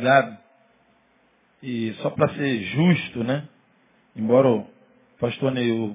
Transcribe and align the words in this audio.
Obrigado. 0.00 0.38
E 1.62 1.92
só 2.00 2.08
para 2.08 2.32
ser 2.34 2.62
justo, 2.62 3.22
né? 3.22 3.46
Embora 4.16 4.48
o 4.48 4.66
pastor 5.18 5.52
Neil 5.52 5.94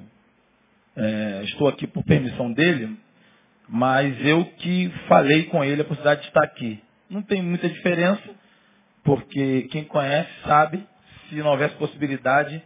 é, 0.96 1.42
estou 1.46 1.68
aqui 1.68 1.88
por 1.88 2.04
permissão 2.04 2.54
dele, 2.54 2.96
mas 3.68 4.24
eu 4.24 4.46
que 4.58 4.90
falei 5.08 5.46
com 5.46 5.64
ele 5.64 5.82
a 5.82 5.86
possibilidade 5.86 6.22
de 6.22 6.28
estar 6.28 6.44
aqui. 6.44 6.80
Não 7.10 7.24
tem 7.24 7.42
muita 7.42 7.68
diferença, 7.68 8.22
porque 9.04 9.64
quem 9.72 9.84
conhece 9.86 10.30
sabe, 10.46 10.86
se 11.28 11.36
não 11.38 11.48
houvesse 11.50 11.76
possibilidade, 11.78 12.62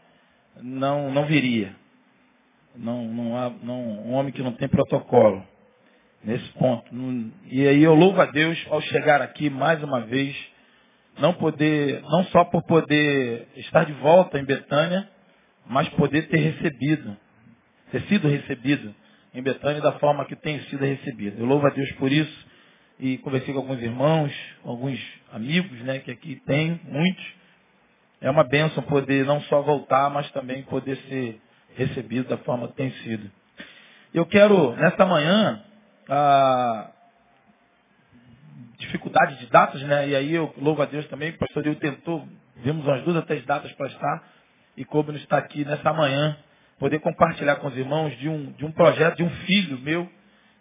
não, 0.61 1.09
não 1.09 1.25
viria. 1.25 1.73
Não, 2.75 3.05
não 3.05 3.37
há 3.37 3.49
não, 3.63 3.81
um 3.81 4.11
homem 4.11 4.33
que 4.33 4.43
não 4.43 4.51
tem 4.51 4.67
protocolo 4.67 5.41
nesse 6.21 6.49
ponto. 6.49 6.93
E 7.45 7.65
aí 7.65 7.81
eu 7.81 7.95
louvo 7.95 8.19
a 8.19 8.25
Deus 8.25 8.61
ao 8.69 8.81
chegar 8.81 9.21
aqui 9.21 9.49
mais 9.49 9.81
uma 9.81 10.01
vez, 10.01 10.35
não 11.19 11.33
poder, 11.33 12.01
não 12.03 12.23
só 12.25 12.43
por 12.45 12.63
poder 12.63 13.47
estar 13.57 13.85
de 13.85 13.93
volta 13.93 14.39
em 14.39 14.45
Betânia, 14.45 15.07
mas 15.65 15.87
poder 15.89 16.27
ter 16.27 16.37
recebido, 16.37 17.15
ter 17.91 18.01
sido 18.03 18.27
recebido 18.27 18.93
em 19.33 19.41
Betânia 19.41 19.81
da 19.81 19.93
forma 19.93 20.25
que 20.25 20.35
tem 20.35 20.59
sido 20.63 20.83
recebido. 20.83 21.39
Eu 21.39 21.45
louvo 21.45 21.67
a 21.67 21.69
Deus 21.69 21.91
por 21.93 22.11
isso 22.11 22.47
e 22.99 23.17
conversei 23.19 23.53
com 23.53 23.59
alguns 23.59 23.81
irmãos, 23.81 24.33
alguns 24.63 24.99
amigos, 25.31 25.79
né, 25.81 25.99
que 25.99 26.11
aqui 26.11 26.41
tem, 26.45 26.79
muitos. 26.83 27.25
É 28.21 28.29
uma 28.29 28.43
bênção 28.43 28.83
poder 28.83 29.25
não 29.25 29.39
só 29.43 29.61
voltar, 29.61 30.09
mas 30.09 30.29
também 30.31 30.63
poder 30.63 30.97
ser 31.07 31.39
recebido 31.75 32.27
da 32.27 32.37
forma 32.37 32.67
que 32.67 32.75
tem 32.75 32.91
sido. 33.03 33.31
Eu 34.13 34.25
quero, 34.25 34.75
nesta 34.75 35.05
manhã, 35.05 35.63
a 36.09 36.91
dificuldade 38.77 39.37
de 39.37 39.47
datas, 39.47 39.81
né? 39.83 40.09
E 40.09 40.15
aí 40.15 40.33
eu 40.33 40.53
louvo 40.57 40.81
a 40.81 40.85
Deus 40.85 41.05
também, 41.07 41.31
o 41.31 41.37
pastor 41.37 41.63
Dio 41.63 41.75
tentou, 41.75 42.27
vimos 42.57 42.85
umas 42.85 43.03
duas 43.03 43.15
ou 43.17 43.21
três 43.23 43.45
datas 43.45 43.71
para 43.73 43.87
estar, 43.87 44.23
e 44.77 44.85
coube 44.85 45.11
nos 45.11 45.21
estar 45.21 45.37
aqui 45.37 45.65
nessa 45.65 45.91
manhã, 45.93 46.37
poder 46.77 46.99
compartilhar 46.99 47.57
com 47.57 47.67
os 47.67 47.77
irmãos 47.77 48.17
de 48.17 48.29
um, 48.29 48.51
de 48.53 48.65
um 48.65 48.71
projeto, 48.71 49.17
de 49.17 49.23
um 49.23 49.29
filho 49.29 49.77
meu, 49.79 50.09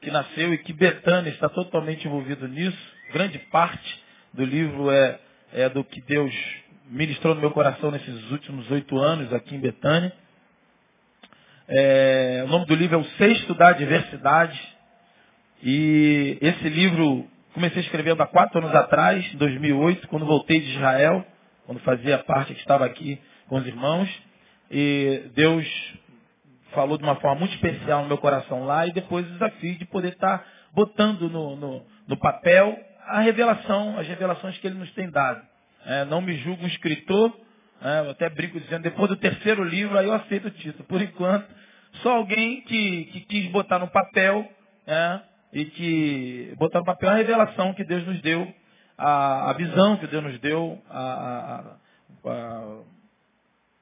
que 0.01 0.11
nasceu 0.11 0.53
e 0.53 0.59
que 0.59 0.73
Betânia 0.73 1.31
está 1.31 1.49
totalmente 1.49 2.07
envolvido 2.07 2.47
nisso. 2.49 2.79
Grande 3.13 3.39
parte 3.51 4.05
do 4.33 4.45
livro 4.45 4.91
é, 4.91 5.19
é 5.53 5.69
do 5.69 5.83
que 5.85 6.01
Deus 6.03 6.35
ministrou 6.87 7.35
no 7.35 7.41
meu 7.41 7.51
coração 7.51 7.91
nesses 7.91 8.31
últimos 8.31 8.71
oito 8.71 8.99
anos 8.99 9.33
aqui 9.33 9.55
em 9.55 9.61
Betânia. 9.61 10.13
É, 11.69 12.43
o 12.47 12.49
nome 12.49 12.67
do 12.67 12.75
livro 12.75 12.97
é 12.97 12.99
O 12.99 13.05
Sexto 13.17 13.55
da 13.55 13.69
Adversidade. 13.69 14.59
E 15.63 16.39
esse 16.41 16.69
livro 16.69 17.29
comecei 17.59 17.83
escrevendo 17.83 18.23
há 18.23 18.27
quatro 18.29 18.61
anos 18.61 18.73
atrás, 18.73 19.35
em 19.35 19.37
2008, 19.37 20.07
quando 20.07 20.25
voltei 20.25 20.61
de 20.61 20.77
Israel, 20.77 21.27
quando 21.67 21.81
fazia 21.81 22.17
parte 22.19 22.55
que 22.55 22.61
estava 22.61 22.85
aqui 22.85 23.21
com 23.49 23.57
os 23.57 23.67
irmãos. 23.67 24.09
E 24.71 25.25
Deus 25.35 25.67
falou 26.71 26.97
de 26.97 27.03
uma 27.03 27.17
forma 27.17 27.41
muito 27.41 27.57
especial 27.57 28.03
no 28.03 28.09
meu 28.09 28.19
coração 28.19 28.65
lá 28.65 28.87
e 28.87 28.93
depois 28.93 29.27
o 29.27 29.33
desafio 29.33 29.77
de 29.77 29.85
poder 29.87 30.13
estar 30.13 30.47
botando 30.73 31.29
no, 31.29 31.57
no, 31.57 31.83
no 32.07 32.17
papel 32.19 32.79
a 33.09 33.19
revelação, 33.23 33.99
as 33.99 34.07
revelações 34.07 34.57
que 34.59 34.67
ele 34.69 34.79
nos 34.79 34.93
tem 34.93 35.11
dado. 35.11 35.43
É, 35.85 36.05
não 36.05 36.21
me 36.21 36.37
julgo 36.37 36.63
um 36.63 36.69
escritor, 36.69 37.37
é, 37.83 38.07
eu 38.07 38.11
até 38.11 38.31
brinco 38.31 38.61
dizendo, 38.61 38.83
depois 38.83 39.09
do 39.09 39.17
terceiro 39.17 39.65
livro, 39.65 39.99
aí 39.99 40.07
eu 40.07 40.13
aceito 40.13 40.47
o 40.47 40.53
título. 40.53 40.85
Por 40.85 41.03
enquanto, 41.03 41.49
só 42.05 42.19
alguém 42.19 42.61
que, 42.61 43.07
que 43.07 43.21
quis 43.23 43.51
botar 43.51 43.81
no 43.81 43.89
papel, 43.89 44.49
é, 44.87 45.21
e 45.53 45.65
que 45.65 46.55
botar 46.59 46.81
no 46.81 46.85
papel 46.85 47.11
a 47.11 47.15
revelação 47.15 47.75
que 47.75 47.85
Deus 47.85 48.07
nos 48.07 48.21
deu, 48.21 48.53
a, 48.97 49.51
a 49.51 49.53
visão 49.55 49.97
que 49.97 50.07
Deus 50.07 50.25
nos 50.25 50.39
deu, 50.41 50.83
a, 50.91 51.77
a, 52.25 52.79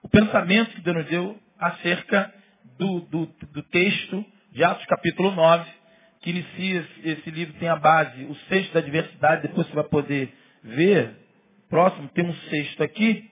o 0.02 0.08
pensamento 0.08 0.74
que 0.74 0.82
Deus 0.82 0.96
nos 0.96 1.06
deu 1.06 1.38
acerca 1.58 2.32
do, 2.78 3.00
do, 3.00 3.26
do 3.26 3.62
texto 3.64 4.24
de 4.52 4.62
Atos 4.62 4.84
capítulo 4.86 5.30
9, 5.32 5.70
que 6.20 6.30
inicia 6.30 6.86
esse 7.04 7.30
livro, 7.30 7.54
tem 7.58 7.68
a 7.68 7.76
base, 7.76 8.24
o 8.24 8.34
sexto 8.48 8.72
da 8.74 8.80
diversidade, 8.80 9.42
depois 9.42 9.66
você 9.66 9.74
vai 9.74 9.84
poder 9.84 10.32
ver, 10.62 11.14
próximo, 11.68 12.08
tem 12.08 12.24
um 12.24 12.34
sexto 12.34 12.82
aqui, 12.82 13.30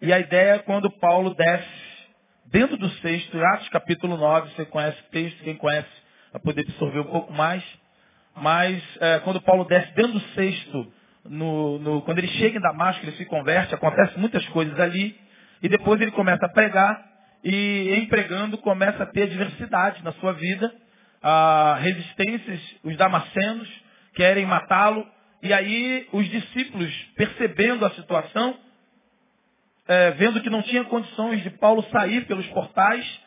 e 0.00 0.12
a 0.12 0.18
ideia 0.18 0.54
é 0.54 0.58
quando 0.58 0.90
Paulo 0.90 1.34
desce 1.34 1.82
dentro 2.46 2.76
do 2.76 2.88
sexto, 3.00 3.38
Atos 3.38 3.68
capítulo 3.70 4.16
9, 4.16 4.50
você 4.50 4.64
conhece 4.66 5.00
o 5.00 5.10
texto, 5.10 5.42
quem 5.42 5.56
conhece 5.56 6.01
vai 6.32 6.40
poder 6.40 6.62
absorver 6.62 7.00
um 7.00 7.04
pouco 7.04 7.32
mais, 7.32 7.62
mas 8.36 8.82
é, 9.00 9.18
quando 9.20 9.40
Paulo 9.42 9.64
desce 9.64 9.92
dentro 9.94 10.14
do 10.14 10.20
sexto, 10.34 10.92
no, 11.24 11.78
no, 11.78 12.02
quando 12.02 12.18
ele 12.18 12.28
chega 12.28 12.58
em 12.58 12.62
Damasco, 12.62 13.04
ele 13.04 13.16
se 13.16 13.24
converte, 13.26 13.74
acontece 13.74 14.18
muitas 14.18 14.44
coisas 14.48 14.78
ali, 14.80 15.16
e 15.62 15.68
depois 15.68 16.00
ele 16.00 16.10
começa 16.10 16.44
a 16.46 16.48
pregar, 16.48 17.04
e 17.44 17.94
em 17.96 18.06
pregando 18.06 18.56
começa 18.58 19.02
a 19.02 19.06
ter 19.06 19.24
adversidade 19.24 20.02
na 20.02 20.12
sua 20.14 20.32
vida, 20.32 20.72
ah, 21.22 21.78
resistências, 21.80 22.60
os 22.82 22.96
damascenos 22.96 23.68
querem 24.14 24.46
matá-lo, 24.46 25.06
e 25.42 25.52
aí 25.52 26.08
os 26.12 26.28
discípulos, 26.28 26.92
percebendo 27.16 27.84
a 27.84 27.90
situação, 27.90 28.56
é, 29.86 30.12
vendo 30.12 30.40
que 30.40 30.50
não 30.50 30.62
tinha 30.62 30.84
condições 30.84 31.42
de 31.42 31.50
Paulo 31.50 31.84
sair 31.90 32.24
pelos 32.26 32.46
portais, 32.48 33.20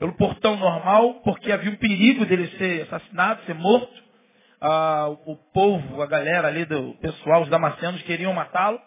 pelo 0.00 0.14
portão 0.14 0.56
normal, 0.56 1.20
porque 1.22 1.52
havia 1.52 1.70
um 1.70 1.76
perigo 1.76 2.24
dele 2.24 2.48
ser 2.56 2.82
assassinado, 2.84 3.42
ser 3.44 3.54
morto. 3.54 4.10
Ah, 4.58 5.10
o 5.26 5.36
povo, 5.52 6.02
a 6.02 6.06
galera 6.06 6.48
ali 6.48 6.64
do 6.64 6.94
pessoal, 7.02 7.42
os 7.42 7.50
damascenos 7.50 8.02
queriam 8.02 8.32
matá-lo. 8.32 8.80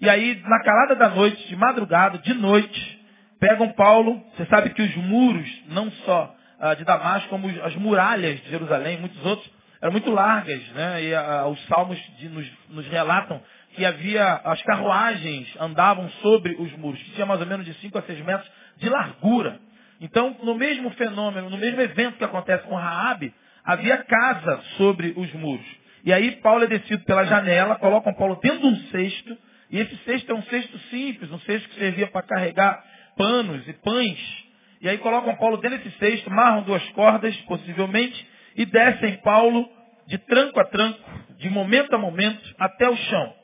E 0.00 0.10
aí, 0.10 0.42
na 0.44 0.60
calada 0.62 0.96
da 0.96 1.08
noite, 1.08 1.48
de 1.48 1.56
madrugada, 1.56 2.18
de 2.18 2.34
noite, 2.34 3.00
pegam 3.38 3.72
Paulo. 3.74 4.20
Você 4.36 4.44
sabe 4.46 4.70
que 4.70 4.82
os 4.82 4.96
muros, 4.96 5.48
não 5.68 5.88
só 6.04 6.34
ah, 6.58 6.74
de 6.74 6.84
Damasco, 6.84 7.28
como 7.28 7.48
as 7.62 7.76
muralhas 7.76 8.40
de 8.42 8.50
Jerusalém, 8.50 8.98
muitos 8.98 9.24
outros, 9.24 9.48
eram 9.80 9.92
muito 9.92 10.10
largas. 10.10 10.60
Né? 10.70 11.04
E 11.04 11.14
ah, 11.14 11.46
os 11.46 11.64
salmos 11.66 11.98
de, 12.18 12.28
nos, 12.28 12.50
nos, 12.70 12.86
relatam 12.88 13.40
que 13.76 13.84
havia, 13.84 14.40
as 14.44 14.60
carruagens 14.62 15.46
andavam 15.60 16.10
sobre 16.22 16.56
os 16.58 16.72
muros, 16.72 17.00
que 17.02 17.12
tinha 17.12 17.26
mais 17.26 17.40
ou 17.40 17.46
menos 17.46 17.64
de 17.64 17.74
5 17.74 17.98
a 17.98 18.02
6 18.02 18.24
metros 18.24 18.50
de 18.78 18.88
largura. 18.88 19.60
Então, 20.00 20.36
no 20.42 20.54
mesmo 20.54 20.90
fenômeno, 20.90 21.50
no 21.50 21.56
mesmo 21.56 21.80
evento 21.80 22.18
que 22.18 22.24
acontece 22.24 22.64
com 22.64 22.74
Raabe, 22.74 23.32
havia 23.64 23.98
casa 23.98 24.60
sobre 24.76 25.14
os 25.16 25.32
muros. 25.34 25.66
E 26.04 26.12
aí 26.12 26.32
Paulo 26.36 26.64
é 26.64 26.66
descido 26.66 27.04
pela 27.04 27.24
janela, 27.24 27.76
colocam 27.76 28.14
Paulo 28.14 28.38
dentro 28.42 28.60
de 28.60 28.66
um 28.66 28.76
cesto, 28.90 29.36
e 29.70 29.78
esse 29.80 29.96
cesto 30.04 30.30
é 30.30 30.34
um 30.34 30.42
cesto 30.44 30.78
simples, 30.90 31.30
um 31.32 31.40
cesto 31.40 31.68
que 31.68 31.74
servia 31.76 32.06
para 32.06 32.22
carregar 32.22 32.84
panos 33.16 33.66
e 33.66 33.72
pães. 33.72 34.44
E 34.80 34.88
aí 34.88 34.98
colocam 34.98 35.34
Paulo 35.36 35.56
dentro 35.56 35.78
desse 35.78 35.98
cesto, 35.98 36.30
marram 36.30 36.62
duas 36.62 36.86
cordas, 36.90 37.34
possivelmente, 37.42 38.26
e 38.54 38.64
descem 38.64 39.16
Paulo 39.22 39.68
de 40.06 40.18
tranco 40.18 40.60
a 40.60 40.64
tranco, 40.64 41.00
de 41.38 41.50
momento 41.50 41.94
a 41.94 41.98
momento, 41.98 42.54
até 42.58 42.88
o 42.88 42.96
chão. 42.96 43.34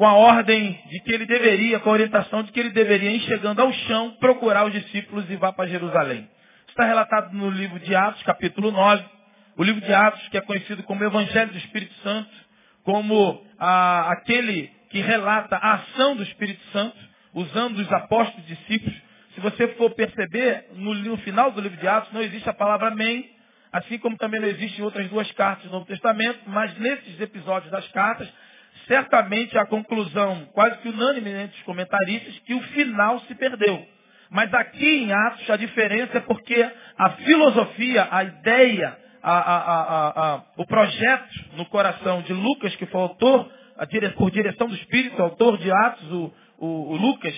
Com 0.00 0.06
a 0.06 0.14
ordem 0.14 0.80
de 0.88 0.98
que 1.00 1.12
ele 1.12 1.26
deveria, 1.26 1.78
com 1.78 1.90
a 1.90 1.92
orientação 1.92 2.42
de 2.42 2.50
que 2.52 2.58
ele 2.58 2.70
deveria, 2.70 3.10
ir 3.10 3.20
chegando 3.20 3.60
ao 3.60 3.70
chão, 3.70 4.16
procurar 4.18 4.64
os 4.64 4.72
discípulos 4.72 5.28
e 5.28 5.36
vá 5.36 5.52
para 5.52 5.68
Jerusalém. 5.68 6.26
Está 6.66 6.86
relatado 6.86 7.34
no 7.34 7.50
livro 7.50 7.78
de 7.78 7.94
Atos, 7.94 8.22
capítulo 8.22 8.70
9. 8.70 9.04
O 9.58 9.62
livro 9.62 9.82
de 9.82 9.92
Atos, 9.92 10.26
que 10.28 10.38
é 10.38 10.40
conhecido 10.40 10.82
como 10.84 11.04
Evangelho 11.04 11.52
do 11.52 11.58
Espírito 11.58 11.92
Santo, 12.02 12.30
como 12.82 13.44
aquele 13.58 14.72
que 14.88 15.02
relata 15.02 15.56
a 15.56 15.74
ação 15.74 16.16
do 16.16 16.22
Espírito 16.22 16.62
Santo, 16.72 16.96
usando 17.34 17.76
os 17.80 17.92
apóstolos 17.92 18.42
e 18.48 18.54
discípulos. 18.54 18.96
Se 19.34 19.40
você 19.42 19.68
for 19.74 19.90
perceber, 19.90 20.64
no, 20.76 20.94
no, 20.94 21.18
final 21.18 21.50
do 21.50 21.60
livro 21.60 21.76
de 21.76 21.86
Atos 21.86 22.10
não 22.10 22.22
existe 22.22 22.48
a 22.48 22.54
palavra 22.54 22.88
amém, 22.88 23.30
assim 23.70 23.98
como 23.98 24.16
também 24.16 24.40
não 24.40 24.48
existem 24.48 24.82
outras 24.82 25.06
duas 25.10 25.30
cartas 25.32 25.66
do 25.66 25.72
Novo 25.72 25.84
Testamento, 25.84 26.40
mas 26.46 26.74
nesses 26.78 27.20
episódios 27.20 27.70
das 27.70 27.86
cartas, 27.88 28.26
certamente 28.90 29.56
a 29.56 29.64
conclusão 29.66 30.48
quase 30.52 30.78
que 30.78 30.88
unânime 30.88 31.30
entre 31.30 31.56
os 31.56 31.62
comentaristas 31.62 32.36
que 32.40 32.54
o 32.54 32.60
final 32.60 33.20
se 33.20 33.34
perdeu. 33.36 33.86
Mas 34.28 34.52
aqui 34.52 35.04
em 35.04 35.12
Atos 35.12 35.48
a 35.48 35.56
diferença 35.56 36.18
é 36.18 36.20
porque 36.20 36.68
a 36.98 37.10
filosofia, 37.10 38.08
a 38.10 38.24
ideia, 38.24 38.98
a, 39.22 39.32
a, 39.32 40.34
a, 40.34 40.42
o 40.56 40.66
projeto 40.66 41.28
no 41.56 41.66
coração 41.66 42.22
de 42.22 42.32
Lucas, 42.32 42.74
que 42.74 42.86
foi 42.86 43.00
autor, 43.00 43.48
por 44.16 44.30
direção 44.32 44.66
do 44.66 44.74
Espírito, 44.74 45.22
autor 45.22 45.56
de 45.58 45.70
Atos, 45.70 46.10
o, 46.10 46.32
o, 46.58 46.92
o 46.92 46.96
Lucas, 46.96 47.34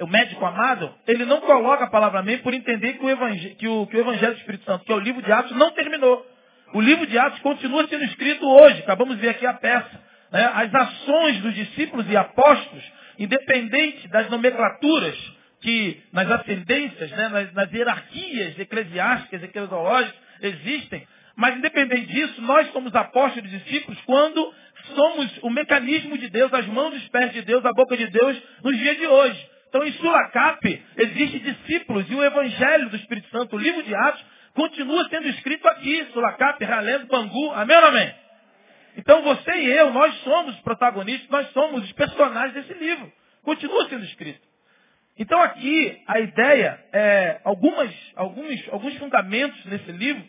o 0.00 0.06
médico 0.06 0.44
amado, 0.44 0.90
ele 1.06 1.26
não 1.26 1.42
coloca 1.42 1.84
a 1.84 1.90
palavra 1.90 2.20
amém 2.20 2.38
por 2.38 2.54
entender 2.54 2.94
que 2.94 3.04
o, 3.04 3.10
evangelho, 3.10 3.56
que, 3.56 3.68
o, 3.68 3.86
que 3.86 3.96
o 3.96 4.00
Evangelho 4.00 4.32
do 4.32 4.38
Espírito 4.38 4.64
Santo, 4.64 4.86
que 4.86 4.92
é 4.92 4.94
o 4.94 5.00
livro 5.00 5.20
de 5.20 5.30
Atos, 5.30 5.52
não 5.52 5.70
terminou. 5.72 6.26
O 6.72 6.80
livro 6.80 7.06
de 7.06 7.18
Atos 7.18 7.40
continua 7.40 7.86
sendo 7.88 8.04
escrito 8.04 8.46
hoje. 8.48 8.80
Acabamos 8.80 9.16
de 9.16 9.20
ver 9.20 9.28
aqui 9.28 9.46
a 9.46 9.52
peça. 9.52 10.03
Né? 10.34 10.50
As 10.52 10.74
ações 10.74 11.38
dos 11.42 11.54
discípulos 11.54 12.10
e 12.10 12.16
apóstolos, 12.16 12.82
independente 13.20 14.08
das 14.08 14.28
nomenclaturas 14.28 15.16
que 15.60 16.02
nas 16.12 16.28
ascendências, 16.28 17.10
né, 17.12 17.28
nas, 17.28 17.52
nas 17.54 17.72
hierarquias 17.72 18.58
eclesiásticas, 18.58 19.44
eclesiológicas, 19.44 20.20
existem, 20.42 21.06
mas 21.36 21.56
independente 21.56 22.06
disso, 22.06 22.42
nós 22.42 22.70
somos 22.72 22.92
apóstolos 22.94 23.50
e 23.50 23.58
discípulos 23.58 23.98
quando 24.04 24.52
somos 24.94 25.38
o 25.42 25.50
mecanismo 25.50 26.18
de 26.18 26.28
Deus, 26.28 26.52
as 26.52 26.66
mãos 26.66 26.94
os 26.94 27.08
pés 27.08 27.32
de 27.32 27.42
Deus, 27.42 27.64
a 27.64 27.72
boca 27.72 27.96
de 27.96 28.08
Deus 28.08 28.36
nos 28.62 28.76
dias 28.76 28.96
de 28.98 29.06
hoje. 29.06 29.50
Então 29.68 29.84
em 29.84 29.92
Sulacap 29.92 30.82
existe 30.96 31.38
discípulos 31.38 32.10
e 32.10 32.14
o 32.14 32.24
Evangelho 32.24 32.90
do 32.90 32.96
Espírito 32.96 33.28
Santo, 33.30 33.54
o 33.54 33.58
livro 33.58 33.84
de 33.84 33.94
Atos, 33.94 34.24
continua 34.52 35.08
sendo 35.08 35.28
escrito 35.28 35.66
aqui, 35.68 36.06
Sulacap, 36.12 36.62
Ralendo, 36.64 37.06
Bangu, 37.06 37.52
amém 37.52 37.76
ou 37.76 37.86
amém? 37.86 38.23
Então 38.96 39.22
você 39.22 39.50
e 39.50 39.70
eu, 39.70 39.92
nós 39.92 40.14
somos 40.22 40.56
protagonistas, 40.60 41.28
nós 41.28 41.50
somos 41.52 41.84
os 41.84 41.92
personagens 41.92 42.54
desse 42.54 42.74
livro. 42.78 43.12
Continua 43.42 43.88
sendo 43.88 44.04
escrito. 44.04 44.40
Então 45.18 45.40
aqui 45.42 46.02
a 46.06 46.18
ideia 46.20 46.84
é, 46.92 47.40
algumas, 47.44 47.90
alguns, 48.16 48.68
alguns 48.70 48.96
fundamentos 48.96 49.64
nesse 49.66 49.92
livro, 49.92 50.24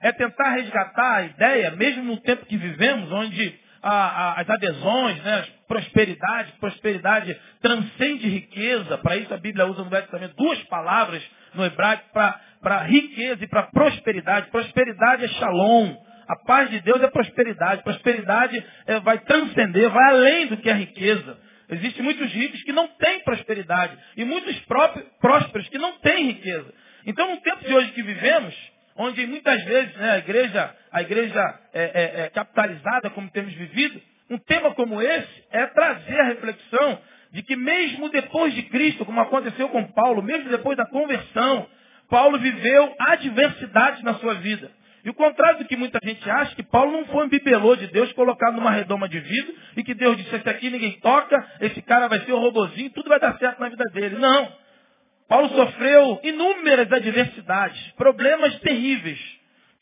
é 0.00 0.12
tentar 0.12 0.50
resgatar 0.52 1.16
a 1.16 1.22
ideia, 1.24 1.70
mesmo 1.72 2.04
no 2.04 2.16
tempo 2.18 2.46
que 2.46 2.56
vivemos, 2.56 3.12
onde 3.12 3.58
a, 3.82 3.90
a, 3.90 4.40
as 4.40 4.48
adesões, 4.48 5.22
né, 5.22 5.46
prosperidade, 5.68 6.52
prosperidade 6.52 7.38
transcende 7.60 8.28
riqueza, 8.28 8.96
para 8.98 9.16
isso 9.16 9.32
a 9.32 9.38
Bíblia 9.38 9.66
usa 9.66 9.84
no 9.84 9.90
Velho 9.90 10.02
Testamento 10.02 10.36
duas 10.36 10.58
palavras 10.64 11.22
no 11.54 11.64
hebraico 11.64 12.04
para 12.12 12.82
riqueza 12.84 13.44
e 13.44 13.48
para 13.48 13.64
prosperidade. 13.64 14.50
Prosperidade 14.50 15.24
é 15.24 15.28
shalom, 15.28 15.96
a 16.30 16.36
paz 16.36 16.70
de 16.70 16.80
Deus 16.80 17.02
é 17.02 17.08
prosperidade. 17.08 17.82
Prosperidade 17.82 18.64
é, 18.86 19.00
vai 19.00 19.18
transcender, 19.18 19.90
vai 19.90 20.10
além 20.10 20.46
do 20.46 20.56
que 20.58 20.70
é 20.70 20.72
riqueza. 20.72 21.36
Existem 21.68 22.04
muitos 22.04 22.30
ricos 22.32 22.62
que 22.62 22.72
não 22.72 22.86
têm 22.86 23.18
prosperidade 23.24 23.98
e 24.16 24.24
muitos 24.24 24.56
próprios, 24.60 25.08
prósperos 25.20 25.68
que 25.68 25.78
não 25.78 25.98
têm 25.98 26.26
riqueza. 26.26 26.72
Então, 27.04 27.28
no 27.34 27.40
tempo 27.40 27.64
de 27.64 27.74
hoje 27.74 27.90
que 27.92 28.02
vivemos, 28.02 28.54
onde 28.96 29.26
muitas 29.26 29.64
vezes 29.64 29.96
né, 29.96 30.10
a 30.12 30.18
igreja, 30.18 30.76
a 30.92 31.02
igreja 31.02 31.58
é, 31.74 31.82
é, 31.82 32.20
é 32.22 32.28
capitalizada 32.28 33.10
como 33.10 33.28
temos 33.30 33.52
vivido, 33.54 34.00
um 34.30 34.38
tema 34.38 34.72
como 34.74 35.02
esse 35.02 35.44
é 35.50 35.66
trazer 35.66 36.20
a 36.20 36.24
reflexão 36.26 37.00
de 37.32 37.42
que 37.42 37.56
mesmo 37.56 38.08
depois 38.08 38.54
de 38.54 38.62
Cristo, 38.64 39.04
como 39.04 39.20
aconteceu 39.20 39.68
com 39.68 39.84
Paulo, 39.92 40.22
mesmo 40.22 40.48
depois 40.48 40.76
da 40.76 40.86
conversão, 40.86 41.66
Paulo 42.08 42.38
viveu 42.38 42.94
adversidades 43.00 44.02
na 44.04 44.14
sua 44.14 44.34
vida. 44.34 44.70
E 45.04 45.10
o 45.10 45.14
contrário 45.14 45.60
do 45.60 45.64
que 45.64 45.76
muita 45.76 45.98
gente 46.02 46.28
acha, 46.28 46.54
que 46.54 46.62
Paulo 46.62 46.92
não 46.92 47.06
foi 47.06 47.24
um 47.24 47.28
bibelô 47.28 47.74
de 47.74 47.86
Deus 47.86 48.12
colocado 48.12 48.54
numa 48.54 48.70
redoma 48.70 49.08
de 49.08 49.18
vidro 49.18 49.54
e 49.76 49.82
que 49.82 49.94
Deus 49.94 50.16
disse, 50.16 50.34
esse 50.34 50.48
aqui 50.48 50.68
ninguém 50.68 50.92
toca, 51.00 51.46
esse 51.60 51.80
cara 51.82 52.08
vai 52.08 52.20
ser 52.20 52.32
um 52.32 52.38
robozinho, 52.38 52.90
tudo 52.90 53.08
vai 53.08 53.18
dar 53.18 53.38
certo 53.38 53.60
na 53.60 53.68
vida 53.68 53.84
dele. 53.92 54.16
Não. 54.18 54.52
Paulo 55.26 55.48
sofreu 55.50 56.20
inúmeras 56.22 56.92
adversidades, 56.92 57.80
problemas 57.92 58.58
terríveis, 58.60 59.18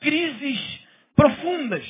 crises 0.01 0.81
profundas. 1.17 1.85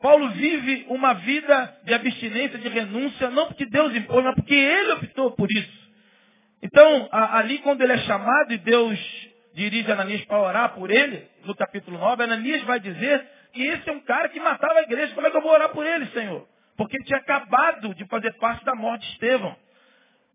Paulo 0.00 0.30
vive 0.30 0.86
uma 0.88 1.14
vida 1.14 1.78
de 1.84 1.92
abstinência, 1.92 2.58
de 2.58 2.68
renúncia, 2.68 3.30
não 3.30 3.46
porque 3.46 3.66
Deus 3.66 3.94
impôs, 3.94 4.24
mas 4.24 4.34
porque 4.34 4.54
ele 4.54 4.92
optou 4.92 5.32
por 5.32 5.50
isso. 5.50 5.84
Então, 6.62 7.08
ali 7.10 7.58
quando 7.58 7.82
ele 7.82 7.92
é 7.92 7.98
chamado 7.98 8.52
e 8.52 8.58
Deus 8.58 8.98
dirige 9.54 9.90
Ananias 9.90 10.24
para 10.24 10.40
orar 10.40 10.74
por 10.74 10.90
ele, 10.90 11.26
no 11.44 11.54
capítulo 11.54 11.98
9, 11.98 12.24
Ananias 12.24 12.62
vai 12.64 12.80
dizer 12.80 13.26
que 13.52 13.62
esse 13.62 13.88
é 13.88 13.92
um 13.92 14.00
cara 14.00 14.28
que 14.28 14.40
matava 14.40 14.80
a 14.80 14.82
igreja. 14.82 15.14
Como 15.14 15.26
é 15.26 15.30
que 15.30 15.36
eu 15.36 15.42
vou 15.42 15.52
orar 15.52 15.68
por 15.70 15.86
ele, 15.86 16.06
Senhor? 16.06 16.46
Porque 16.76 16.96
ele 16.96 17.04
tinha 17.04 17.18
acabado 17.18 17.94
de 17.94 18.04
fazer 18.06 18.32
parte 18.34 18.64
da 18.64 18.74
morte 18.74 19.06
de 19.06 19.12
Estevão. 19.12 19.56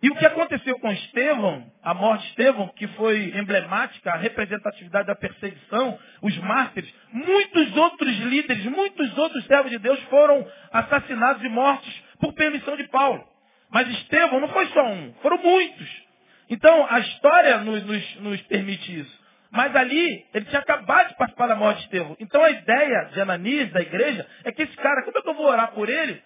E 0.01 0.09
o 0.09 0.15
que 0.15 0.25
aconteceu 0.25 0.79
com 0.79 0.89
Estevão, 0.89 1.69
a 1.83 1.93
morte 1.93 2.23
de 2.23 2.29
Estevão, 2.29 2.69
que 2.69 2.87
foi 2.87 3.37
emblemática, 3.37 4.11
a 4.11 4.15
representatividade 4.15 5.07
da 5.07 5.15
perseguição, 5.15 5.99
os 6.21 6.37
mártires, 6.37 6.93
muitos 7.11 7.75
outros 7.75 8.17
líderes, 8.19 8.63
muitos 8.65 9.17
outros 9.17 9.45
servos 9.45 9.69
de 9.69 9.77
Deus 9.77 9.99
foram 10.03 10.49
assassinados 10.71 11.43
e 11.43 11.49
mortos 11.49 12.03
por 12.21 12.31
permissão 12.33 12.77
de 12.77 12.87
Paulo. 12.87 13.27
Mas 13.69 13.89
Estevão 13.89 14.39
não 14.39 14.47
foi 14.47 14.67
só 14.67 14.85
um, 14.85 15.13
foram 15.21 15.37
muitos. 15.37 16.08
Então, 16.49 16.87
a 16.89 16.99
história 16.99 17.57
nos, 17.59 17.83
nos, 17.85 18.15
nos 18.17 18.41
permite 18.43 18.99
isso. 18.99 19.19
Mas 19.51 19.75
ali, 19.75 20.25
ele 20.33 20.45
tinha 20.45 20.61
acabado 20.61 21.09
de 21.09 21.15
participar 21.15 21.47
da 21.47 21.55
morte 21.55 21.79
de 21.79 21.85
Estevão. 21.85 22.15
Então, 22.19 22.43
a 22.43 22.51
ideia 22.51 23.09
de 23.13 23.21
Ananias, 23.21 23.71
da 23.71 23.81
igreja, 23.81 24.25
é 24.43 24.51
que 24.51 24.63
esse 24.63 24.75
cara, 24.77 25.03
como 25.03 25.17
é 25.17 25.21
que 25.21 25.29
eu 25.29 25.33
vou 25.33 25.47
orar 25.47 25.71
por 25.71 25.89
ele, 25.89 26.21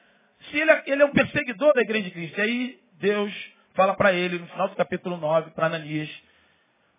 se 0.49 0.57
ele 0.59 0.71
é, 0.71 0.83
ele 0.87 1.01
é 1.01 1.05
um 1.05 1.11
perseguidor 1.11 1.73
da 1.73 1.81
igreja 1.81 2.05
de 2.05 2.11
Cristo? 2.11 2.37
E 2.37 2.41
aí, 2.41 2.79
Deus 2.99 3.33
fala 3.73 3.95
para 3.95 4.13
ele, 4.13 4.39
no 4.39 4.47
final 4.47 4.69
do 4.69 4.75
capítulo 4.75 5.17
9, 5.17 5.51
para 5.51 5.67
Ananias, 5.67 6.09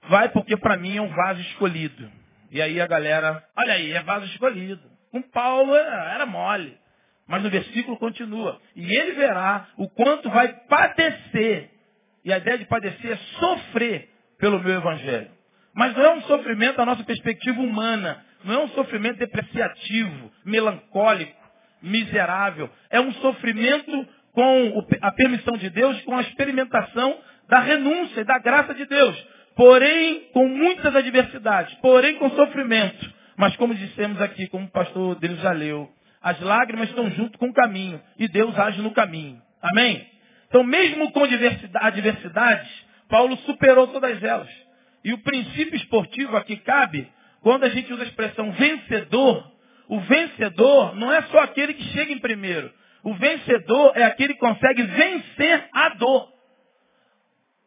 vai 0.09 0.29
porque 0.31 0.57
para 0.57 0.77
mim 0.77 0.97
é 0.97 1.03
um 1.03 1.09
vaso 1.09 1.41
escolhido. 1.41 2.11
E 2.51 2.61
aí 2.61 2.81
a 2.81 2.87
galera, 2.87 3.45
olha 3.57 3.75
aí, 3.75 3.93
é 3.93 4.03
vaso 4.03 4.27
escolhido. 4.27 4.83
Com 5.11 5.23
Paulo 5.23 5.75
era 5.75 6.27
mole. 6.27 6.77
Mas 7.27 7.43
no 7.43 7.51
versículo 7.51 7.97
continua. 7.97 8.61
E 8.77 8.97
ele 8.97 9.13
verá 9.13 9.69
o 9.77 9.89
quanto 9.89 10.29
vai 10.31 10.49
padecer. 10.69 11.71
E 12.25 12.33
a 12.33 12.39
ideia 12.39 12.59
de 12.59 12.67
padecer 12.67 13.13
é 13.13 13.17
sofrer 13.39 14.09
pelo 14.39 14.61
meu 14.61 14.77
evangelho. 14.77 15.31
Mas 15.75 15.95
não 15.95 16.03
é 16.03 16.15
um 16.15 16.23
sofrimento 16.23 16.77
da 16.77 16.87
nossa 16.87 17.05
perspectiva 17.05 17.61
humana. 17.61 18.25
Não 18.45 18.55
é 18.55 18.59
um 18.65 18.69
sofrimento 18.69 19.19
depreciativo, 19.19 20.31
melancólico, 20.45 21.35
miserável. 21.83 22.71
É 22.91 23.01
um 23.01 23.13
sofrimento 23.15 24.09
com 24.33 24.87
a 25.01 25.13
permissão 25.13 25.57
de 25.57 25.71
Deus, 25.71 26.01
com 26.03 26.17
a 26.17 26.23
experimentação 26.23 27.19
da 27.49 27.61
renúncia 27.61 28.21
e 28.21 28.25
da 28.25 28.39
graça 28.39 28.75
de 28.75 28.87
Deus. 28.87 29.27
Porém, 29.57 30.29
com 30.33 30.49
muitas 30.49 30.95
adversidades, 30.95 31.75
porém 31.77 32.17
com 32.17 32.31
sofrimento. 32.31 33.13
Mas 33.37 33.55
como 33.57 33.75
dissemos 33.75 34.21
aqui, 34.21 34.49
como 34.49 34.67
o 34.67 34.71
pastor 34.71 35.17
Deus 35.17 35.41
já 35.41 35.53
leu, 35.53 35.91
as 36.23 36.41
lágrimas 36.41 36.89
estão 36.89 37.11
junto 37.11 37.39
com 37.39 37.49
o 37.49 37.55
caminho 37.55 38.01
e 38.19 38.27
Deus 38.29 38.59
age 38.59 38.81
no 38.81 38.93
caminho. 38.93 39.41
Amém? 39.63 40.14
Então, 40.55 40.63
mesmo 40.63 41.11
com 41.11 41.25
adversidades, 41.25 42.71
Paulo 43.09 43.37
superou 43.39 43.89
todas 43.89 44.23
elas. 44.23 44.49
E 45.05 45.13
o 45.13 45.19
princípio 45.19 45.75
esportivo 45.75 46.37
aqui 46.37 46.57
cabe 46.59 47.11
quando 47.41 47.65
a 47.65 47.69
gente 47.71 47.93
usa 47.93 48.05
a 48.05 48.07
expressão 48.07 48.53
vencedor. 48.53 49.51
O 49.89 49.99
vencedor 49.99 50.95
não 50.95 51.13
é 51.13 51.23
só 51.23 51.41
aquele 51.41 51.75
que 51.75 51.83
chega 51.93 52.13
em 52.13 52.21
primeiro. 52.21 52.73
O 53.03 53.15
vencedor 53.15 53.95
é 53.97 54.05
aquele 54.05 54.35
que 54.35 54.39
consegue 54.39 54.81
vencer 54.85 55.69
a 55.73 55.89
dor. 55.89 56.33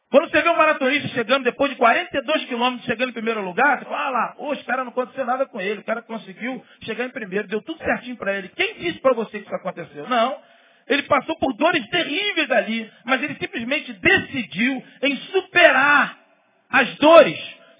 Quando 0.09 0.29
você 0.29 0.41
vê 0.41 0.47
um 0.47 0.55
maratonista 0.55 1.09
chegando 1.09 1.43
depois 1.43 1.69
de 1.69 1.75
42 1.75 2.45
quilômetros, 2.45 2.85
chegando 2.85 3.09
em 3.09 3.13
primeiro 3.13 3.41
lugar, 3.41 3.79
você 3.79 3.83
fala, 3.83 4.07
ah 4.07 4.09
lá, 4.09 4.35
hoje 4.37 4.61
o 4.61 4.65
cara 4.65 4.85
não 4.85 4.91
aconteceu 4.91 5.25
nada 5.25 5.45
com 5.45 5.59
ele, 5.59 5.81
o 5.81 5.83
cara 5.83 6.01
conseguiu 6.01 6.63
chegar 6.83 7.03
em 7.03 7.09
primeiro, 7.09 7.49
deu 7.49 7.61
tudo 7.61 7.83
certinho 7.83 8.15
para 8.15 8.37
ele. 8.37 8.47
Quem 8.47 8.75
disse 8.75 8.99
para 9.01 9.13
você 9.13 9.39
que 9.39 9.45
isso 9.45 9.55
aconteceu? 9.55 10.07
Não. 10.07 10.37
Ele 10.87 11.03
passou 11.03 11.37
por 11.37 11.53
dores 11.53 11.85
terríveis 11.89 12.49
ali, 12.51 12.91
mas 13.05 13.21
ele 13.21 13.35
simplesmente 13.35 13.91
decidiu 13.93 14.83
em 15.01 15.17
superar 15.17 16.17
as 16.69 16.95
dores, 16.95 17.37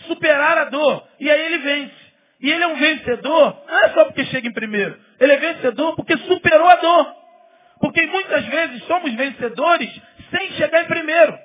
superar 0.07 0.57
a 0.57 0.65
dor, 0.65 1.07
e 1.19 1.29
aí 1.29 1.41
ele 1.45 1.57
vence. 1.59 2.07
E 2.39 2.51
ele 2.51 2.63
é 2.63 2.67
um 2.67 2.75
vencedor, 2.75 3.63
não 3.67 3.83
é 3.83 3.89
só 3.89 4.05
porque 4.05 4.25
chega 4.25 4.47
em 4.47 4.53
primeiro, 4.53 4.99
ele 5.19 5.33
é 5.33 5.37
vencedor 5.37 5.95
porque 5.95 6.17
superou 6.17 6.67
a 6.67 6.75
dor. 6.75 7.15
Porque 7.79 8.05
muitas 8.07 8.45
vezes 8.45 8.83
somos 8.85 9.13
vencedores 9.13 10.01
sem 10.31 10.51
chegar 10.53 10.83
em 10.83 10.87
primeiro. 10.87 11.37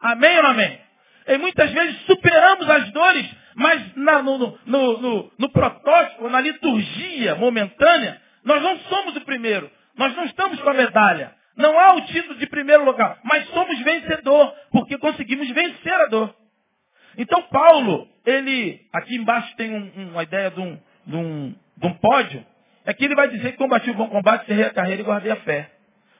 Amém 0.00 0.38
ou 0.38 0.46
amém? 0.46 0.78
E 1.26 1.38
muitas 1.38 1.70
vezes 1.70 2.00
superamos 2.02 2.68
as 2.68 2.90
dores, 2.92 3.26
mas 3.54 3.96
na, 3.96 4.22
no, 4.22 4.38
no, 4.38 4.58
no, 4.66 5.32
no, 5.38 5.48
protótipo, 5.50 6.28
na 6.28 6.40
liturgia 6.40 7.36
momentânea, 7.36 8.20
nós 8.44 8.60
não 8.60 8.78
somos 8.80 9.16
o 9.16 9.20
primeiro. 9.22 9.70
Nós 9.96 10.14
não 10.16 10.24
estamos 10.24 10.60
com 10.60 10.70
a 10.70 10.74
medalha. 10.74 11.34
Não 11.56 11.78
há 11.78 11.94
o 11.94 12.06
título 12.06 12.38
de 12.38 12.46
primeiro 12.46 12.84
lugar, 12.84 13.18
mas 13.24 13.46
somos 13.48 13.78
vencedor, 13.80 14.54
porque 14.70 14.96
conseguimos 14.98 15.48
vencer 15.50 15.92
a 15.92 16.06
dor. 16.06 16.34
Então 17.18 17.42
Paulo, 17.42 18.08
ele, 18.24 18.80
aqui 18.92 19.16
embaixo 19.16 19.54
tem 19.56 19.70
um, 19.70 20.10
uma 20.10 20.22
ideia 20.22 20.50
de 20.50 20.60
um, 20.60 20.78
de, 21.06 21.16
um, 21.16 21.54
de 21.76 21.86
um 21.86 21.94
pódio, 21.94 22.44
é 22.84 22.94
que 22.94 23.04
ele 23.04 23.14
vai 23.14 23.28
dizer 23.28 23.52
que 23.52 23.58
combateu 23.58 23.92
o 23.92 23.96
bom 23.96 24.08
combate, 24.08 24.46
cerrei 24.46 24.64
a 24.64 24.70
carreira 24.70 25.02
e 25.02 25.04
guardei 25.04 25.30
a 25.30 25.36
fé. 25.36 25.70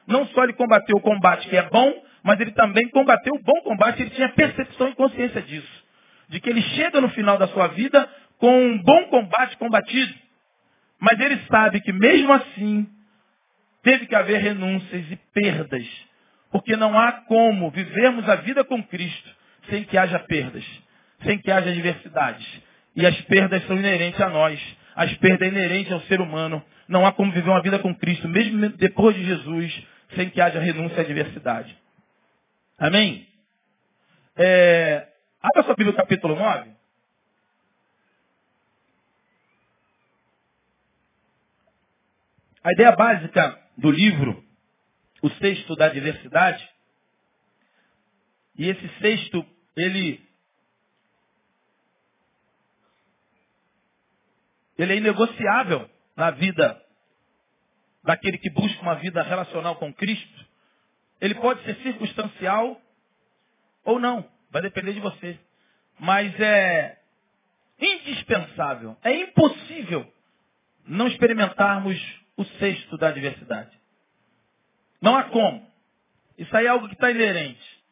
Não 0.07 0.25
só 0.27 0.43
ele 0.43 0.53
combateu 0.53 0.97
o 0.97 1.01
combate 1.01 1.47
que 1.47 1.57
é 1.57 1.63
bom, 1.63 1.93
mas 2.23 2.39
ele 2.39 2.51
também 2.51 2.87
combateu 2.89 3.33
o 3.33 3.41
bom 3.41 3.61
combate, 3.63 4.01
ele 4.01 4.11
tinha 4.11 4.29
percepção 4.29 4.89
e 4.89 4.95
consciência 4.95 5.41
disso. 5.41 5.83
De 6.29 6.39
que 6.39 6.49
ele 6.49 6.61
chega 6.61 7.01
no 7.01 7.09
final 7.09 7.37
da 7.37 7.47
sua 7.47 7.67
vida 7.67 8.07
com 8.37 8.65
um 8.65 8.81
bom 8.81 9.05
combate 9.05 9.57
combatido. 9.57 10.13
Mas 10.99 11.19
ele 11.19 11.37
sabe 11.49 11.81
que 11.81 11.91
mesmo 11.91 12.31
assim, 12.31 12.87
teve 13.83 14.07
que 14.07 14.15
haver 14.15 14.41
renúncias 14.41 15.11
e 15.11 15.15
perdas. 15.33 15.85
Porque 16.51 16.75
não 16.75 16.97
há 16.97 17.11
como 17.11 17.69
vivermos 17.69 18.27
a 18.27 18.35
vida 18.35 18.63
com 18.63 18.81
Cristo 18.83 19.29
sem 19.69 19.83
que 19.83 19.97
haja 19.97 20.19
perdas, 20.19 20.65
sem 21.23 21.37
que 21.39 21.51
haja 21.51 21.69
adversidades. 21.69 22.45
E 22.95 23.05
as 23.05 23.19
perdas 23.21 23.65
são 23.65 23.77
inerentes 23.77 24.19
a 24.21 24.29
nós. 24.29 24.59
As 24.95 25.13
perdas 25.17 25.47
inerentes 25.47 25.91
ao 25.91 26.01
ser 26.01 26.21
humano. 26.21 26.63
Não 26.87 27.05
há 27.05 27.11
como 27.11 27.31
viver 27.31 27.49
uma 27.49 27.61
vida 27.61 27.79
com 27.79 27.95
Cristo, 27.95 28.27
mesmo 28.27 28.69
depois 28.69 29.15
de 29.15 29.23
Jesus, 29.25 29.87
sem 30.15 30.29
que 30.29 30.39
haja 30.39 30.59
renúncia 30.59 30.97
à 30.97 31.01
adversidade. 31.01 31.75
Amém? 32.77 33.27
É, 34.35 35.07
abra 35.41 35.63
sua 35.63 35.75
Bíblia 35.75 35.95
capítulo 35.95 36.35
9. 36.35 36.69
A 42.63 42.71
ideia 42.71 42.91
básica 42.93 43.62
do 43.77 43.91
livro, 43.91 44.43
o 45.21 45.29
sexto 45.31 45.75
da 45.75 45.89
diversidade, 45.89 46.67
e 48.55 48.69
esse 48.69 48.87
sexto, 48.99 49.45
ele 49.75 50.21
ele 54.77 54.93
é 54.93 54.97
inegociável 54.97 55.89
na 56.15 56.31
vida 56.31 56.81
daquele 58.03 58.37
que 58.37 58.49
busca 58.49 58.81
uma 58.81 58.95
vida 58.95 59.21
relacional 59.21 59.75
com 59.77 59.93
Cristo. 59.93 60.45
Ele 61.21 61.35
pode 61.35 61.63
ser 61.63 61.75
circunstancial 61.77 62.81
ou 63.83 63.99
não, 63.99 64.29
vai 64.49 64.61
depender 64.61 64.93
de 64.93 64.99
você. 64.99 65.39
Mas 65.99 66.37
é 66.39 66.99
indispensável, 67.79 68.97
é 69.03 69.11
impossível 69.15 70.11
não 70.85 71.07
experimentarmos 71.07 72.22
o 72.37 72.43
sexto 72.43 72.97
da 72.97 73.09
adversidade. 73.09 73.71
Não 75.01 75.15
há 75.15 75.25
como. 75.25 75.65
Isso 76.37 76.55
aí 76.55 76.65
é 76.65 76.69
algo 76.69 76.87
que 76.87 76.95
está 76.95 77.11
inerente. 77.11 77.83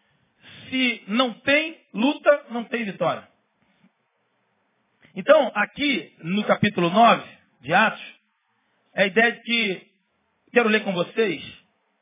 Se 0.70 1.04
não 1.08 1.34
tem 1.34 1.78
luta, 1.94 2.46
não 2.50 2.64
tem 2.64 2.86
vitória. 2.86 3.28
Então, 5.16 5.52
aqui 5.54 6.14
no 6.24 6.44
capítulo 6.46 6.90
9 6.90 7.24
de 7.62 7.74
Atos, 7.74 8.02
é 8.94 9.04
a 9.04 9.08
ideia 9.08 9.32
de 9.34 9.42
que, 9.42 9.88
quero 10.54 10.70
ler 10.70 10.84
com 10.84 10.94
vocês, 10.94 11.44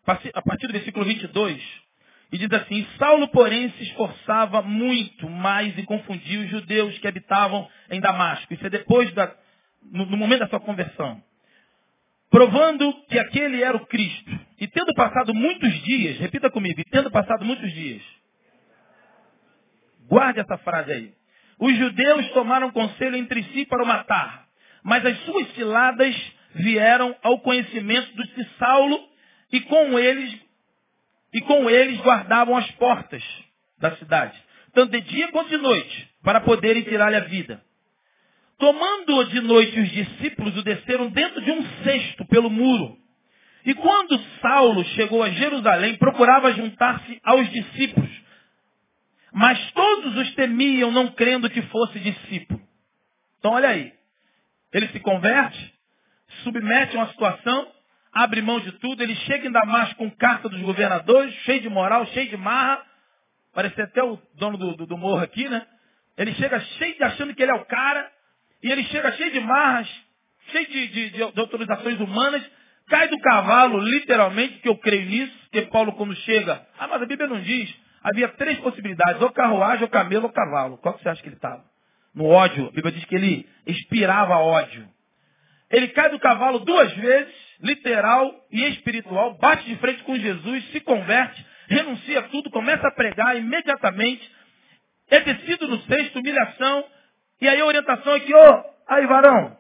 a 0.05 0.41
partir 0.41 0.67
do 0.67 0.74
versículo 0.74 1.05
22, 1.05 1.62
e 2.31 2.38
diz 2.38 2.51
assim, 2.51 2.88
Saulo, 3.00 3.27
porém, 3.29 3.72
se 3.72 3.84
esforçava 3.84 4.62
muito 4.62 5.27
mais 5.27 5.75
e 5.77 5.84
confundia 5.84 6.41
os 6.41 6.50
judeus 6.50 6.98
que 7.00 7.08
habitavam 7.08 7.67
em 7.89 8.00
Damasco. 8.00 8.53
Isso 8.53 8.65
é 8.65 8.69
depois 8.69 9.12
da, 9.13 9.36
no, 9.91 10.05
no 10.05 10.17
momento 10.17 10.41
da 10.41 10.48
sua 10.48 10.60
conversão. 10.60 11.24
Provando 12.29 12.93
que 13.07 13.17
aquele 13.17 13.63
era 13.63 13.75
o 13.75 13.86
Cristo. 13.88 14.39
E 14.59 14.67
tendo 14.67 14.93
passado 14.93 15.33
muitos 15.33 15.74
dias, 15.83 16.17
repita 16.19 16.50
comigo, 16.50 16.79
e 16.79 16.83
tendo 16.86 17.09
passado 17.09 17.43
muitos 17.45 17.71
dias. 17.74 18.01
Guarde 20.07 20.39
essa 20.39 20.57
frase 20.59 20.91
aí. 20.91 21.13
Os 21.59 21.75
judeus 21.77 22.29
tomaram 22.31 22.71
conselho 22.71 23.15
entre 23.15 23.43
si 23.43 23.65
para 23.65 23.83
o 23.83 23.88
matar, 23.88 24.48
mas 24.83 25.05
as 25.05 25.17
suas 25.25 25.53
ciladas 25.53 26.15
vieram 26.55 27.15
ao 27.21 27.39
conhecimento 27.39 28.15
dos 28.15 28.27
de 28.33 28.48
Saulo 28.57 29.00
e 29.51 29.62
com 29.62 30.00
eles 30.00 30.39
e 31.33 31.41
com 31.41 31.69
eles 31.69 32.00
guardavam 32.01 32.57
as 32.57 32.69
portas 32.71 33.24
da 33.77 33.95
cidade. 33.98 34.38
tanto 34.74 34.91
de 34.91 35.01
dia 35.01 35.31
quanto 35.31 35.50
de 35.50 35.57
noite, 35.57 36.09
para 36.24 36.41
poderem 36.41 36.83
tirar-lhe 36.83 37.15
a 37.15 37.21
vida. 37.21 37.62
Tomando-o 38.59 39.23
de 39.23 39.39
noite, 39.39 39.79
os 39.79 39.89
discípulos 39.89 40.55
o 40.57 40.63
desceram 40.63 41.09
dentro 41.09 41.41
de 41.41 41.49
um 41.49 41.65
cesto 41.81 42.25
pelo 42.25 42.49
muro. 42.49 42.97
E 43.65 43.73
quando 43.73 44.19
Saulo 44.41 44.83
chegou 44.95 45.23
a 45.23 45.29
Jerusalém, 45.29 45.95
procurava 45.95 46.51
juntar-se 46.53 47.19
aos 47.23 47.49
discípulos. 47.49 48.09
Mas 49.31 49.71
todos 49.71 50.17
os 50.17 50.35
temiam, 50.35 50.91
não 50.91 51.07
crendo 51.07 51.49
que 51.49 51.61
fosse 51.63 51.99
discípulo. 51.99 52.59
Então 53.37 53.53
olha 53.53 53.69
aí. 53.69 53.93
Ele 54.73 54.89
se 54.89 54.99
converte, 54.99 55.73
submete 56.43 56.97
a 56.97 56.99
uma 56.99 57.09
situação, 57.09 57.71
abre 58.11 58.41
mão 58.41 58.59
de 58.59 58.73
tudo, 58.73 59.01
ele 59.01 59.15
chega 59.15 59.47
em 59.47 59.51
Damasco 59.51 59.95
com 59.95 60.11
carta 60.11 60.49
dos 60.49 60.61
governadores, 60.61 61.33
cheio 61.45 61.61
de 61.61 61.69
moral, 61.69 62.05
cheio 62.07 62.29
de 62.29 62.37
marra, 62.37 62.83
parece 63.53 63.81
até 63.81 64.03
o 64.03 64.17
dono 64.35 64.57
do, 64.57 64.75
do, 64.75 64.85
do 64.85 64.97
morro 64.97 65.23
aqui, 65.23 65.47
né? 65.47 65.65
Ele 66.17 66.33
chega 66.33 66.59
cheio 66.59 66.95
de 66.97 67.03
achando 67.03 67.33
que 67.33 67.41
ele 67.41 67.51
é 67.51 67.55
o 67.55 67.65
cara, 67.65 68.11
e 68.61 68.71
ele 68.71 68.83
chega 68.85 69.11
cheio 69.13 69.31
de 69.31 69.39
marras, 69.39 69.87
cheio 70.51 70.67
de, 70.67 70.87
de, 70.87 71.09
de, 71.11 71.21
autorizações 71.21 71.99
humanas, 71.99 72.43
cai 72.87 73.07
do 73.07 73.17
cavalo, 73.19 73.79
literalmente, 73.79 74.59
que 74.59 74.69
eu 74.69 74.77
creio 74.77 75.05
nisso, 75.05 75.33
que 75.51 75.61
Paulo 75.63 75.93
quando 75.93 76.15
chega, 76.17 76.65
ah, 76.77 76.87
mas 76.87 77.01
a 77.01 77.05
Bíblia 77.05 77.27
não 77.27 77.41
diz, 77.41 77.73
havia 78.03 78.27
três 78.29 78.57
possibilidades, 78.59 79.21
ou 79.21 79.31
carruagem, 79.31 79.83
ou 79.83 79.89
camelo, 79.89 80.25
ou 80.25 80.31
cavalo. 80.31 80.77
Qual 80.77 80.95
que 80.95 81.03
você 81.03 81.09
acha 81.09 81.21
que 81.21 81.29
ele 81.29 81.35
estava? 81.35 81.63
No 82.13 82.25
ódio, 82.25 82.67
a 82.67 82.71
Bíblia 82.71 82.91
diz 82.91 83.05
que 83.05 83.15
ele 83.15 83.47
expirava 83.65 84.35
ódio. 84.37 84.87
Ele 85.69 85.89
cai 85.89 86.09
do 86.09 86.19
cavalo 86.19 86.59
duas 86.59 86.91
vezes, 86.93 87.33
literal 87.61 88.33
e 88.51 88.65
espiritual, 88.69 89.37
bate 89.37 89.65
de 89.65 89.75
frente 89.77 90.03
com 90.03 90.15
Jesus, 90.15 90.71
se 90.71 90.79
converte, 90.81 91.45
renuncia 91.67 92.23
tudo, 92.23 92.49
começa 92.49 92.87
a 92.87 92.91
pregar 92.91 93.37
imediatamente, 93.37 94.29
é 95.11 95.19
descido 95.19 95.67
no 95.67 95.79
sexto, 95.83 96.19
humilhação, 96.19 96.85
e 97.41 97.48
aí 97.48 97.60
a 97.60 97.65
orientação 97.65 98.13
é 98.15 98.19
que, 98.19 98.34
ô, 98.34 98.38
oh, 98.38 98.63
aí 98.88 99.05
varão, 99.05 99.58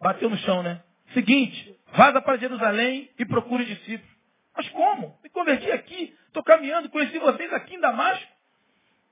bateu 0.00 0.30
no 0.30 0.38
chão, 0.38 0.62
né? 0.62 0.80
Seguinte, 1.12 1.76
vaza 1.92 2.20
para 2.20 2.36
Jerusalém 2.36 3.10
e 3.18 3.24
procure 3.24 3.64
discípulos. 3.64 4.16
Mas 4.56 4.68
como? 4.70 5.18
Me 5.22 5.30
converti 5.30 5.70
aqui, 5.70 6.14
estou 6.26 6.42
caminhando, 6.42 6.88
conheci 6.88 7.18
vocês 7.18 7.52
aqui 7.52 7.76
em 7.76 7.80
Damasco. 7.80 8.26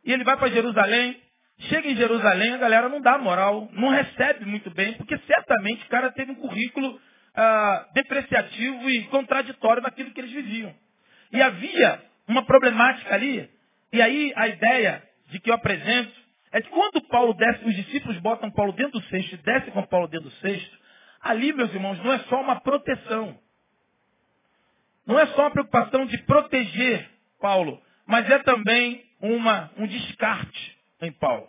E 0.04 0.12
ele 0.12 0.24
vai 0.24 0.36
para 0.36 0.48
Jerusalém, 0.48 1.20
chega 1.58 1.88
em 1.88 1.96
Jerusalém, 1.96 2.54
a 2.54 2.58
galera 2.58 2.88
não 2.88 3.00
dá 3.00 3.18
moral, 3.18 3.68
não 3.72 3.88
recebe 3.88 4.44
muito 4.44 4.70
bem, 4.70 4.94
porque 4.94 5.18
certamente 5.18 5.84
o 5.84 5.88
cara 5.88 6.10
teve 6.12 6.32
um 6.32 6.36
currículo 6.36 7.00
ah, 7.34 7.88
depreciativo 7.94 8.88
e 8.88 9.04
contraditório 9.04 9.82
daquilo 9.82 10.10
que 10.12 10.20
eles 10.20 10.32
viviam. 10.32 10.74
E 11.32 11.42
havia 11.42 12.02
uma 12.26 12.44
problemática 12.44 13.14
ali, 13.14 13.48
e 13.92 14.02
aí 14.02 14.32
a 14.36 14.48
ideia 14.48 15.02
de 15.28 15.40
que 15.40 15.50
eu 15.50 15.54
apresento 15.54 16.25
é 16.52 16.60
que 16.62 16.68
quando 16.70 17.00
Paulo 17.08 17.34
desce, 17.34 17.64
os 17.64 17.74
discípulos 17.74 18.18
botam 18.18 18.50
Paulo 18.50 18.72
dentro 18.72 18.98
do 18.98 19.06
cesto 19.06 19.34
e 19.34 19.38
descem 19.38 19.72
com 19.72 19.82
Paulo 19.82 20.08
dentro 20.08 20.28
do 20.28 20.34
cesto, 20.36 20.78
ali, 21.20 21.52
meus 21.52 21.72
irmãos, 21.74 22.02
não 22.02 22.12
é 22.12 22.18
só 22.20 22.40
uma 22.40 22.60
proteção. 22.60 23.38
Não 25.06 25.18
é 25.18 25.26
só 25.28 25.42
uma 25.42 25.50
preocupação 25.50 26.06
de 26.06 26.18
proteger 26.18 27.08
Paulo, 27.40 27.80
mas 28.06 28.28
é 28.30 28.38
também 28.40 29.04
uma, 29.20 29.70
um 29.76 29.86
descarte 29.86 30.78
em 31.00 31.12
Paulo. 31.12 31.48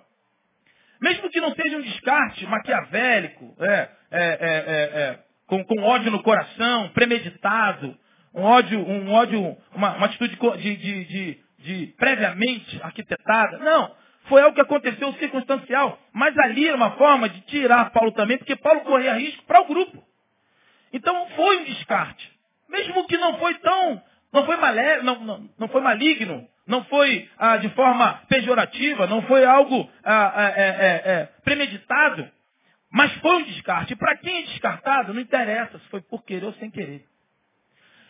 Mesmo 1.02 1.30
que 1.30 1.40
não 1.40 1.54
seja 1.54 1.78
um 1.78 1.82
descarte 1.82 2.46
maquiavélico, 2.48 3.56
é, 3.60 3.90
é, 4.12 4.20
é, 4.20 5.02
é 5.02 5.20
com, 5.46 5.64
com, 5.64 5.82
ódio 5.84 6.12
no 6.12 6.24
coração, 6.24 6.90
premeditado, 6.90 7.98
um 8.34 8.44
ódio, 8.44 8.80
um 8.80 9.12
ódio, 9.12 9.58
uma, 9.74 9.96
uma 9.96 10.06
atitude 10.08 10.36
de, 10.36 10.76
de, 10.76 11.06
de, 11.06 11.40
de 11.60 11.88
previamente 11.98 12.80
arquitetada. 12.84 13.58
Não. 13.60 13.96
Foi 14.28 14.42
algo 14.42 14.56
que 14.56 14.62
aconteceu 14.62 15.14
circunstancial. 15.14 16.00
Mas 16.14 16.38
ali 16.38 16.68
era 16.68 16.76
uma 16.76 16.92
forma 16.92 17.30
de 17.30 17.42
tirar 17.42 17.92
Paulo 17.92 18.12
também, 18.12 18.38
porque 18.38 18.56
Paulo 18.56 18.82
corria 18.82 19.14
risco 19.14 19.44
para 19.46 19.62
o 19.62 19.66
grupo. 19.66 20.04
Então 20.94 21.28
foi 21.36 21.58
um 21.58 21.64
descarte. 21.64 22.32
Mesmo 22.70 23.08
que 23.08 23.18
não 23.18 23.38
foi 23.40 23.54
tão, 23.56 24.02
não 24.34 24.46
foi, 24.46 24.58
malé, 24.58 25.02
não, 25.02 25.20
não, 25.20 25.50
não 25.58 25.68
foi 25.70 25.82
maligno, 25.82 26.48
não 26.68 26.84
foi 26.86 27.30
ah, 27.38 27.58
de 27.58 27.70
forma 27.70 28.22
pejorativa, 28.28 29.08
não 29.08 29.22
foi 29.24 29.46
algo 29.46 29.90
ah, 30.04 30.34
ah 30.36 30.50
é, 30.50 30.68
é, 30.68 31.12
é, 31.12 31.30
premeditado, 31.44 32.30
mas 32.92 33.14
foi 33.16 33.38
um 33.38 33.44
descarte. 33.44 33.94
E 33.94 33.96
para 33.96 34.18
quem 34.18 34.40
é 34.40 34.42
descartado, 34.44 35.14
não 35.14 35.22
interessa 35.22 35.80
se 35.80 35.88
foi 35.88 36.02
por 36.02 36.24
querer 36.24 36.46
ou 36.46 36.54
sem 36.54 36.70
querer. 36.70 37.06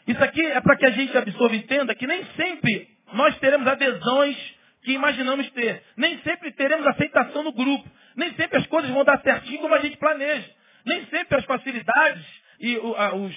Isso 0.08 0.23
aqui 0.23 0.43
é 0.43 0.62
para 0.62 0.77
que 0.77 0.86
a 0.86 0.91
gente 0.91 1.15
absorva 1.17 1.56
e 1.56 1.60
entenda 1.60 1.93
que 1.93 2.08
nem 2.08 2.23
sempre 2.36 2.88
nós 3.13 3.38
teremos 3.39 3.67
adesões 3.67 4.57
que 4.88 4.93
imaginamos 4.93 5.50
ter. 5.52 5.84
Nem 5.97 6.17
sempre 6.19 6.50
teremos 6.54 6.88
aceitação 6.88 7.43
no 7.43 7.52
grupo. 7.52 7.86
Nem 8.15 8.34
sempre 8.36 8.58
as 8.58 8.67
coisas 8.67 8.89
vão 8.89 9.04
dar 9.04 9.19
certinho 9.19 9.60
como 9.60 9.76
a 9.76 9.80
gente 9.80 9.97
planeja. 9.97 10.50
Nem 10.86 11.06
sempre 11.08 11.38
as 11.38 11.43
facilidades 11.43 12.26
e 12.62 12.78
os, 12.78 13.36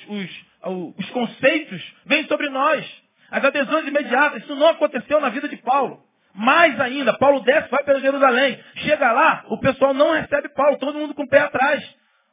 os 0.97 1.11
conceitos 1.11 1.83
vêm 2.07 2.25
sobre 2.29 2.49
nós. 2.51 2.87
As 3.33 3.45
adesões 3.45 3.85
imediatas. 3.85 4.45
Isso 4.45 4.55
não 4.55 4.69
aconteceu 4.69 5.21
na 5.21 5.29
vida 5.29 5.49
de 5.49 5.57
Paulo. 5.57 6.01
Mais 6.33 6.81
ainda, 6.81 7.19
Paulo 7.19 7.41
desce, 7.41 7.69
vai 7.69 7.83
para 7.83 7.99
Jerusalém. 7.99 8.63
Chega 8.77 9.11
lá, 9.11 9.45
o 9.49 9.59
pessoal 9.59 9.93
não 9.93 10.13
recebe 10.13 10.51
Paulo, 10.51 10.79
todo 10.79 11.01
mundo 11.01 11.15
com 11.15 11.25
o 11.25 11.29
pé 11.29 11.41
atrás. 11.41 11.85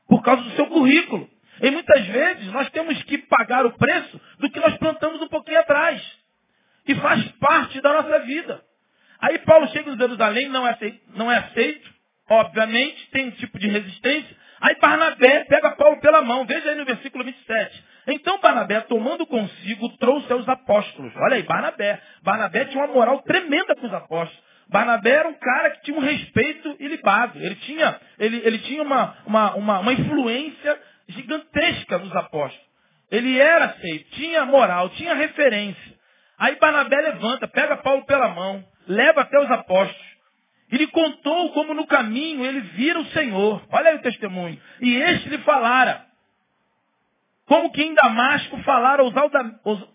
Por 0.08 0.21
causa 0.21 0.43
do 0.43 0.51
seu 0.51 0.67
currículo. 0.67 1.27
E 1.63 1.71
muitas 1.71 2.06
vezes 2.06 2.51
nós 2.51 2.69
temos 2.69 3.01
que 3.01 3.17
pagar 3.17 3.65
o 3.65 3.71
preço 3.71 4.21
do 4.38 4.47
que 4.51 4.60
nós 4.60 4.77
plantamos 4.77 5.19
um 5.23 5.27
pouquinho 5.27 5.60
atrás. 5.60 5.99
E 6.88 6.93
faz 6.93 7.25
parte 7.39 7.82
da 7.82 7.93
nossa 7.93 8.19
vida. 8.19 8.67
Aí 9.19 9.39
Paulo 9.39 9.67
chega 9.69 9.89
em 9.89 9.95
Jerusalém, 10.38 10.50
não 10.50 10.67
é 10.67 10.71
aceito, 10.71 11.00
não 11.15 11.32
é 11.32 11.38
aceito, 11.38 11.89
obviamente, 12.30 13.10
tem 13.12 13.28
um 13.28 13.32
tipo 13.32 13.58
de 13.60 13.67
resistência. 13.67 14.38
Aí 14.62 14.76
Barnabé 14.80 15.45
pega 15.45 15.71
Paulo 15.71 16.00
pela 16.00 16.21
mão, 16.21 16.45
veja 16.45 16.69
aí 16.69 16.76
no 16.76 16.86
versículo 16.86 17.23
27. 17.23 17.84
Então 18.08 18.39
Barnabé, 18.39 18.82
tomando 18.82 19.26
consigo, 19.26 19.89
trouxe 19.97 20.32
aos 20.32 20.47
apóstolos. 20.47 21.13
Olha 21.15 21.36
aí, 21.36 21.43
Barnabé. 21.43 22.00
Barnabé 22.23 22.65
tinha 22.65 22.84
uma 22.84 22.93
moral 22.93 23.21
tremenda 23.21 23.76
com 23.76 23.86
os 23.86 23.93
apóstolos. 23.93 24.47
Barnabé 24.69 25.12
era 25.12 25.30
um 25.30 25.34
cara 25.34 25.71
que 25.71 25.84
tinha 25.84 25.97
um 25.97 26.02
respeito 26.02 26.76
ilibado. 26.80 27.38
Ele 27.39 27.56
tinha, 27.56 28.00
ele, 28.19 28.41
ele 28.43 28.60
tinha 28.60 28.82
uma, 28.82 29.17
uma, 29.26 29.56
uma, 29.56 29.80
uma 29.80 29.93
influência 29.93 30.80
gigantesca 31.08 31.97
nos 31.97 32.13
apóstolos. 32.15 32.67
Ele 33.10 33.39
era 33.39 33.65
aceito, 33.65 34.10
tinha 34.12 34.45
moral, 34.45 34.89
tinha 34.89 35.13
referência. 35.13 35.97
Aí 36.38 36.58
Barnabé 36.58 36.97
levanta, 36.97 37.47
pega 37.47 37.78
Paulo 37.78 38.06
pela 38.06 38.28
mão, 38.30 38.63
leva 38.88 39.21
até 39.21 39.39
os 39.39 39.50
apóstolos. 39.50 40.08
Ele 40.71 40.88
contou 40.88 41.54
como 41.54 41.73
no 41.73 41.88
caminho 41.88 42.45
ele 42.45 42.60
vira 42.60 43.00
o 43.00 43.06
Senhor. 43.08 43.65
Olha 43.71 43.91
aí 43.91 43.95
o 43.95 44.02
testemunho. 44.02 44.60
E 44.82 44.95
este 44.95 45.30
lhe 45.30 45.38
falara. 45.39 46.06
Como 47.45 47.67
que 47.78 47.84
em 47.84 47.94
Damasco 47.94 48.58
falara 48.63 49.04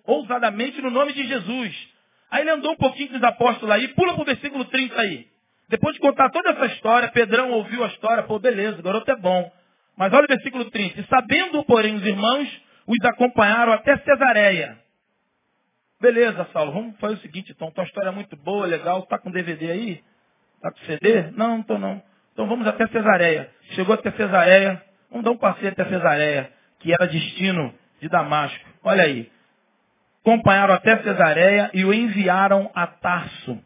ousadamente 0.07 0.81
no 0.81 0.89
nome 0.89 1.13
de 1.15 1.27
Jesus. 1.27 1.89
Aí 2.31 2.43
ele 2.43 2.51
andou 2.51 2.75
um 2.75 2.77
pouquinho 2.77 3.09
com 3.09 3.17
os 3.17 3.23
apóstolos 3.25 3.75
aí, 3.75 3.89
pula 3.89 4.15
para 4.15 4.23
o 4.23 4.25
versículo 4.25 4.65
30 4.67 5.01
aí. 5.01 5.27
Depois 5.69 5.93
de 5.95 6.01
contar 6.01 6.31
toda 6.31 6.51
essa 6.51 6.67
história, 6.67 7.11
Pedrão 7.11 7.51
ouviu 7.51 7.83
a 7.83 7.89
história, 7.89 8.23
pô, 8.23 8.39
beleza, 8.39 8.79
o 8.79 8.83
garoto 8.85 9.11
é 9.11 9.17
bom. 9.17 9.51
Mas 9.97 10.13
olha 10.13 10.27
o 10.27 10.29
versículo 10.29 10.71
30. 10.71 11.01
E 11.01 11.07
sabendo, 11.07 11.65
porém, 11.65 11.97
os 11.97 12.07
irmãos, 12.07 12.63
os 12.87 13.05
acompanharam 13.05 13.73
até 13.73 13.99
Cesareia. 13.99 14.79
Beleza, 16.01 16.47
Saulo, 16.53 16.71
vamos 16.71 16.97
fazer 17.01 17.15
o 17.15 17.19
seguinte, 17.19 17.51
então, 17.51 17.73
tua 17.73 17.83
história 17.83 18.11
é 18.11 18.13
muito 18.13 18.37
boa, 18.37 18.65
legal, 18.65 19.03
tá 19.07 19.19
com 19.19 19.29
DVD 19.29 19.73
aí? 19.73 20.05
Tá 20.61 20.71
com 20.71 20.79
CD? 20.87 21.33
Não, 21.33 21.57
não 21.57 21.63
tô 21.65 21.77
não. 21.79 22.01
Então 22.33 22.47
vamos 22.47 22.65
até 22.65 22.87
Cesareia. 22.87 23.51
Chegou 23.73 23.93
até 23.93 24.13
Cesareia, 24.13 24.81
vamos 25.11 25.25
dar 25.25 25.33
um 25.33 25.37
passeio 25.37 25.73
até 25.73 25.85
Cesareia, 25.87 26.62
que 26.83 26.93
era 26.93 27.07
destino 27.07 27.73
de 28.01 28.09
Damasco. 28.09 28.69
Olha 28.83 29.05
aí. 29.05 29.31
Acompanharam 30.21 30.75
até 30.75 31.03
Cesareia 31.03 31.71
e 31.73 31.85
o 31.85 31.95
enviaram 31.95 32.71
a 32.75 32.87
Tarso. 32.87 33.63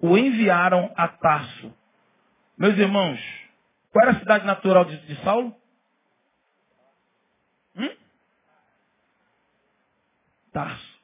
O 0.00 0.16
enviaram 0.16 0.92
a 0.96 1.08
Tarso. 1.08 1.74
Meus 2.56 2.78
irmãos, 2.78 3.20
qual 3.92 4.08
era 4.08 4.16
a 4.16 4.20
cidade 4.20 4.46
natural 4.46 4.84
de, 4.84 4.96
de 5.06 5.16
Saulo? 5.22 5.54
Hum? 7.76 7.96
Tarso. 10.52 10.96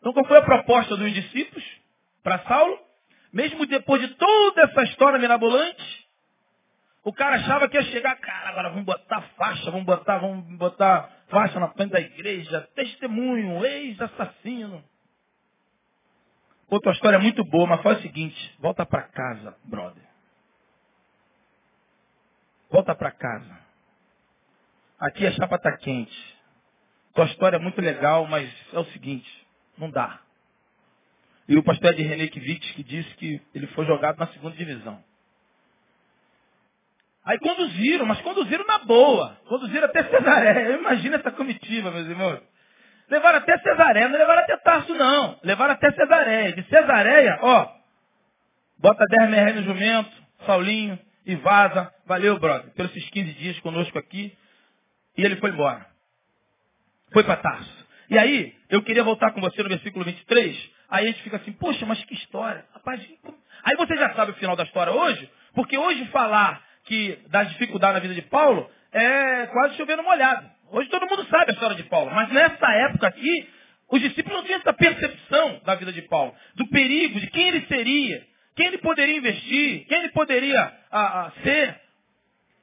Então 0.00 0.12
qual 0.12 0.26
foi 0.26 0.38
a 0.38 0.44
proposta 0.44 0.96
dos 0.96 1.12
discípulos 1.12 1.64
para 2.22 2.40
Saulo? 2.40 2.78
Mesmo 3.32 3.66
depois 3.66 4.00
de 4.00 4.08
toda 4.14 4.62
essa 4.62 4.82
história 4.84 5.18
mirabolante, 5.18 6.07
o 7.04 7.12
cara 7.12 7.36
achava 7.36 7.68
que 7.68 7.76
ia 7.76 7.82
chegar, 7.84 8.16
cara, 8.16 8.50
agora 8.50 8.70
vamos 8.70 8.84
botar 8.84 9.22
faixa, 9.36 9.70
vamos 9.70 9.86
botar, 9.86 10.18
vamos 10.18 10.58
botar 10.58 11.10
faixa 11.28 11.60
na 11.60 11.68
frente 11.68 11.92
da 11.92 12.00
igreja, 12.00 12.60
testemunho, 12.74 13.64
ex-assassino. 13.64 14.82
Outra 16.68 16.92
história 16.92 17.18
muito 17.18 17.42
boa, 17.44 17.66
mas 17.66 17.82
faz 17.82 17.98
o 17.98 18.02
seguinte, 18.02 18.56
volta 18.58 18.84
para 18.84 19.02
casa, 19.04 19.56
brother. 19.64 20.02
Volta 22.70 22.94
para 22.94 23.10
casa. 23.10 23.58
Aqui 24.98 25.26
a 25.26 25.32
chapa 25.32 25.56
está 25.56 25.76
quente. 25.78 26.38
Tua 27.14 27.24
história 27.26 27.56
é 27.56 27.60
muito 27.60 27.80
legal, 27.80 28.26
mas 28.26 28.52
é 28.72 28.78
o 28.78 28.84
seguinte, 28.86 29.46
não 29.78 29.90
dá. 29.90 30.20
E 31.48 31.56
o 31.56 31.62
pastor 31.62 31.94
Ed 31.94 32.02
René 32.02 32.28
Kivitz 32.28 32.70
que 32.72 32.82
disse 32.82 33.14
que 33.14 33.40
ele 33.54 33.66
foi 33.68 33.86
jogado 33.86 34.18
na 34.18 34.26
segunda 34.28 34.54
divisão. 34.54 35.02
Aí 37.24 37.38
conduziram, 37.38 38.06
mas 38.06 38.20
conduziram 38.22 38.64
na 38.66 38.78
boa. 38.78 39.38
Conduziram 39.48 39.86
até 39.86 40.02
Cesaré. 40.04 40.76
Imagina 40.76 41.16
essa 41.16 41.30
comitiva, 41.30 41.90
meus 41.90 42.06
irmãos. 42.06 42.40
Levaram 43.10 43.38
até 43.38 43.58
Cesaré, 43.58 44.08
não 44.08 44.18
levaram 44.18 44.42
até 44.42 44.56
Tarso, 44.58 44.94
não. 44.94 45.38
Levaram 45.42 45.74
até 45.74 45.90
Cesareia. 45.92 46.52
De 46.52 46.62
Cesareia, 46.64 47.38
ó, 47.42 47.68
bota 48.78 49.04
10 49.08 49.30
reais 49.30 49.56
no 49.56 49.62
jumento, 49.62 50.10
Saulinho, 50.44 50.98
e 51.24 51.36
vaza. 51.36 51.92
Valeu, 52.06 52.38
brother, 52.38 52.70
pelos 52.72 52.94
esses 52.94 53.08
15 53.10 53.32
dias 53.34 53.60
conosco 53.60 53.98
aqui. 53.98 54.36
E 55.16 55.24
ele 55.24 55.36
foi 55.36 55.50
embora. 55.50 55.86
Foi 57.12 57.24
para 57.24 57.36
Tarso. 57.36 57.86
E 58.10 58.18
aí, 58.18 58.54
eu 58.70 58.82
queria 58.82 59.04
voltar 59.04 59.32
com 59.32 59.40
você 59.40 59.62
no 59.62 59.68
versículo 59.68 60.04
23. 60.04 60.70
Aí 60.88 61.04
a 61.04 61.10
gente 61.10 61.22
fica 61.22 61.36
assim, 61.36 61.52
poxa, 61.52 61.84
mas 61.84 62.02
que 62.04 62.14
história. 62.14 62.64
Rapaz, 62.74 63.06
aí 63.64 63.76
você 63.76 63.96
já 63.96 64.14
sabe 64.14 64.32
o 64.32 64.34
final 64.36 64.56
da 64.56 64.64
história 64.64 64.92
hoje, 64.92 65.30
porque 65.54 65.76
hoje 65.76 66.06
falar 66.06 66.62
que 66.88 67.18
das 67.28 67.50
dificuldades 67.50 67.94
na 67.94 68.00
vida 68.00 68.14
de 68.14 68.22
Paulo 68.22 68.68
é 68.90 69.46
quase 69.48 69.76
chovendo 69.76 70.02
molhado. 70.02 70.48
Hoje 70.70 70.88
todo 70.88 71.06
mundo 71.06 71.24
sabe 71.28 71.50
a 71.50 71.54
história 71.54 71.76
de 71.76 71.82
Paulo, 71.84 72.10
mas 72.14 72.30
nessa 72.30 72.66
época 72.88 73.06
aqui, 73.06 73.48
os 73.90 74.00
discípulos 74.00 74.38
não 74.38 74.44
tinham 74.44 74.58
essa 74.58 74.72
percepção 74.72 75.60
da 75.64 75.74
vida 75.74 75.92
de 75.92 76.02
Paulo, 76.02 76.34
do 76.56 76.66
perigo, 76.68 77.20
de 77.20 77.26
quem 77.28 77.48
ele 77.48 77.66
seria, 77.66 78.26
quem 78.56 78.66
ele 78.66 78.78
poderia 78.78 79.16
investir, 79.16 79.86
quem 79.86 79.98
ele 79.98 80.08
poderia 80.10 80.72
a, 80.90 81.26
a 81.26 81.30
ser. 81.42 81.78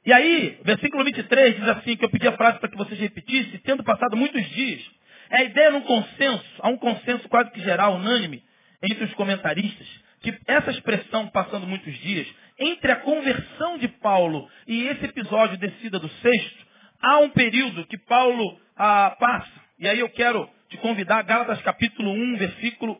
E 0.05 0.11
aí, 0.11 0.59
versículo 0.63 1.03
23 1.03 1.55
diz 1.55 1.67
assim, 1.67 1.95
que 1.95 2.05
eu 2.05 2.09
pedi 2.09 2.27
a 2.27 2.33
frase 2.33 2.59
para 2.59 2.69
que 2.69 2.77
vocês 2.77 2.99
repetissem, 2.99 3.59
tendo 3.59 3.83
passado 3.83 4.17
muitos 4.17 4.43
dias, 4.49 4.81
é 5.29 5.37
a 5.37 5.43
ideia 5.43 5.71
num 5.71 5.81
consenso, 5.81 6.45
há 6.59 6.69
um 6.69 6.77
consenso 6.77 7.27
quase 7.29 7.51
que 7.51 7.61
geral, 7.61 7.95
unânime, 7.95 8.43
entre 8.83 9.03
os 9.05 9.13
comentaristas, 9.13 9.87
que 10.25 10.41
essa 10.47 10.71
expressão, 10.71 11.27
passando 11.27 11.67
muitos 11.67 11.95
dias, 11.99 12.27
entre 12.57 12.91
a 12.91 12.95
conversão 12.97 13.77
de 13.77 13.87
Paulo 13.87 14.49
e 14.67 14.87
esse 14.87 15.05
episódio 15.05 15.57
descida 15.57 15.99
do 15.99 16.09
sexto, 16.09 16.65
há 16.99 17.19
um 17.19 17.29
período 17.29 17.85
que 17.85 17.97
Paulo 17.99 18.59
ah, 18.75 19.15
passa. 19.19 19.51
E 19.77 19.87
aí 19.87 19.99
eu 19.99 20.09
quero 20.09 20.49
te 20.69 20.77
convidar, 20.77 21.21
Gálatas 21.21 21.61
capítulo 21.61 22.11
1, 22.11 22.37
versículo 22.37 22.99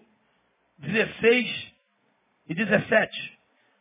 16 0.78 1.74
e 2.50 2.54
17. 2.54 3.34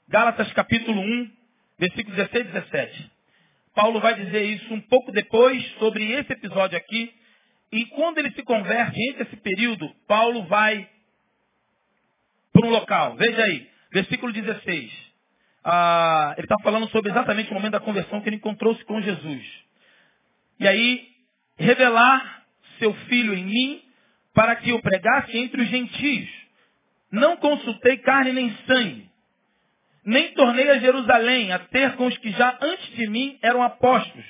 Gálatas 0.08 0.50
capítulo 0.54 1.02
1, 1.02 1.30
versículo 1.78 2.16
16 2.16 2.46
e 2.46 2.52
17. 2.52 3.10
Paulo 3.74 4.00
vai 4.00 4.14
dizer 4.14 4.42
isso 4.42 4.72
um 4.72 4.80
pouco 4.80 5.12
depois 5.12 5.62
sobre 5.78 6.12
esse 6.12 6.32
episódio 6.32 6.78
aqui. 6.78 7.12
E 7.72 7.84
quando 7.86 8.18
ele 8.18 8.30
se 8.30 8.42
converte, 8.42 8.98
entre 9.10 9.24
esse 9.24 9.36
período, 9.36 9.86
Paulo 10.06 10.44
vai 10.46 10.88
para 12.54 12.66
um 12.66 12.70
local. 12.70 13.16
Veja 13.16 13.42
aí, 13.42 13.68
versículo 13.92 14.32
16. 14.32 14.92
Ah, 15.64 16.34
ele 16.36 16.44
está 16.44 16.56
falando 16.62 16.88
sobre 16.90 17.10
exatamente 17.10 17.50
o 17.50 17.54
momento 17.54 17.72
da 17.72 17.80
conversão 17.80 18.20
que 18.20 18.28
ele 18.28 18.36
encontrou-se 18.36 18.82
com 18.84 19.00
Jesus. 19.02 19.44
E 20.60 20.68
aí, 20.68 21.08
revelar 21.58 22.44
seu 22.78 22.94
filho 23.08 23.34
em 23.34 23.44
mim 23.44 23.82
para 24.32 24.56
que 24.56 24.70
eu 24.70 24.80
pregasse 24.80 25.36
entre 25.36 25.62
os 25.62 25.68
gentios. 25.68 26.28
Não 27.10 27.36
consultei 27.36 27.98
carne 27.98 28.32
nem 28.32 28.56
sangue, 28.66 29.08
nem 30.04 30.32
tornei 30.34 30.68
a 30.70 30.78
Jerusalém 30.78 31.52
a 31.52 31.60
ter 31.60 31.94
com 31.94 32.06
os 32.06 32.18
que 32.18 32.30
já 32.32 32.58
antes 32.60 32.86
de 32.96 33.08
mim 33.08 33.38
eram 33.40 33.62
apóstolos, 33.62 34.26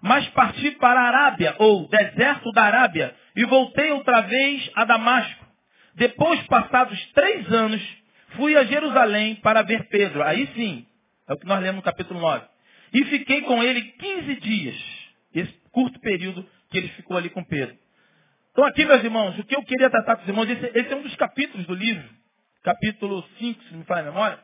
mas 0.00 0.26
parti 0.30 0.70
para 0.72 0.98
a 0.98 1.08
Arábia, 1.08 1.54
ou 1.58 1.88
deserto 1.88 2.50
da 2.52 2.62
Arábia, 2.64 3.14
e 3.36 3.44
voltei 3.44 3.92
outra 3.92 4.22
vez 4.22 4.70
a 4.74 4.84
Damasco. 4.84 5.41
Depois, 5.94 6.40
passados 6.46 6.98
três 7.12 7.50
anos, 7.52 7.82
fui 8.36 8.56
a 8.56 8.64
Jerusalém 8.64 9.36
para 9.36 9.62
ver 9.62 9.88
Pedro. 9.88 10.22
Aí 10.22 10.46
sim, 10.54 10.86
é 11.28 11.34
o 11.34 11.38
que 11.38 11.46
nós 11.46 11.60
lemos 11.60 11.76
no 11.76 11.82
capítulo 11.82 12.20
9. 12.20 12.44
E 12.94 13.04
fiquei 13.06 13.42
com 13.42 13.62
ele 13.62 13.82
15 13.82 14.34
dias. 14.36 14.76
Esse 15.34 15.52
curto 15.70 15.98
período 16.00 16.46
que 16.70 16.78
ele 16.78 16.88
ficou 16.88 17.16
ali 17.16 17.30
com 17.30 17.44
Pedro. 17.44 17.76
Então 18.52 18.64
aqui, 18.64 18.84
meus 18.84 19.02
irmãos, 19.02 19.38
o 19.38 19.44
que 19.44 19.56
eu 19.56 19.62
queria 19.62 19.88
tratar 19.88 20.16
com 20.16 20.22
os 20.22 20.28
irmãos, 20.28 20.48
esse, 20.48 20.78
esse 20.78 20.92
é 20.92 20.96
um 20.96 21.02
dos 21.02 21.16
capítulos 21.16 21.66
do 21.66 21.74
livro, 21.74 22.06
capítulo 22.62 23.24
5, 23.38 23.64
se 23.64 23.74
me 23.74 23.84
falar 23.84 24.00
a 24.00 24.04
memória, 24.04 24.38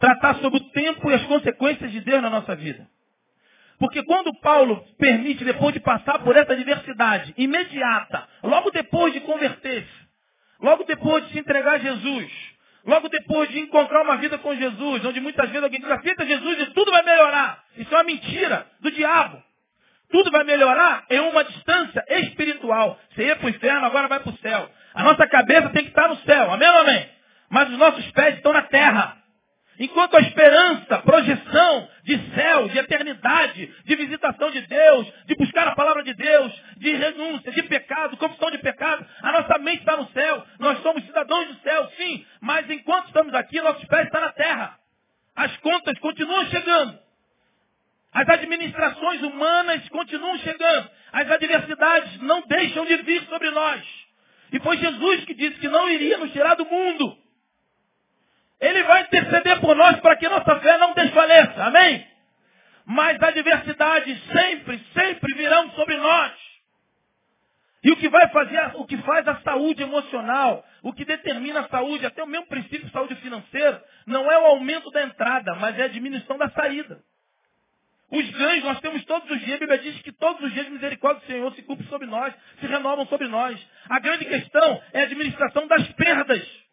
tratar 0.00 0.36
sobre 0.36 0.58
o 0.58 0.70
tempo 0.70 1.10
e 1.10 1.14
as 1.14 1.24
consequências 1.26 1.92
de 1.92 2.00
Deus 2.00 2.20
na 2.20 2.30
nossa 2.30 2.56
vida. 2.56 2.88
Porque 3.78 4.02
quando 4.04 4.34
Paulo 4.40 4.84
permite, 4.98 5.44
depois 5.44 5.74
de 5.74 5.80
passar 5.80 6.20
por 6.20 6.36
essa 6.36 6.52
adversidade 6.52 7.34
imediata, 7.36 8.28
logo 8.42 8.70
depois 8.70 9.12
de 9.12 9.20
converter-se, 9.20 10.03
Logo 10.64 10.82
depois 10.84 11.26
de 11.26 11.32
se 11.34 11.38
entregar 11.40 11.74
a 11.74 11.78
Jesus, 11.78 12.32
logo 12.86 13.06
depois 13.10 13.50
de 13.50 13.60
encontrar 13.60 14.00
uma 14.00 14.16
vida 14.16 14.38
com 14.38 14.56
Jesus, 14.56 15.04
onde 15.04 15.20
muitas 15.20 15.50
vezes 15.50 15.62
alguém 15.62 15.78
diz, 15.78 15.90
aceita 15.90 16.24
Jesus 16.24 16.58
e 16.58 16.66
tudo 16.72 16.90
vai 16.90 17.02
melhorar. 17.02 17.62
Isso 17.76 17.92
é 17.92 17.98
uma 17.98 18.04
mentira 18.04 18.66
do 18.80 18.90
diabo. 18.90 19.42
Tudo 20.10 20.30
vai 20.30 20.42
melhorar 20.42 21.04
em 21.10 21.20
uma 21.20 21.44
distância 21.44 22.02
espiritual. 22.08 22.98
Você 23.10 23.26
ia 23.26 23.36
para 23.36 23.46
o 23.46 23.50
inferno, 23.50 23.84
agora 23.84 24.08
vai 24.08 24.20
para 24.20 24.32
o 24.32 24.38
céu. 24.38 24.70
A 24.94 25.02
nossa 25.02 25.26
cabeça 25.26 25.68
tem 25.68 25.82
que 25.82 25.90
estar 25.90 26.08
no 26.08 26.16
céu. 26.22 26.50
Amém 26.50 26.70
ou 26.70 26.78
amém? 26.78 27.10
Mas 27.50 27.68
os 27.68 27.76
nossos 27.76 28.10
pés 28.12 28.36
estão 28.36 28.54
na 28.54 28.62
terra. 28.62 29.18
Enquanto 29.78 30.16
a 30.16 30.20
esperança, 30.20 30.98
projeção 30.98 31.88
de 32.04 32.34
céu, 32.34 32.68
de 32.68 32.78
eternidade, 32.78 33.74
de 33.84 33.96
visitação 33.96 34.50
de 34.50 34.60
Deus, 34.60 35.12
de 35.26 35.34
buscar 35.34 35.66
a 35.66 35.74
palavra 35.74 36.02
de 36.04 36.14
Deus, 36.14 36.52
de 36.76 36.92
renúncia, 36.92 37.50
de 37.50 37.62
pecado, 37.64 38.16
confissão 38.16 38.50
de 38.52 38.58
pecado, 38.58 39.04
a 39.22 39.32
nossa 39.32 39.58
mente 39.58 39.80
está 39.80 39.96
no 39.96 40.08
céu. 40.10 40.46
Nós 40.60 40.80
somos 40.80 41.04
cidadãos 41.04 41.48
do 41.48 41.60
céu, 41.60 41.90
sim, 41.96 42.24
mas 42.40 42.70
enquanto 42.70 43.06
estamos 43.06 43.34
aqui, 43.34 43.60
nossos 43.60 43.84
pés 43.86 44.06
estão 44.06 44.20
na 44.20 44.32
terra. 44.32 44.78
As 45.34 45.56
contas 45.56 45.98
continuam 45.98 46.46
chegando. 46.46 46.98
As 48.12 48.28
administrações 48.28 49.22
humanas 49.22 49.88
continuam 49.88 50.38
chegando. 50.38 50.88
As 51.12 51.28
adversidades 51.28 52.22
não 52.22 52.42
deixam 52.46 52.86
de 52.86 52.96
vir 52.98 53.22
sobre 53.24 53.50
nós. 53.50 53.82
E 54.52 54.60
foi 54.60 54.76
Jesus 54.76 55.24
que 55.24 55.34
disse 55.34 55.58
que 55.58 55.68
não 55.68 55.90
iria 55.90 56.16
nos 56.18 56.30
tirar 56.30 56.54
do 56.54 56.64
mundo. 56.64 57.23
Ele 58.64 58.82
vai 58.84 59.02
interceder 59.02 59.60
por 59.60 59.76
nós 59.76 60.00
para 60.00 60.16
que 60.16 60.26
nossa 60.26 60.58
fé 60.60 60.78
não 60.78 60.94
desfaleça. 60.94 61.64
Amém? 61.64 62.06
Mas 62.86 63.22
adversidades 63.22 64.18
sempre, 64.26 64.78
sempre 64.94 65.34
virão 65.34 65.70
sobre 65.72 65.96
nós. 65.98 66.32
E 67.82 67.90
o 67.90 67.96
que 67.96 68.08
vai 68.08 68.26
fazer, 68.28 68.70
o 68.76 68.86
que 68.86 68.96
faz 68.98 69.28
a 69.28 69.36
saúde 69.42 69.82
emocional, 69.82 70.64
o 70.82 70.94
que 70.94 71.04
determina 71.04 71.60
a 71.60 71.68
saúde, 71.68 72.06
até 72.06 72.22
o 72.22 72.26
mesmo 72.26 72.46
princípio 72.46 72.86
de 72.86 72.92
saúde 72.92 73.14
financeira, 73.16 73.84
não 74.06 74.32
é 74.32 74.38
o 74.38 74.46
aumento 74.46 74.90
da 74.90 75.02
entrada, 75.02 75.54
mas 75.56 75.78
é 75.78 75.82
a 75.82 75.88
diminuição 75.88 76.38
da 76.38 76.48
saída. 76.48 76.98
Os 78.10 78.30
ganhos 78.30 78.64
nós 78.64 78.80
temos 78.80 79.04
todos 79.04 79.30
os 79.30 79.40
dias. 79.40 79.56
A 79.56 79.60
Bíblia 79.60 79.78
diz 79.78 80.00
que 80.00 80.12
todos 80.12 80.42
os 80.42 80.52
dias 80.54 80.66
a 80.66 80.70
misericórdia 80.70 81.20
do 81.20 81.26
Senhor 81.26 81.54
se 81.54 81.62
cumpre 81.62 81.86
sobre 81.88 82.06
nós, 82.06 82.32
se 82.60 82.66
renovam 82.66 83.04
sobre 83.08 83.28
nós. 83.28 83.60
A 83.90 83.98
grande 83.98 84.24
questão 84.24 84.82
é 84.94 85.00
a 85.00 85.04
administração 85.04 85.66
das 85.66 85.86
perdas 85.92 86.64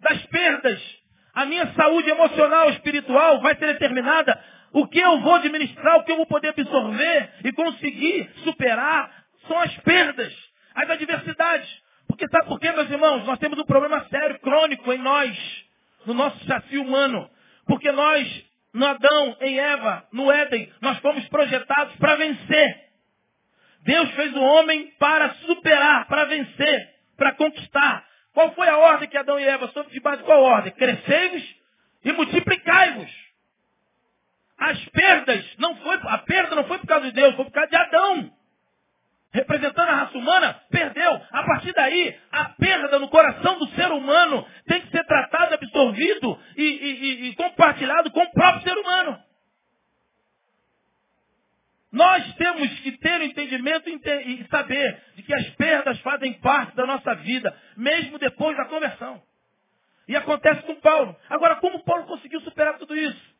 das 0.00 0.26
perdas. 0.26 0.99
A 1.34 1.46
minha 1.46 1.72
saúde 1.74 2.10
emocional, 2.10 2.70
espiritual 2.70 3.40
vai 3.40 3.54
ser 3.56 3.66
determinada. 3.66 4.38
O 4.72 4.86
que 4.86 4.98
eu 4.98 5.20
vou 5.20 5.34
administrar, 5.34 5.96
o 5.96 6.04
que 6.04 6.12
eu 6.12 6.16
vou 6.16 6.26
poder 6.26 6.48
absorver 6.48 7.30
e 7.44 7.52
conseguir 7.52 8.30
superar 8.44 9.10
são 9.46 9.58
as 9.58 9.76
perdas, 9.78 10.32
as 10.74 10.90
adversidades. 10.90 11.68
Porque 12.06 12.28
sabe 12.28 12.46
por 12.46 12.58
quê, 12.58 12.70
meus 12.72 12.90
irmãos? 12.90 13.24
Nós 13.24 13.38
temos 13.38 13.58
um 13.58 13.64
problema 13.64 14.04
sério, 14.08 14.38
crônico 14.40 14.92
em 14.92 14.98
nós, 14.98 15.64
no 16.06 16.14
nosso 16.14 16.44
chassi 16.44 16.78
humano. 16.78 17.30
Porque 17.66 17.90
nós, 17.92 18.44
no 18.74 18.86
Adão, 18.86 19.36
em 19.40 19.58
Eva, 19.58 20.04
no 20.12 20.30
Éden, 20.30 20.72
nós 20.80 20.98
fomos 20.98 21.26
projetados 21.28 21.94
para 21.96 22.16
vencer. 22.16 22.90
Deus 23.82 24.10
fez 24.10 24.34
o 24.34 24.40
homem 24.40 24.92
para 24.98 25.30
superar, 25.46 26.06
para 26.06 26.24
vencer, 26.26 26.88
para 27.16 27.32
conquistar. 27.32 28.04
Qual 28.32 28.52
foi 28.54 28.68
a 28.68 28.78
ordem 28.78 29.08
que 29.08 29.16
Adão 29.16 29.38
e 29.38 29.44
Eva 29.44 29.68
soube 29.68 29.90
de 29.90 30.00
base? 30.00 30.22
Qual 30.22 30.42
ordem? 30.42 30.72
Crescei-vos 30.72 31.56
e 32.04 32.12
multiplicai-vos. 32.12 33.10
As 34.58 34.78
perdas, 34.90 35.56
não 35.58 35.74
foi, 35.76 35.98
a 36.02 36.18
perda 36.18 36.54
não 36.54 36.64
foi 36.64 36.78
por 36.78 36.86
causa 36.86 37.06
de 37.06 37.12
Deus, 37.12 37.34
foi 37.34 37.44
por 37.46 37.52
causa 37.52 37.70
de 37.70 37.76
Adão. 37.76 38.30
Representando 39.32 39.88
a 39.88 39.94
raça 39.94 40.18
humana, 40.18 40.60
perdeu. 40.70 41.20
A 41.30 41.42
partir 41.44 41.72
daí, 41.72 42.18
a 42.32 42.44
perda 42.50 42.98
no 42.98 43.08
coração 43.08 43.58
do 43.58 43.68
ser 43.68 43.90
humano 43.92 44.46
tem 44.66 44.80
que 44.80 44.90
ser 44.90 45.04
tratado, 45.04 45.54
absorvido 45.54 46.38
e, 46.56 46.62
e, 46.62 47.28
e 47.28 47.34
compartilhado 47.36 48.10
com 48.10 48.20
o 48.20 48.32
próprio 48.32 48.62
ser 48.62 48.76
humano. 48.76 49.18
Nós 51.92 52.34
temos 52.34 52.68
que 52.80 52.92
ter 52.98 53.20
o 53.20 53.24
entendimento 53.24 53.88
e 53.88 54.46
saber 54.48 55.02
de 55.16 55.22
que 55.22 55.34
as 55.34 55.48
perdas 55.50 55.98
fazem 56.00 56.34
parte 56.34 56.76
da 56.76 56.86
nossa 56.86 57.14
vida, 57.16 57.56
mesmo 57.76 58.18
depois 58.18 58.56
da 58.56 58.66
conversão. 58.66 59.20
E 60.06 60.14
acontece 60.14 60.62
com 60.62 60.74
Paulo. 60.76 61.16
Agora, 61.28 61.56
como 61.56 61.84
Paulo 61.84 62.04
conseguiu 62.04 62.40
superar 62.42 62.78
tudo 62.78 62.96
isso? 62.96 63.34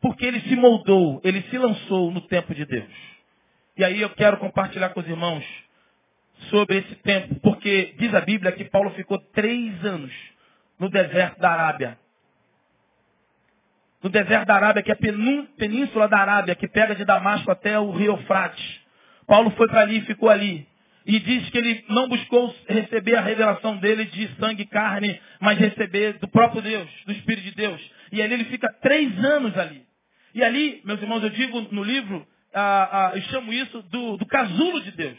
Porque 0.00 0.26
ele 0.26 0.40
se 0.40 0.56
moldou, 0.56 1.20
ele 1.24 1.42
se 1.42 1.56
lançou 1.56 2.10
no 2.10 2.20
tempo 2.22 2.54
de 2.54 2.64
Deus. 2.64 2.92
E 3.76 3.84
aí 3.84 4.00
eu 4.00 4.10
quero 4.10 4.38
compartilhar 4.38 4.90
com 4.90 5.00
os 5.00 5.08
irmãos 5.08 5.44
sobre 6.50 6.78
esse 6.78 6.94
tempo, 6.96 7.40
porque 7.40 7.94
diz 7.98 8.12
a 8.14 8.20
Bíblia 8.20 8.52
que 8.52 8.64
Paulo 8.64 8.90
ficou 8.90 9.18
três 9.18 9.84
anos 9.84 10.12
no 10.78 10.88
deserto 10.88 11.38
da 11.38 11.50
Arábia. 11.50 11.98
No 14.06 14.10
deserto 14.10 14.46
da 14.46 14.54
Arábia, 14.54 14.84
que 14.84 14.92
é 14.92 14.94
a 14.94 15.48
península 15.58 16.06
da 16.06 16.18
Arábia, 16.18 16.54
que 16.54 16.68
pega 16.68 16.94
de 16.94 17.04
Damasco 17.04 17.50
até 17.50 17.76
o 17.76 17.90
rio 17.90 18.12
Eufrates. 18.12 18.64
Paulo 19.26 19.50
foi 19.56 19.66
para 19.66 19.80
ali 19.80 19.98
e 19.98 20.02
ficou 20.02 20.30
ali. 20.30 20.64
E 21.04 21.18
diz 21.18 21.50
que 21.50 21.58
ele 21.58 21.84
não 21.88 22.08
buscou 22.08 22.54
receber 22.68 23.16
a 23.16 23.20
revelação 23.20 23.78
dele 23.78 24.04
de 24.04 24.28
sangue 24.38 24.62
e 24.62 24.66
carne, 24.66 25.20
mas 25.40 25.58
receber 25.58 26.20
do 26.20 26.28
próprio 26.28 26.62
Deus, 26.62 26.88
do 27.04 27.10
Espírito 27.14 27.46
de 27.46 27.56
Deus. 27.56 27.80
E 28.12 28.22
ali 28.22 28.34
ele 28.34 28.44
fica 28.44 28.72
três 28.80 29.24
anos 29.24 29.58
ali. 29.58 29.82
E 30.36 30.44
ali, 30.44 30.80
meus 30.84 31.02
irmãos, 31.02 31.24
eu 31.24 31.30
digo 31.30 31.66
no 31.72 31.82
livro, 31.82 32.24
ah, 32.54 32.88
ah, 32.92 33.16
eu 33.16 33.22
chamo 33.22 33.52
isso 33.52 33.82
do, 33.90 34.18
do 34.18 34.26
casulo 34.26 34.84
de 34.84 34.92
Deus. 34.92 35.18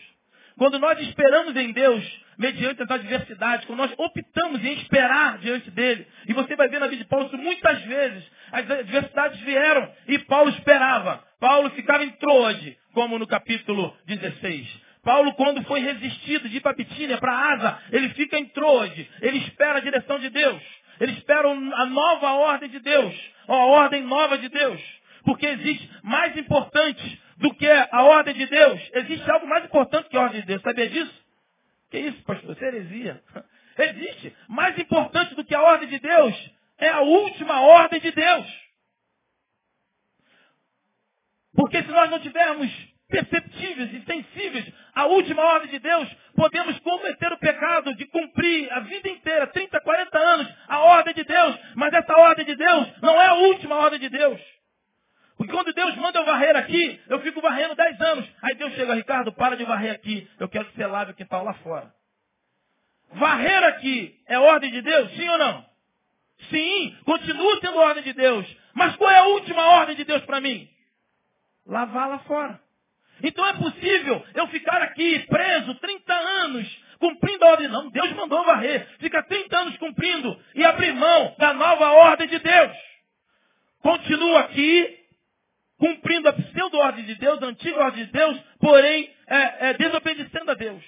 Quando 0.58 0.80
nós 0.80 1.00
esperamos 1.00 1.56
em 1.56 1.72
Deus, 1.72 2.04
mediante 2.38 2.82
as 2.82 2.90
adversidades, 2.90 3.66
quando 3.66 3.80
nós 3.80 3.94
optamos 3.96 4.64
em 4.66 4.74
esperar 4.74 5.38
diante 5.38 5.70
dele, 5.70 6.08
e 6.28 6.34
você 6.34 6.56
vai 6.56 6.68
ver 6.68 6.80
na 6.80 6.88
vida 6.88 7.04
de 7.04 7.10
Paulo 7.10 7.28
isso 7.28 7.38
muitas 7.38 7.80
vezes, 7.84 8.24
as 8.52 8.70
adversidades 8.70 9.40
vieram 9.42 9.92
e 10.08 10.18
Paulo 10.20 10.50
esperava. 10.50 11.24
Paulo 11.40 11.70
ficava 11.72 12.04
em 12.04 12.10
Troade, 12.12 12.76
como 12.94 13.20
no 13.20 13.28
capítulo 13.28 13.96
16. 14.06 14.88
Paulo, 15.04 15.34
quando 15.36 15.64
foi 15.64 15.80
resistido 15.80 16.50
de 16.50 16.58
ir 16.58 16.62
para 16.62 16.74
Bitínia, 16.74 17.20
para 17.20 17.54
Asa, 17.54 17.80
ele 17.92 18.10
fica 18.10 18.38
em 18.38 18.46
Troade, 18.46 19.10
ele 19.22 19.38
espera 19.38 19.78
a 19.78 19.82
direção 19.82 20.20
de 20.20 20.30
Deus, 20.30 20.62
ele 21.00 21.14
espera 21.14 21.48
a 21.50 21.86
nova 21.86 22.32
ordem 22.32 22.70
de 22.70 22.80
Deus, 22.80 23.16
a 23.48 23.56
ordem 23.56 24.02
nova 24.02 24.38
de 24.40 24.50
Deus. 24.50 24.82
Porque 25.24 25.46
existe 25.46 25.90
mais 26.04 26.36
importante 26.36 27.22
do 27.38 27.54
que 27.54 27.68
a 27.70 28.04
ordem 28.04 28.34
de 28.34 28.46
Deus. 28.48 28.82
Existe 28.94 29.30
algo 29.30 29.48
mais 29.48 29.66
importante 29.66 30.10
que 30.10 30.18
a 30.18 30.22
ordem 30.22 30.42
de 30.42 30.48
Deus. 30.48 30.62
Sabia 30.62 30.90
disso? 30.90 31.26
Que 31.90 32.00
isso, 32.00 32.24
pastor? 32.24 32.52
Isso 32.54 32.64
é 32.64 32.68
heresia. 32.68 33.24
Existe. 33.78 34.36
Mais 34.48 34.78
importante 34.78 35.36
do 35.36 35.46
que 35.46 35.54
a 35.54 35.62
ordem 35.62 35.88
de 35.88 36.00
Deus 36.00 36.52
é 36.80 36.90
a 36.90 37.02
última 37.02 37.62
ordem 37.62 38.00
de 38.00 38.12
Deus. 38.12 38.68
Porque 41.56 41.82
se 41.82 41.90
nós 41.90 42.10
não 42.10 42.20
tivermos 42.20 42.72
perceptíveis 43.08 43.94
e 43.94 44.02
sensíveis 44.04 44.72
à 44.94 45.06
última 45.06 45.42
ordem 45.44 45.70
de 45.70 45.80
Deus, 45.80 46.10
podemos 46.36 46.78
cometer 46.80 47.32
o 47.32 47.38
pecado 47.38 47.96
de 47.96 48.06
cumprir 48.08 48.72
a 48.74 48.82
vida 48.82 49.10
inteira, 49.10 49.48
30, 49.48 49.80
40 49.80 50.20
anos, 50.20 50.54
a 50.68 50.80
ordem 50.80 51.14
de 51.14 51.24
Deus. 51.24 51.58
Mas 51.76 51.94
essa 51.94 52.14
ordem 52.20 52.46
de 52.46 52.56
Deus 52.56 53.02
não 53.02 53.20
é 53.22 53.28
a 53.28 53.34
última 53.36 53.76
ordem 53.76 54.00
de 54.00 54.10
Deus. 54.10 54.57
Porque 55.38 55.54
quando 55.54 55.72
Deus 55.72 55.96
manda 55.98 56.20
eu 56.20 56.26
varrer 56.26 56.56
aqui, 56.56 57.00
eu 57.08 57.20
fico 57.22 57.40
varrendo 57.42 57.76
10 57.76 58.02
anos. 58.02 58.28
Aí 58.42 58.56
Deus 58.56 58.74
chega, 58.74 58.96
Ricardo, 58.96 59.32
para 59.32 59.56
de 59.56 59.64
varrer 59.64 59.92
aqui. 59.94 60.28
Eu 60.40 60.50
quero 60.50 60.66
que 60.66 60.76
você 60.76 60.86
lave 60.88 61.12
o 61.12 61.16
quintal 61.16 61.44
lá 61.44 61.54
fora. 61.56 61.94
Varrer 63.14 63.64
aqui 63.66 64.20
é 64.28 64.40
ordem 64.40 64.72
de 64.72 64.82
Deus? 64.82 65.12
Sim 65.12 65.30
ou 65.30 65.38
não? 65.38 65.66
Sim, 66.50 66.98
continua 67.06 67.60
sendo 67.60 67.78
ordem 67.78 68.04
de 68.04 68.14
Deus. 68.14 68.46
Mas 68.74 68.96
qual 68.96 69.10
é 69.10 69.18
a 69.18 69.28
última 69.28 69.64
ordem 69.80 69.96
de 69.96 70.04
Deus 70.04 70.24
para 70.26 70.42
mim? 70.42 70.68
Lavar 71.66 72.10
lá 72.10 72.20
fora. 72.20 72.60
Então 73.24 73.46
é 73.46 73.54
possível 73.54 74.24
eu 74.36 74.48
ficar 74.48 74.82
aqui 74.82 75.20
preso 75.28 75.74
30 75.76 76.14
anos, 76.14 76.84
cumprindo 77.00 77.46
a 77.46 77.50
ordem. 77.50 77.68
Não, 77.68 77.90
Deus 77.90 78.12
mandou 78.14 78.44
varrer. 78.44 78.88
Fica 79.00 79.24
30 79.24 79.58
anos 79.58 79.78
cumprindo 79.78 80.40
e 80.56 80.64
abrir 80.64 80.94
mão 80.94 81.36
da 81.38 81.54
nova 81.54 81.92
ordem 81.92 82.28
de 82.28 82.40
Deus. 82.40 82.78
Continua 83.82 84.42
aqui, 84.42 85.00
cumprindo 85.78 86.30
a 86.30 86.34
pseudo-ordem 86.34 87.06
de 87.06 87.16
Deus, 87.16 87.42
a 87.42 87.48
antiga 87.48 87.80
ordem 87.80 88.06
de 88.06 88.12
Deus, 88.12 88.40
porém 88.60 89.14
é, 89.28 89.70
é, 89.70 89.74
desobedecendo 89.74 90.52
a 90.52 90.54
Deus. 90.54 90.84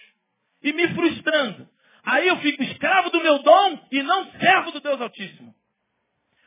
E 0.63 0.73
me 0.73 0.87
frustrando. 0.89 1.67
Aí 2.03 2.27
eu 2.27 2.37
fico 2.37 2.63
escravo 2.63 3.09
do 3.09 3.21
meu 3.21 3.39
dom 3.39 3.87
e 3.91 4.01
não 4.01 4.31
servo 4.31 4.71
do 4.71 4.79
Deus 4.79 4.99
Altíssimo. 4.99 5.53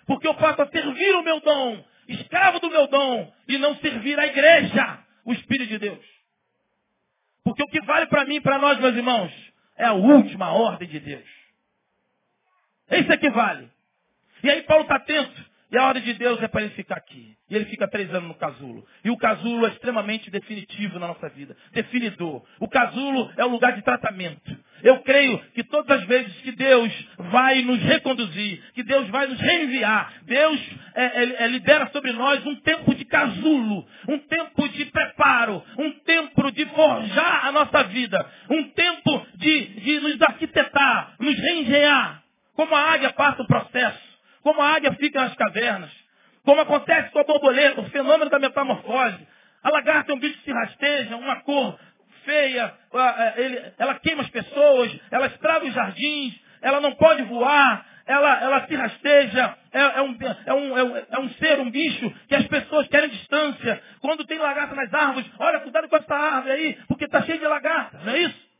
Porque 0.06 0.26
eu 0.26 0.34
passo 0.34 0.62
a 0.62 0.68
servir 0.68 1.14
o 1.14 1.22
meu 1.22 1.40
dom, 1.40 1.84
escravo 2.08 2.58
do 2.58 2.70
meu 2.70 2.88
dom, 2.88 3.32
e 3.46 3.58
não 3.58 3.76
servir 3.76 4.18
a 4.18 4.26
igreja, 4.26 4.98
o 5.24 5.32
Espírito 5.32 5.68
de 5.68 5.78
Deus. 5.78 6.04
Porque 7.44 7.62
o 7.62 7.68
que 7.68 7.80
vale 7.82 8.06
para 8.06 8.24
mim 8.24 8.36
e 8.36 8.40
para 8.40 8.58
nós, 8.58 8.78
meus 8.78 8.94
irmãos, 8.94 9.32
é 9.76 9.84
a 9.84 9.92
última 9.92 10.52
ordem 10.52 10.88
de 10.88 11.00
Deus. 11.00 11.28
Isso 12.90 13.12
é 13.12 13.16
que 13.16 13.30
vale. 13.30 13.70
E 14.42 14.50
aí 14.50 14.62
Paulo 14.62 14.82
está 14.82 14.96
atento. 14.96 15.51
E 15.72 15.78
a 15.78 15.86
ordem 15.86 16.02
de 16.02 16.12
Deus 16.12 16.40
é 16.42 16.48
para 16.48 16.60
ele 16.60 16.74
ficar 16.74 16.96
aqui. 16.96 17.34
E 17.48 17.56
ele 17.56 17.64
fica 17.64 17.88
três 17.88 18.10
anos 18.10 18.28
no 18.28 18.34
casulo. 18.34 18.86
E 19.02 19.10
o 19.10 19.16
casulo 19.16 19.64
é 19.64 19.70
extremamente 19.70 20.30
definitivo 20.30 20.98
na 20.98 21.08
nossa 21.08 21.30
vida. 21.30 21.56
Definidor. 21.72 22.44
O 22.60 22.68
casulo 22.68 23.32
é 23.38 23.44
o 23.46 23.48
lugar 23.48 23.72
de 23.72 23.80
tratamento. 23.80 24.54
Eu 24.82 24.98
creio 25.00 25.38
que 25.54 25.64
todas 25.64 25.98
as 25.98 26.06
vezes 26.06 26.30
que 26.42 26.52
Deus 26.52 26.92
vai 27.30 27.62
nos 27.62 27.80
reconduzir, 27.84 28.62
que 28.74 28.82
Deus 28.82 29.08
vai 29.08 29.26
nos 29.26 29.40
reenviar, 29.40 30.12
Deus 30.24 30.60
é, 30.94 31.04
é, 31.04 31.44
é, 31.44 31.46
libera 31.46 31.88
sobre 31.90 32.12
nós 32.12 32.44
um 32.44 32.56
tempo 32.56 32.94
de 32.94 33.06
casulo, 33.06 33.86
um 34.08 34.18
tempo 34.18 34.68
de 34.68 34.84
preparo, 34.86 35.62
um 35.78 35.90
tempo 36.00 36.52
de 36.52 36.66
forjar 36.66 37.46
a 37.46 37.52
nossa 37.52 37.84
vida, 37.84 38.30
um 38.50 38.64
tempo 38.64 39.26
de, 39.36 39.66
de 39.80 40.00
nos 40.00 40.20
arquitetar, 40.20 41.14
nos 41.18 41.34
reengenhar. 41.34 42.22
Como 42.54 42.74
a 42.74 42.92
águia 42.92 43.12
passa 43.14 43.42
o 43.42 43.46
processo 43.46 44.11
como 44.42 44.60
a 44.60 44.74
águia 44.74 44.92
fica 44.94 45.20
nas 45.20 45.34
cavernas, 45.34 45.90
como 46.44 46.60
acontece 46.60 47.10
com 47.10 47.20
a 47.20 47.24
borboleta, 47.24 47.80
o 47.80 47.90
fenômeno 47.90 48.30
da 48.30 48.38
metamorfose. 48.38 49.26
A 49.62 49.70
lagarta 49.70 50.12
é 50.12 50.14
um 50.14 50.18
bicho 50.18 50.38
que 50.38 50.44
se 50.44 50.52
rasteja, 50.52 51.16
uma 51.16 51.36
cor 51.42 51.78
feia, 52.24 52.72
ela 53.78 53.94
queima 53.96 54.22
as 54.22 54.30
pessoas, 54.30 54.96
ela 55.10 55.26
estraga 55.26 55.66
os 55.66 55.74
jardins, 55.74 56.34
ela 56.60 56.80
não 56.80 56.92
pode 56.94 57.22
voar, 57.24 57.84
ela, 58.06 58.40
ela 58.40 58.66
se 58.66 58.74
rasteja, 58.74 59.56
é, 59.72 59.80
é, 59.80 60.02
um, 60.02 60.18
é, 60.46 60.54
um, 60.54 60.78
é, 60.78 60.84
um, 60.84 60.96
é 60.96 61.18
um 61.20 61.28
ser, 61.30 61.60
um 61.60 61.70
bicho 61.70 62.12
que 62.28 62.34
as 62.34 62.46
pessoas 62.46 62.88
querem 62.88 63.10
distância. 63.10 63.82
Quando 64.00 64.24
tem 64.24 64.38
lagarta 64.38 64.74
nas 64.74 64.92
árvores, 64.92 65.30
olha, 65.38 65.60
cuidado 65.60 65.88
com 65.88 65.96
essa 65.96 66.14
árvore 66.14 66.52
aí, 66.52 66.74
porque 66.88 67.04
está 67.04 67.22
cheio 67.22 67.38
de 67.38 67.46
lagarta, 67.46 67.98
não 68.04 68.12
é 68.12 68.18
isso? 68.18 68.52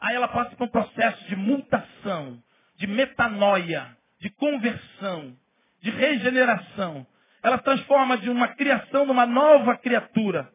Aí 0.00 0.14
ela 0.14 0.28
passa 0.28 0.54
por 0.56 0.64
um 0.64 0.70
processo 0.70 1.24
de 1.24 1.36
mutação, 1.36 2.38
de 2.76 2.86
metanoia 2.86 3.96
de 4.20 4.30
conversão, 4.30 5.36
de 5.82 5.90
regeneração. 5.90 7.06
Ela 7.42 7.58
transforma 7.58 8.18
de 8.18 8.30
uma 8.30 8.48
criação 8.48 9.06
numa 9.06 9.26
nova 9.26 9.76
criatura. 9.76 10.50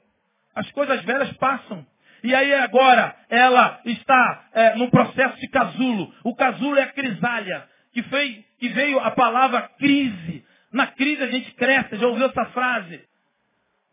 As 0.55 0.69
coisas 0.71 1.01
velhas 1.03 1.31
passam. 1.37 1.85
E 2.23 2.35
aí 2.35 2.53
agora 2.53 3.15
ela 3.29 3.79
está 3.85 4.49
é, 4.53 4.75
num 4.75 4.89
processo 4.89 5.39
de 5.39 5.47
casulo. 5.47 6.13
O 6.23 6.35
casulo 6.35 6.77
é 6.77 6.83
a 6.83 6.91
crisália, 6.91 7.67
que, 7.93 8.03
foi, 8.03 8.45
que 8.59 8.69
veio 8.69 8.99
a 8.99 9.11
palavra 9.11 9.61
crise. 9.79 10.45
Na 10.71 10.87
crise 10.87 11.23
a 11.23 11.27
gente 11.27 11.51
cresce, 11.53 11.97
já 11.97 12.07
ouviu 12.07 12.27
essa 12.27 12.45
frase? 12.47 13.01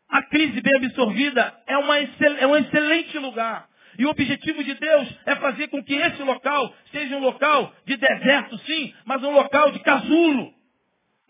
A 0.08 0.22
crise 0.22 0.60
bem 0.60 0.76
absorvida 0.76 1.54
é, 1.66 1.76
uma, 1.76 1.98
é 1.98 2.46
um 2.46 2.56
excelente 2.56 3.18
lugar. 3.18 3.68
E 3.98 4.06
o 4.06 4.10
objetivo 4.10 4.62
de 4.62 4.74
Deus 4.74 5.18
é 5.26 5.34
fazer 5.36 5.66
com 5.68 5.82
que 5.82 5.94
esse 5.94 6.22
local 6.22 6.72
seja 6.92 7.16
um 7.16 7.20
local 7.20 7.72
de 7.84 7.96
deserto, 7.96 8.56
sim, 8.58 8.94
mas 9.04 9.22
um 9.24 9.32
local 9.32 9.72
de 9.72 9.80
casulo. 9.80 10.54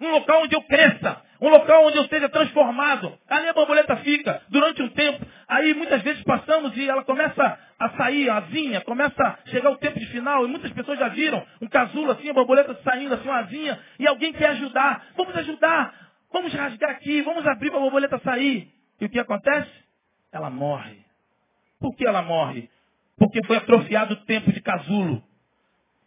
Um 0.00 0.10
local 0.10 0.42
onde 0.42 0.54
eu 0.54 0.62
cresça. 0.62 1.22
Um 1.40 1.48
local 1.48 1.86
onde 1.86 1.96
eu 1.96 2.06
seja 2.08 2.28
transformado. 2.28 3.16
Ali 3.28 3.48
a 3.48 3.52
borboleta 3.52 3.96
fica 3.98 4.42
durante 4.48 4.82
um 4.82 4.88
tempo. 4.90 5.24
Aí 5.48 5.72
muitas 5.72 6.02
vezes 6.02 6.22
passamos 6.24 6.76
e 6.76 6.88
ela 6.88 7.04
começa 7.04 7.58
a 7.78 7.90
sair, 7.90 8.28
a 8.28 8.38
asinha, 8.38 8.80
começa 8.82 9.22
a 9.22 9.38
chegar 9.50 9.70
o 9.70 9.78
tempo 9.78 9.98
de 9.98 10.06
final. 10.06 10.44
E 10.44 10.48
muitas 10.48 10.70
pessoas 10.72 10.98
já 10.98 11.08
viram 11.08 11.44
um 11.62 11.68
casulo 11.68 12.10
assim, 12.12 12.28
a 12.28 12.34
borboleta 12.34 12.78
saindo 12.84 13.14
assim, 13.14 13.28
uma 13.28 13.38
asinha. 13.38 13.80
E 13.98 14.06
alguém 14.06 14.32
quer 14.32 14.50
ajudar. 14.50 15.06
Vamos 15.16 15.34
ajudar. 15.36 15.94
Vamos 16.32 16.52
rasgar 16.52 16.90
aqui. 16.90 17.22
Vamos 17.22 17.46
abrir 17.46 17.70
para 17.70 17.78
a 17.78 17.82
borboleta 17.82 18.18
sair. 18.18 18.68
E 19.00 19.06
o 19.06 19.08
que 19.08 19.18
acontece? 19.18 19.70
Ela 20.32 20.50
morre. 20.50 21.07
Por 21.80 21.94
que 21.96 22.06
ela 22.06 22.22
morre? 22.22 22.68
Porque 23.16 23.44
foi 23.46 23.56
atrofiado 23.56 24.14
o 24.14 24.24
tempo 24.24 24.52
de 24.52 24.60
casulo. 24.60 25.22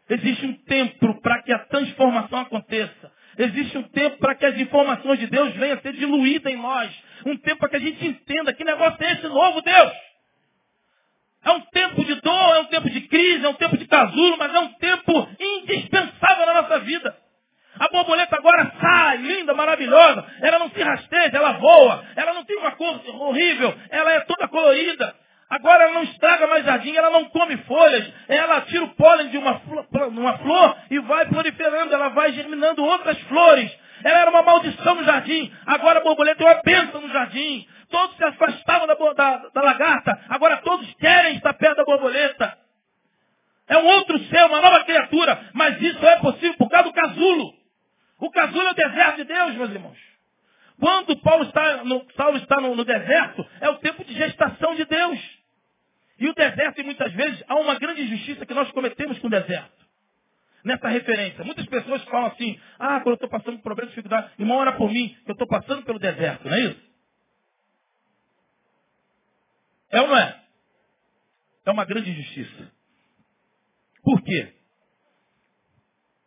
Existe 0.09 0.45
um 0.45 0.53
tempo 0.53 1.21
para 1.21 1.41
que 1.41 1.53
a 1.53 1.59
transformação 1.59 2.39
aconteça. 2.39 3.11
Existe 3.37 3.77
um 3.77 3.83
tempo 3.83 4.17
para 4.17 4.35
que 4.35 4.45
as 4.45 4.59
informações 4.59 5.19
de 5.19 5.27
Deus 5.27 5.53
venham 5.55 5.77
a 5.77 5.81
ser 5.81 5.93
diluídas 5.93 6.51
em 6.51 6.57
nós. 6.57 6.91
Um 7.25 7.37
tempo 7.37 7.59
para 7.59 7.69
que 7.69 7.75
a 7.77 7.79
gente 7.79 8.05
entenda 8.05 8.53
que 8.53 8.63
negócio 8.63 9.01
é 9.03 9.13
esse 9.13 9.27
novo, 9.27 9.61
Deus. 9.61 9.93
É 11.43 11.51
um 11.51 11.61
tempo 11.61 12.03
de 12.03 12.15
dor, 12.15 12.55
é 12.55 12.59
um 12.59 12.65
tempo 12.65 12.89
de 12.89 13.01
crise, 13.01 13.45
é 13.45 13.49
um 13.49 13.53
tempo 13.53 13.77
de 13.77 13.87
casulo, 13.87 14.37
mas 14.37 14.53
é 14.53 14.59
um 14.59 14.73
tempo 14.73 15.29
indispensável 15.39 16.45
na 16.45 16.61
nossa 16.61 16.79
vida. 16.79 17.17
A 17.79 17.87
borboleta 17.87 18.35
agora 18.35 18.71
sai, 18.79 19.17
linda, 19.17 19.53
maravilhosa. 19.53 20.25
Ela 20.41 20.59
não 20.59 20.69
se 20.69 20.83
rasteja, 20.83 21.37
ela 21.37 21.53
voa. 21.53 22.05
Ela 22.15 22.33
não 22.33 22.43
tem 22.43 22.57
uma 22.57 22.71
cor 22.73 23.01
horrível. 23.21 23.73
Ela 23.89 24.11
é 24.11 24.19
toda 24.21 24.47
colorida. 24.49 25.15
Agora 25.51 25.83
ela 25.83 25.93
não 25.95 26.03
estraga 26.03 26.47
mais 26.47 26.63
jardim, 26.63 26.95
ela 26.95 27.09
não 27.09 27.25
come 27.25 27.57
folhas, 27.57 28.09
ela 28.29 28.61
tira 28.61 28.85
o 28.85 28.95
pólen 28.95 29.27
de 29.27 29.37
uma, 29.37 29.61
uma 30.07 30.37
flor 30.37 30.77
e 30.89 30.97
vai 30.99 31.25
proliferando, 31.25 31.93
ela 31.93 32.07
vai 32.07 32.31
germinando 32.31 32.81
outras 32.81 33.19
flores. 33.23 33.69
Ela 34.01 34.19
era 34.19 34.31
uma 34.31 34.43
maldição 34.43 34.95
no 34.95 35.03
jardim, 35.03 35.53
agora 35.65 35.99
a 35.99 36.03
borboleta 36.03 36.41
é 36.41 36.45
uma 36.45 36.61
bênção 36.61 37.01
no 37.01 37.09
jardim. 37.09 37.67
Todos 37.89 38.15
se 38.15 38.23
afastavam 38.23 38.87
da, 38.87 38.93
da, 38.95 39.49
da 39.53 39.61
lagarta, 39.61 40.17
agora 40.29 40.55
todos 40.61 40.89
querem 40.93 41.35
estar 41.35 41.53
perto 41.55 41.79
da 41.79 41.83
borboleta. 41.83 42.57
É 43.67 43.77
um 43.77 43.87
outro 43.87 44.17
ser, 44.19 44.45
uma 44.45 44.61
nova 44.61 44.85
criatura, 44.85 45.49
mas 45.51 45.81
isso 45.81 46.05
é 46.05 46.15
possível 46.19 46.55
por 46.57 46.69
causa 46.69 46.87
do 46.87 46.93
casulo. 46.93 47.53
O 48.21 48.31
casulo 48.31 48.67
é 48.67 48.71
o 48.71 48.75
deserto 48.75 49.17
de 49.17 49.25
Deus, 49.25 49.55
meus 49.55 49.71
irmãos. 49.71 49.97
Quando 50.79 51.17
Paulo 51.17 51.43
está 51.43 51.83
no, 51.83 52.05
Paulo 52.15 52.37
está 52.37 52.55
no, 52.61 52.73
no 52.73 52.85
deserto, 52.85 53.45
é 53.59 53.69
o 53.69 53.79
tempo 53.79 54.05
de 54.05 54.13
gestação 54.13 54.75
de 54.75 54.85
Deus. 54.85 55.40
E 56.21 56.29
o 56.29 56.35
deserto, 56.35 56.83
muitas 56.83 57.11
vezes, 57.13 57.43
há 57.47 57.55
uma 57.55 57.79
grande 57.79 58.03
injustiça 58.03 58.45
que 58.45 58.53
nós 58.53 58.71
cometemos 58.73 59.17
com 59.17 59.25
o 59.25 59.29
deserto. 59.29 59.81
Nessa 60.63 60.87
referência. 60.87 61.43
Muitas 61.43 61.65
pessoas 61.65 62.03
falam 62.03 62.27
assim, 62.27 62.61
ah, 62.77 62.99
quando 62.99 63.07
eu 63.07 63.13
estou 63.15 63.29
passando 63.29 63.55
por 63.55 63.63
problema, 63.63 63.89
dificuldade, 63.89 64.31
irmão, 64.37 64.57
ora 64.57 64.73
por 64.73 64.91
mim, 64.91 65.17
que 65.25 65.31
eu 65.31 65.33
estou 65.33 65.47
passando 65.47 65.81
pelo 65.83 65.97
deserto, 65.97 66.47
não 66.47 66.55
é 66.55 66.59
isso? 66.59 66.91
É 69.89 70.01
ou 70.01 70.09
não 70.09 70.17
é? 70.17 70.43
É 71.65 71.71
uma 71.71 71.85
grande 71.85 72.11
injustiça. 72.11 72.71
Por 74.03 74.21
quê? 74.21 74.53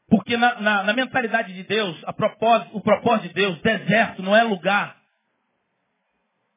Porque 0.09 0.37
na, 0.37 0.61
na, 0.61 0.83
na 0.83 0.93
mentalidade 0.93 1.55
de 1.55 1.63
Deus, 1.63 2.03
propósito, 2.17 2.77
o 2.77 2.81
propósito 2.81 3.29
de 3.29 3.35
Deus, 3.35 3.63
deserto 3.63 4.25
não 4.25 4.35
é 4.35 4.43
lugar 4.43 5.01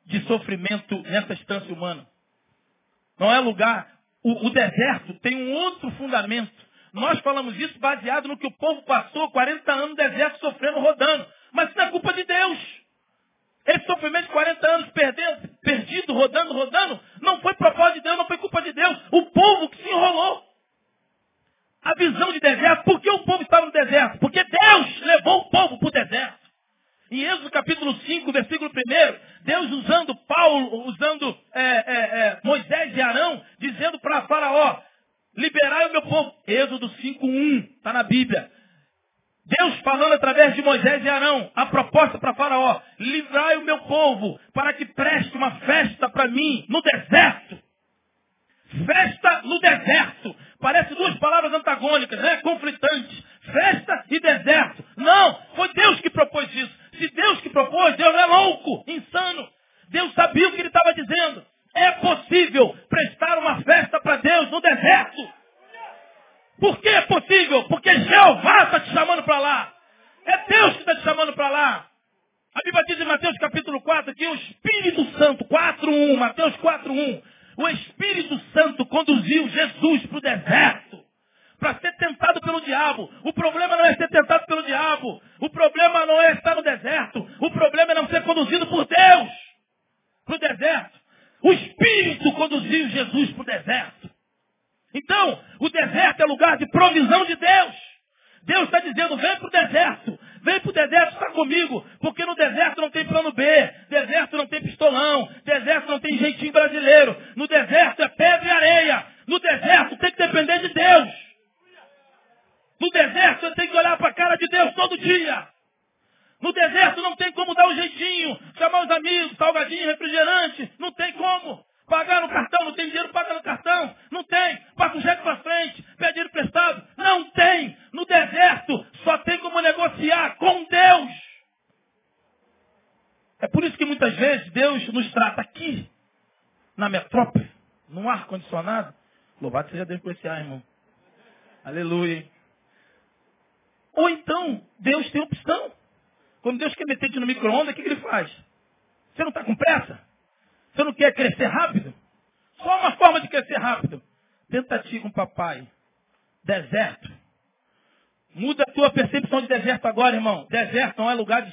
de 0.08 0.22
sofrimento 0.22 1.00
nessa 1.04 1.34
instância 1.34 1.72
humana. 1.72 2.08
Não 3.20 3.32
é 3.34 3.40
lugar. 3.40 3.88
O, 4.24 4.48
o 4.48 4.50
deserto 4.50 5.14
tem 5.22 5.36
um 5.36 5.54
outro 5.54 5.90
fundamento. 5.92 6.52
Nós 6.94 7.20
falamos 7.20 7.56
isso 7.58 7.78
baseado 7.80 8.28
no 8.28 8.38
que 8.38 8.48
o 8.48 8.58
povo 8.58 8.84
passou 8.84 9.30
40 9.32 9.72
anos 9.72 9.90
no 9.90 9.96
deserto 9.96 10.40
sofrendo, 10.40 10.80
rodando. 10.80 11.26
Mas 11.52 11.70
isso 11.70 11.78
não 11.78 11.86
é 11.86 11.92
culpa 11.92 12.14
de 12.14 12.24
Deus. 12.24 12.58
Esse 13.66 13.86
sofrimento 13.86 14.28
de 14.28 14.32
40 14.32 14.68
anos 14.68 14.90
perdendo, 14.92 15.50
perdido, 15.62 16.14
rodando, 16.14 16.54
rodando, 16.54 17.00
não 17.22 17.42
foi 17.42 17.54
propósito 17.56 17.96
de 17.96 18.02
Deus. 18.02 18.17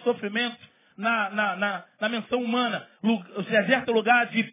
sofrimento 0.05 0.57
na, 0.97 1.31
na, 1.31 1.57
na, 1.57 1.85
na 2.01 2.09
menção 2.09 2.43
humana. 2.43 2.87
o 3.91 3.95
lugar 3.95 4.27
de 4.27 4.44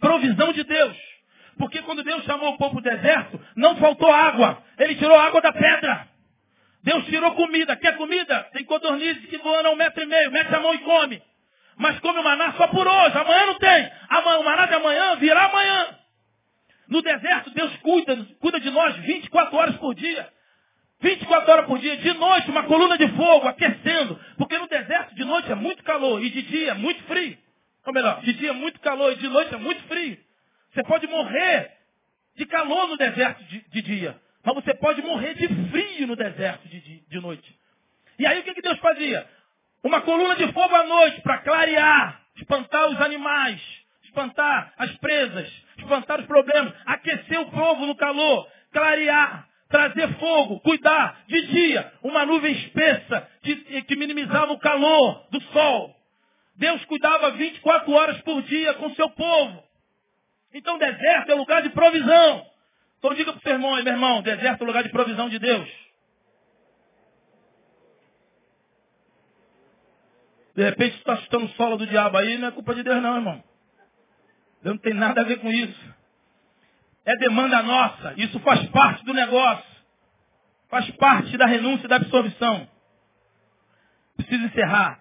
Você 30.74 30.84
pode 30.84 31.08
morrer 31.08 31.72
de 32.36 32.46
calor 32.46 32.88
no 32.88 32.98
deserto 32.98 33.44
de, 33.46 33.62
de 33.70 33.82
dia, 33.82 34.22
mas 34.44 34.56
você 34.56 34.74
pode 34.76 35.02
morrer 35.02 35.34
de 35.34 35.48
frio 35.70 36.08
no 36.08 36.16
deserto 36.16 36.68
de, 36.68 36.80
de, 36.80 37.00
de 37.08 37.20
noite. 37.20 37.56
E 38.18 38.26
aí 38.26 38.40
o 38.40 38.44
que, 38.44 38.54
que 38.54 38.62
Deus 38.62 38.80
fazia? 38.80 39.28
Uma 39.84 40.02
coluna 40.02 40.36
de 40.36 40.52
fogo 40.54 40.76
à 40.76 40.84
noite 40.84 41.22
para 41.22 41.40
clarear, 41.40 42.22
espantar 42.38 42.88
os 42.88 43.02
animais, 43.02 43.62
espantar 44.04 44.74
as 44.78 44.92
presas, 44.98 45.52
espantar 45.78 46.20
os 46.20 46.26
problemas, 46.26 46.74
aquecer 46.86 47.40
o 47.40 47.52
povo 47.52 47.86
no 47.86 47.96
calor, 47.96 48.48
clarear, 48.72 49.48
trazer 49.70 50.08
fogo, 50.20 50.60
cuidar. 50.62 51.24
De 51.28 51.48
dia, 51.48 51.92
uma 52.04 52.26
nuvem 52.26 52.54
espessa 52.54 53.28
que, 53.42 53.82
que 53.84 53.96
minimizava 53.96 54.54
o 54.54 54.60
calor 54.60 55.28
do 55.32 55.42
sol. 55.52 55.96
Deus 56.58 56.84
cuidava 56.86 57.32
24 57.32 57.92
horas 57.92 58.22
por 58.22 58.42
dia 58.44 58.74
com 58.76 58.94
seu 58.94 59.10
povo. 59.10 59.71
Então 60.54 60.78
deserto 60.78 61.32
é 61.32 61.36
lugar 61.36 61.62
de 61.62 61.70
provisão. 61.70 62.46
Então 62.98 63.14
diga 63.14 63.32
para 63.32 63.40
o 63.40 63.42
seu 63.42 63.54
irmão, 63.54 63.76
meu 63.76 63.94
irmão, 63.94 64.22
deserto 64.22 64.64
é 64.64 64.68
lugar 64.68 64.84
de 64.84 64.90
provisão 64.90 65.30
de 65.30 65.40
Deus. 65.40 65.70
De 70.56 70.64
repente 70.64 70.98
está 70.98 71.16
chutando 71.18 71.48
solo 71.50 71.78
do 71.78 71.88
diabo 71.88 72.18
aí, 72.18 72.38
não 72.38 72.50
é 72.50 72.52
culpa 72.52 72.76
de 72.76 72.84
Deus 72.84 73.02
não, 73.02 73.16
irmão. 73.16 73.44
Deus 74.62 74.76
não 74.76 74.82
tem 74.82 74.94
nada 74.94 75.22
a 75.22 75.24
ver 75.24 75.40
com 75.40 75.50
isso. 75.50 75.96
É 77.06 77.16
demanda 77.18 77.64
nossa. 77.64 78.14
Isso 78.18 78.40
faz 78.42 78.64
parte 78.70 79.04
do 79.06 79.14
negócio. 79.14 79.72
Faz 80.70 80.90
parte 80.92 81.38
da 81.38 81.46
renúncia 81.46 81.86
e 81.86 81.90
da 81.90 81.96
absorção. 81.96 82.68
Preciso 84.16 84.46
encerrar. 84.46 85.00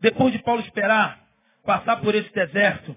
Depois 0.00 0.32
de 0.32 0.42
Paulo 0.42 0.60
esperar 0.60 1.20
passar 1.64 1.96
por 2.00 2.14
esse 2.14 2.32
deserto, 2.32 2.96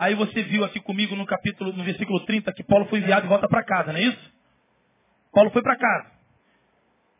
Aí 0.00 0.14
você 0.14 0.42
viu 0.44 0.64
aqui 0.64 0.80
comigo 0.80 1.14
no 1.14 1.26
capítulo, 1.26 1.74
no 1.74 1.84
versículo 1.84 2.24
30, 2.24 2.50
que 2.54 2.64
Paulo 2.64 2.86
foi 2.86 3.00
enviado 3.00 3.26
e 3.26 3.28
volta 3.28 3.46
para 3.46 3.62
casa, 3.62 3.92
não 3.92 4.00
é 4.00 4.04
isso? 4.04 4.32
Paulo 5.30 5.50
foi 5.50 5.60
para 5.62 5.76
casa. 5.76 6.10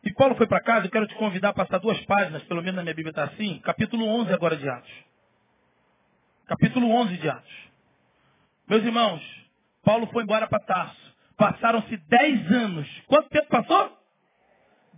E 0.03 0.11
Paulo 0.11 0.33
foi 0.33 0.47
para 0.47 0.59
casa, 0.61 0.87
eu 0.87 0.89
quero 0.89 1.05
te 1.05 1.13
convidar 1.13 1.49
a 1.49 1.53
passar 1.53 1.77
duas 1.77 2.03
páginas, 2.05 2.41
pelo 2.45 2.59
menos 2.63 2.77
na 2.77 2.81
minha 2.81 2.95
Bíblia 2.95 3.11
está 3.11 3.25
assim, 3.25 3.59
capítulo 3.59 4.03
11 4.07 4.33
agora 4.33 4.55
de 4.57 4.67
Atos. 4.67 4.91
Capítulo 6.47 6.89
11 6.89 7.17
de 7.17 7.29
Atos. 7.29 7.53
Meus 8.67 8.83
irmãos, 8.83 9.21
Paulo 9.83 10.07
foi 10.07 10.23
embora 10.23 10.47
para 10.47 10.59
Tarso. 10.61 11.15
Passaram-se 11.37 11.95
dez 11.95 12.51
anos. 12.51 12.89
Quanto 13.05 13.29
tempo 13.29 13.47
passou? 13.47 13.95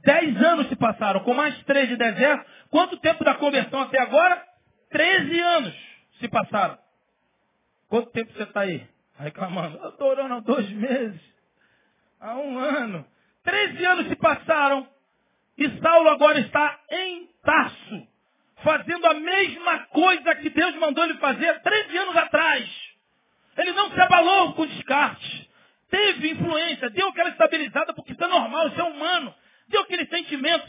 Dez 0.06 0.42
anos 0.42 0.70
se 0.70 0.76
passaram, 0.78 1.20
com 1.20 1.34
mais 1.34 1.62
três 1.64 1.90
de 1.90 1.98
deserto. 1.98 2.50
Quanto 2.70 2.96
tempo 3.02 3.26
da 3.26 3.36
conversão 3.36 3.82
até 3.82 4.00
agora? 4.00 4.42
Treze 4.90 5.38
anos 5.38 5.76
se 6.22 6.30
passaram. 6.30 6.83
Quanto 7.94 8.10
tempo 8.10 8.34
você 8.34 8.42
está 8.42 8.62
aí? 8.62 8.84
Reclamando. 9.20 9.78
Eu 9.78 9.90
estou 9.90 10.08
orando 10.08 10.34
há 10.34 10.40
dois 10.40 10.68
meses. 10.68 11.22
Há 12.20 12.34
um 12.38 12.58
ano. 12.58 13.06
Treze 13.44 13.86
anos 13.86 14.08
se 14.08 14.16
passaram. 14.16 14.88
E 15.56 15.70
Saulo 15.80 16.10
agora 16.10 16.40
está 16.40 16.80
em 16.90 17.30
Tarso. 17.44 18.08
Fazendo 18.64 19.06
a 19.06 19.14
mesma 19.14 19.80
coisa 19.90 20.34
que 20.38 20.50
Deus 20.50 20.76
mandou 20.78 21.04
ele 21.04 21.20
fazer 21.20 21.62
13 21.62 21.98
anos 22.00 22.18
atrás. 22.18 22.68
Ele 23.60 23.74
não 23.74 23.92
se 23.92 24.02
abalou 24.02 24.54
com 24.54 24.66
descarte. 24.66 25.52
Teve 25.92 26.32
influência, 26.32 26.90
deu 26.90 27.10
aquela 27.10 27.30
estabilizada, 27.30 27.94
porque 27.94 28.14
isso 28.14 28.24
é 28.24 28.28
normal, 28.28 28.70
isso 28.70 28.82
é 28.82 28.86
humano. 28.86 29.36
Deu 29.68 29.82
aquele 29.82 30.08
sentimento. 30.08 30.68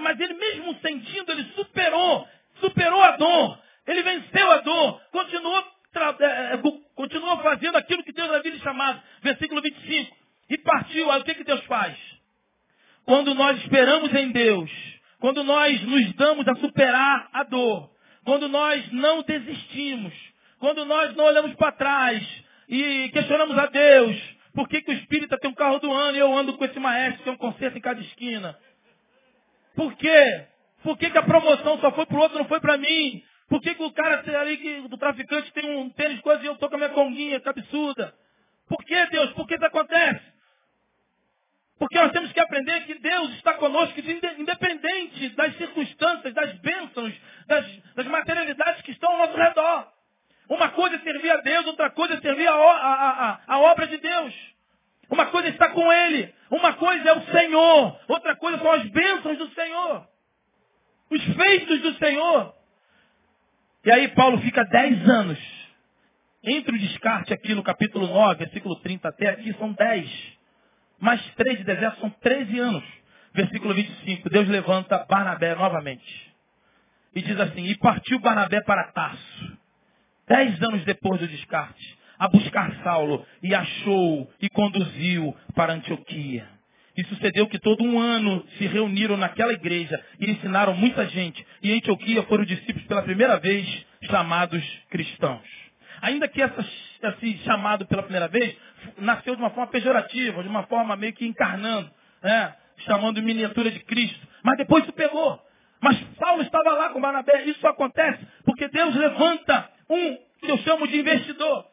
Mas 0.00 0.18
ele 0.18 0.32
mesmo 0.32 0.74
sentindo, 0.80 1.32
ele 1.32 1.52
superou. 1.54 2.26
Superou 2.60 3.02
a 3.02 3.10
dor. 3.18 3.58
Ele 3.86 4.02
venceu 4.02 4.50
a 4.50 4.58
dor. 4.60 5.02
Continuou, 5.10 5.71
é, 5.94 6.54
é, 6.54 6.60
continuou 6.94 7.38
fazendo 7.38 7.76
aquilo 7.76 8.02
que 8.02 8.12
Deus 8.12 8.30
havia 8.30 8.52
lhe 8.52 8.60
chamado. 8.60 9.02
Versículo 9.22 9.60
25. 9.60 10.16
E 10.50 10.58
partiu. 10.58 11.10
Aí 11.10 11.20
o 11.20 11.24
que, 11.24 11.34
que 11.34 11.44
Deus 11.44 11.62
faz? 11.64 11.96
Quando 13.04 13.34
nós 13.34 13.58
esperamos 13.60 14.14
em 14.14 14.30
Deus, 14.30 14.70
quando 15.18 15.42
nós 15.42 15.82
nos 15.82 16.12
damos 16.14 16.46
a 16.48 16.54
superar 16.56 17.28
a 17.32 17.42
dor, 17.42 17.90
quando 18.24 18.48
nós 18.48 18.90
não 18.92 19.22
desistimos, 19.22 20.14
quando 20.58 20.84
nós 20.84 21.14
não 21.16 21.24
olhamos 21.24 21.54
para 21.56 21.72
trás 21.72 22.22
e 22.68 23.10
questionamos 23.12 23.58
a 23.58 23.66
Deus, 23.66 24.16
por 24.54 24.68
que, 24.68 24.80
que 24.82 24.90
o 24.90 24.94
espírita 24.94 25.38
tem 25.38 25.50
um 25.50 25.54
carro 25.54 25.78
do 25.78 25.92
ano 25.92 26.16
e 26.16 26.20
eu 26.20 26.32
ando 26.32 26.56
com 26.56 26.64
esse 26.64 26.78
maestro 26.78 27.18
que 27.18 27.24
tem 27.24 27.32
um 27.32 27.38
concerto 27.38 27.76
em 27.76 27.80
cada 27.80 28.00
esquina? 28.00 28.56
Por 29.74 29.94
quê? 29.96 30.46
Por 30.82 30.98
que, 30.98 31.10
que 31.10 31.18
a 31.18 31.22
promoção 31.22 31.78
só 31.80 31.90
foi 31.92 32.06
para 32.06 32.16
o 32.16 32.20
outro, 32.20 32.38
não 32.38 32.46
foi 32.46 32.60
para 32.60 32.76
mim? 32.76 33.22
Por 33.52 33.60
que, 33.60 33.74
que 33.74 33.82
o 33.82 33.92
cara 33.92 34.24
ali, 34.40 34.56
que, 34.56 34.88
do 34.88 34.96
traficante 34.96 35.52
tem 35.52 35.76
um 35.76 35.90
tênis 35.90 36.22
coisa 36.22 36.42
e 36.42 36.46
eu 36.46 36.54
estou 36.54 36.70
com 36.70 36.74
a 36.76 36.78
minha 36.78 36.88
conguinha, 36.88 37.38
absurda? 37.44 38.14
Por 38.66 38.82
que, 38.82 39.06
Deus? 39.08 39.30
Por 39.34 39.46
que 39.46 39.56
isso 39.56 39.66
acontece? 39.66 40.22
Porque 41.78 41.98
nós 41.98 42.12
temos 42.12 42.32
que 42.32 42.40
aprender 42.40 42.86
que 42.86 42.94
Deus 42.94 43.30
está 43.34 43.52
conosco, 43.52 44.00
independente 44.38 45.28
das 45.36 45.54
circunstâncias, 45.58 46.32
das 46.32 46.52
bênçãos, 46.60 47.12
das, 47.46 47.66
das 47.94 48.06
materialidades 48.06 48.80
que 48.80 48.92
estão 48.92 49.12
ao 49.12 49.18
nosso 49.18 49.36
redor. 49.36 49.92
Uma 50.48 50.70
coisa 50.70 50.96
é 50.96 51.00
servir 51.00 51.30
a 51.32 51.42
Deus, 51.42 51.66
outra 51.66 51.90
coisa 51.90 52.14
é 52.14 52.20
servir 52.22 52.48
a, 52.48 52.54
a, 52.54 53.28
a, 53.28 53.40
a 53.48 53.58
obra 53.58 53.86
de 53.86 53.98
Deus. 53.98 54.34
Uma 55.10 55.26
coisa 55.26 55.48
é 55.48 55.50
estar 55.50 55.68
com 55.74 55.92
Ele, 55.92 56.34
uma 56.50 56.72
coisa 56.72 57.06
é 57.06 57.12
o 57.12 57.26
Senhor, 57.26 58.00
outra 58.08 58.34
coisa 58.34 58.56
são 58.56 58.72
as 58.72 58.88
bênçãos 58.88 59.36
do 59.36 59.50
Senhor. 59.50 60.08
Os 61.10 61.22
feitos 61.36 61.82
do 61.82 61.94
Senhor. 61.98 62.61
E 63.84 63.90
aí 63.90 64.08
Paulo 64.08 64.38
fica 64.40 64.64
dez 64.64 65.08
anos. 65.08 65.38
Entre 66.44 66.74
o 66.74 66.78
descarte 66.78 67.32
aqui 67.32 67.54
no 67.54 67.62
capítulo 67.62 68.06
9, 68.08 68.36
versículo 68.36 68.76
30 68.80 69.08
até 69.08 69.28
aqui, 69.28 69.52
são 69.54 69.72
dez 69.72 70.10
mais 71.02 71.20
três 71.34 71.58
de 71.58 71.64
deserto 71.64 72.00
são 72.00 72.08
13 72.08 72.58
anos. 72.60 72.84
Versículo 73.34 73.74
25, 73.74 74.30
Deus 74.30 74.48
levanta 74.48 75.04
Barnabé 75.10 75.54
novamente. 75.56 76.32
E 77.12 77.20
diz 77.20 77.38
assim, 77.40 77.64
e 77.64 77.76
partiu 77.76 78.20
Barnabé 78.20 78.62
para 78.62 78.92
Tarso, 78.92 79.58
dez 80.28 80.62
anos 80.62 80.84
depois 80.84 81.20
do 81.20 81.26
descarte, 81.26 81.98
a 82.18 82.28
buscar 82.28 82.72
Saulo, 82.84 83.26
e 83.42 83.52
achou 83.52 84.30
e 84.40 84.48
conduziu 84.48 85.36
para 85.54 85.72
Antioquia. 85.72 86.48
E 86.96 87.04
sucedeu 87.04 87.46
que 87.46 87.58
todo 87.58 87.82
um 87.82 87.98
ano 87.98 88.44
se 88.58 88.66
reuniram 88.66 89.16
naquela 89.16 89.52
igreja 89.52 89.98
e 90.20 90.30
ensinaram 90.30 90.74
muita 90.74 91.06
gente. 91.06 91.44
E 91.62 91.70
em 91.70 91.76
Antioquia 91.76 92.22
foram 92.24 92.44
discípulos 92.44 92.86
pela 92.86 93.02
primeira 93.02 93.38
vez 93.38 93.66
chamados 94.04 94.62
cristãos. 94.90 95.42
Ainda 96.02 96.28
que 96.28 96.42
essa, 96.42 96.66
esse 97.02 97.38
chamado 97.44 97.86
pela 97.86 98.02
primeira 98.02 98.28
vez 98.28 98.54
nasceu 98.98 99.34
de 99.34 99.40
uma 99.40 99.50
forma 99.50 99.70
pejorativa, 99.70 100.42
de 100.42 100.48
uma 100.48 100.64
forma 100.64 100.96
meio 100.96 101.12
que 101.12 101.26
encarnando, 101.26 101.90
né? 102.22 102.54
chamando 102.78 103.22
miniatura 103.22 103.70
de 103.70 103.80
Cristo. 103.80 104.26
Mas 104.42 104.58
depois 104.58 104.82
isso 104.84 104.92
pegou. 104.92 105.40
Mas 105.80 105.98
Paulo 106.18 106.42
estava 106.42 106.72
lá 106.72 106.90
com 106.90 107.00
Barnabé. 107.00 107.44
Isso 107.44 107.66
acontece 107.66 108.24
porque 108.44 108.68
Deus 108.68 108.94
levanta 108.94 109.70
um 109.88 110.16
que 110.40 110.50
eu 110.50 110.58
chamo 110.58 110.86
de 110.86 110.98
investidor. 110.98 111.64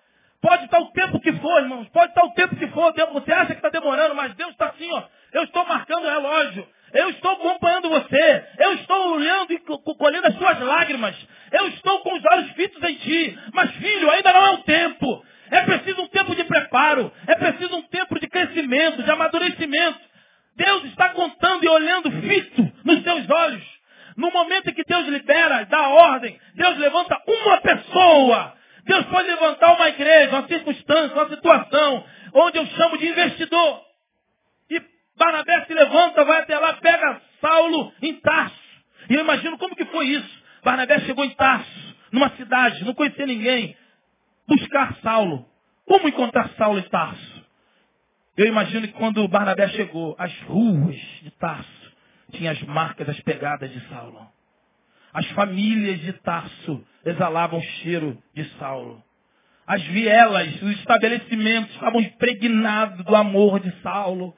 Pode 0.41 0.65
estar 0.65 0.79
o 0.79 0.91
tempo 0.91 1.19
que 1.19 1.33
for, 1.33 1.61
irmãos. 1.61 1.87
Pode 1.89 2.09
estar 2.09 2.23
o 2.23 2.33
tempo 2.33 2.55
que 2.55 2.67
for. 2.67 2.93
Você 3.13 3.33
acha 3.33 3.47
que 3.47 3.53
está 3.53 3.69
demorando, 3.69 4.15
mas 4.15 4.33
Deus 4.35 4.51
está 4.51 4.67
assim, 4.67 4.89
ó. 4.91 5.03
Eu 5.33 5.43
estou 5.43 5.65
marcando 5.65 6.05
o 6.05 6.09
relógio. 6.09 6.67
Eu 6.93 7.09
estou 7.09 7.31
acompanhando 7.31 7.89
você. 7.89 8.45
Eu 8.57 8.73
estou 8.73 9.15
olhando 9.15 9.53
e 9.53 9.59
colhendo 9.59 10.27
as 10.27 10.35
suas 10.35 10.59
lágrimas. 10.59 11.15
Eu 11.51 11.67
estou 11.69 11.99
com 11.99 12.15
os 12.15 12.23
olhos 12.31 12.51
fitos 12.51 12.81
em 12.83 12.95
ti. 12.95 13.39
Mas, 13.53 13.71
filho, 13.75 14.09
ainda 14.09 14.31
não 14.31 14.47
é 14.47 14.51
o 14.51 14.63
tempo. 14.63 15.25
É 15.51 15.61
preciso 15.61 16.01
um 16.01 16.07
tempo 16.07 16.35
de 16.35 16.43
preparo. 16.45 17.11
É 17.27 17.35
preciso 17.35 17.75
um 17.75 17.81
tempo 17.83 18.19
de 18.19 18.27
crescimento, 18.27 19.03
de 19.03 19.11
amadurecimento. 19.11 19.99
Deus 20.55 20.85
está 20.85 21.09
contando 21.09 21.63
e 21.63 21.67
olhando 21.67 22.11
fito 22.11 22.71
nos 22.83 23.03
seus 23.03 23.29
olhos. 23.29 23.63
No 24.15 24.31
momento 24.31 24.69
em 24.69 24.73
que 24.73 24.83
Deus 24.83 25.07
libera, 25.07 25.65
dá 25.65 25.87
ordem, 25.87 26.37
Deus 26.55 26.77
levanta 26.77 27.17
uma 27.25 27.61
pessoa. 27.61 28.58
Deus 28.89 29.05
pode 29.05 29.27
levantar 29.27 29.75
uma 29.75 29.87
igreja, 29.87 30.31
uma 30.31 30.47
circunstância, 30.47 31.13
uma 31.13 31.29
situação, 31.29 32.03
onde 32.33 32.57
eu 32.57 32.65
chamo 32.65 32.97
de 32.97 33.07
investidor. 33.07 33.83
E 34.67 34.81
Barnabé 35.15 35.63
se 35.65 35.73
levanta, 35.75 36.25
vai 36.25 36.41
até 36.41 36.57
lá, 36.57 36.73
pega 36.73 37.21
Saulo 37.39 37.93
em 38.01 38.15
Tarso. 38.15 38.55
E 39.07 39.13
eu 39.13 39.21
imagino 39.21 39.59
como 39.59 39.75
que 39.75 39.85
foi 39.85 40.07
isso. 40.07 40.43
Barnabé 40.63 41.01
chegou 41.01 41.23
em 41.23 41.29
Tarso, 41.35 41.95
numa 42.11 42.31
cidade, 42.31 42.83
não 42.83 42.95
conhecia 42.95 43.27
ninguém. 43.27 43.77
Buscar 44.47 44.95
Saulo. 45.03 45.45
Como 45.85 46.09
encontrar 46.09 46.49
Saulo 46.57 46.79
em 46.79 46.89
Tarso? 46.89 47.45
Eu 48.35 48.47
imagino 48.47 48.87
que 48.87 48.93
quando 48.93 49.27
Barnabé 49.27 49.67
chegou, 49.69 50.15
as 50.17 50.35
ruas 50.41 50.95
de 51.21 51.29
Tarso 51.37 51.91
tinham 52.31 52.51
as 52.51 52.61
marcas, 52.63 53.07
as 53.07 53.19
pegadas 53.19 53.71
de 53.71 53.87
Saulo. 53.87 54.27
As 55.13 55.25
famílias 55.31 55.99
de 56.01 56.13
Tarso 56.13 56.85
exalavam 57.05 57.59
o 57.59 57.63
cheiro 57.63 58.17
de 58.33 58.43
Saulo. 58.57 59.03
As 59.65 59.83
vielas, 59.83 60.61
os 60.61 60.71
estabelecimentos 60.79 61.73
estavam 61.75 62.01
impregnados 62.01 63.05
do 63.05 63.15
amor 63.15 63.59
de 63.59 63.71
Saulo 63.81 64.35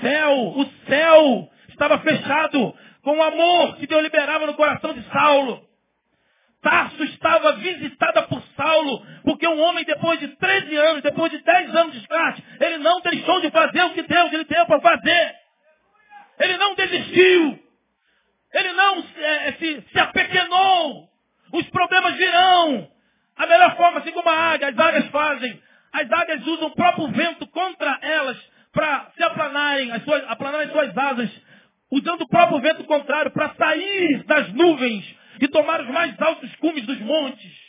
céu, 0.00 0.32
o 0.56 0.66
céu 0.88 1.48
estava 1.68 1.98
fechado 1.98 2.74
com 3.02 3.18
o 3.18 3.22
amor 3.22 3.76
que 3.76 3.86
Deus 3.86 4.02
liberava 4.02 4.46
no 4.46 4.54
coração 4.54 4.92
de 4.92 5.02
Saulo. 5.10 5.66
Tarso 6.60 7.04
estava 7.04 7.52
visitada 7.52 8.22
por 8.22 8.42
Saulo, 8.56 9.06
porque 9.22 9.46
um 9.46 9.60
homem 9.60 9.84
depois 9.84 10.18
de 10.18 10.28
13 10.28 10.76
anos, 10.76 11.02
depois 11.02 11.30
de 11.30 11.38
10 11.38 11.74
anos 11.76 11.92
de 11.92 12.00
descarte, 12.00 12.42
ele 12.60 12.78
não 12.78 13.00
deixou 13.00 13.40
de 13.40 13.50
fazer 13.50 13.82
o 13.84 13.94
que 13.94 14.02
Deus 14.02 14.32
lhe 14.32 14.44
deu 14.44 14.66
para 14.66 14.80
fazer. 14.80 15.34
Ele 16.40 16.56
não 16.56 16.74
desistiu. 16.74 17.67
Ele 18.52 18.72
não 18.72 19.04
é, 19.16 19.52
se, 19.52 19.84
se 19.92 19.98
apequenou. 19.98 21.08
Os 21.52 21.68
problemas 21.70 22.16
virão. 22.16 22.90
A 23.36 23.46
melhor 23.46 23.76
forma, 23.76 24.00
assim 24.00 24.12
como 24.12 24.28
a 24.28 24.52
águia, 24.52 24.68
as 24.68 24.78
águias 24.78 25.06
fazem. 25.08 25.62
As 25.92 26.10
águias 26.10 26.46
usam 26.46 26.68
o 26.68 26.74
próprio 26.74 27.08
vento 27.08 27.46
contra 27.48 27.98
elas 28.02 28.38
para 28.72 29.10
se 29.16 29.22
aplanarem, 29.22 29.90
as 29.92 30.02
suas, 30.04 30.22
aplanarem 30.28 30.70
suas 30.70 30.96
asas, 30.96 31.30
usando 31.90 32.22
o 32.22 32.28
próprio 32.28 32.60
vento 32.60 32.84
contrário 32.84 33.30
para 33.30 33.54
sair 33.54 34.24
das 34.24 34.52
nuvens 34.52 35.04
e 35.40 35.48
tomar 35.48 35.80
os 35.80 35.88
mais 35.88 36.20
altos 36.20 36.54
cumes 36.56 36.84
dos 36.84 36.98
montes. 37.00 37.68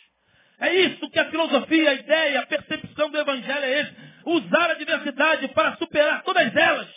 É 0.60 0.74
isso 0.74 1.10
que 1.10 1.20
a 1.20 1.30
filosofia, 1.30 1.90
a 1.90 1.94
ideia, 1.94 2.42
a 2.42 2.46
percepção 2.46 3.10
do 3.10 3.18
Evangelho 3.18 3.64
é 3.64 3.82
esse. 3.82 3.96
Usar 4.26 4.72
a 4.72 4.74
diversidade 4.74 5.48
para 5.50 5.78
superar 5.78 6.22
todas 6.24 6.54
elas. 6.54 6.90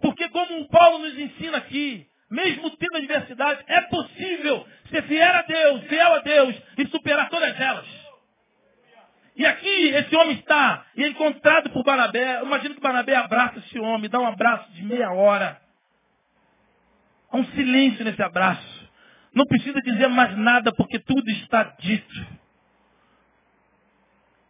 Porque 0.00 0.28
como 0.28 0.60
o 0.60 0.68
Paulo 0.68 0.98
nos 0.98 1.18
ensina 1.18 1.58
aqui, 1.58 2.06
mesmo 2.32 2.70
tendo 2.78 2.96
a 2.96 3.00
diversidade, 3.00 3.62
é 3.66 3.82
possível 3.82 4.66
ser 4.88 5.02
fiel 5.02 5.34
a 5.34 5.42
Deus, 5.42 5.84
fiel 5.84 6.14
a 6.14 6.18
Deus 6.20 6.56
e 6.78 6.86
superar 6.86 7.28
todas 7.28 7.60
elas. 7.60 7.86
E 9.36 9.44
aqui 9.44 9.88
esse 9.88 10.16
homem 10.16 10.38
está 10.38 10.86
e 10.96 11.04
é 11.04 11.08
encontrado 11.08 11.68
por 11.70 11.84
Barnabé. 11.84 12.40
Eu 12.40 12.46
imagino 12.46 12.74
que 12.74 12.80
Barnabé 12.80 13.14
abraça 13.16 13.58
esse 13.58 13.78
homem, 13.78 14.08
dá 14.08 14.18
um 14.18 14.26
abraço 14.26 14.70
de 14.72 14.82
meia 14.82 15.12
hora. 15.12 15.60
Há 17.30 17.36
um 17.36 17.44
silêncio 17.48 18.02
nesse 18.02 18.22
abraço. 18.22 18.90
Não 19.34 19.44
precisa 19.44 19.80
dizer 19.82 20.08
mais 20.08 20.36
nada 20.38 20.72
porque 20.74 20.98
tudo 21.00 21.28
está 21.30 21.64
dito. 21.78 22.26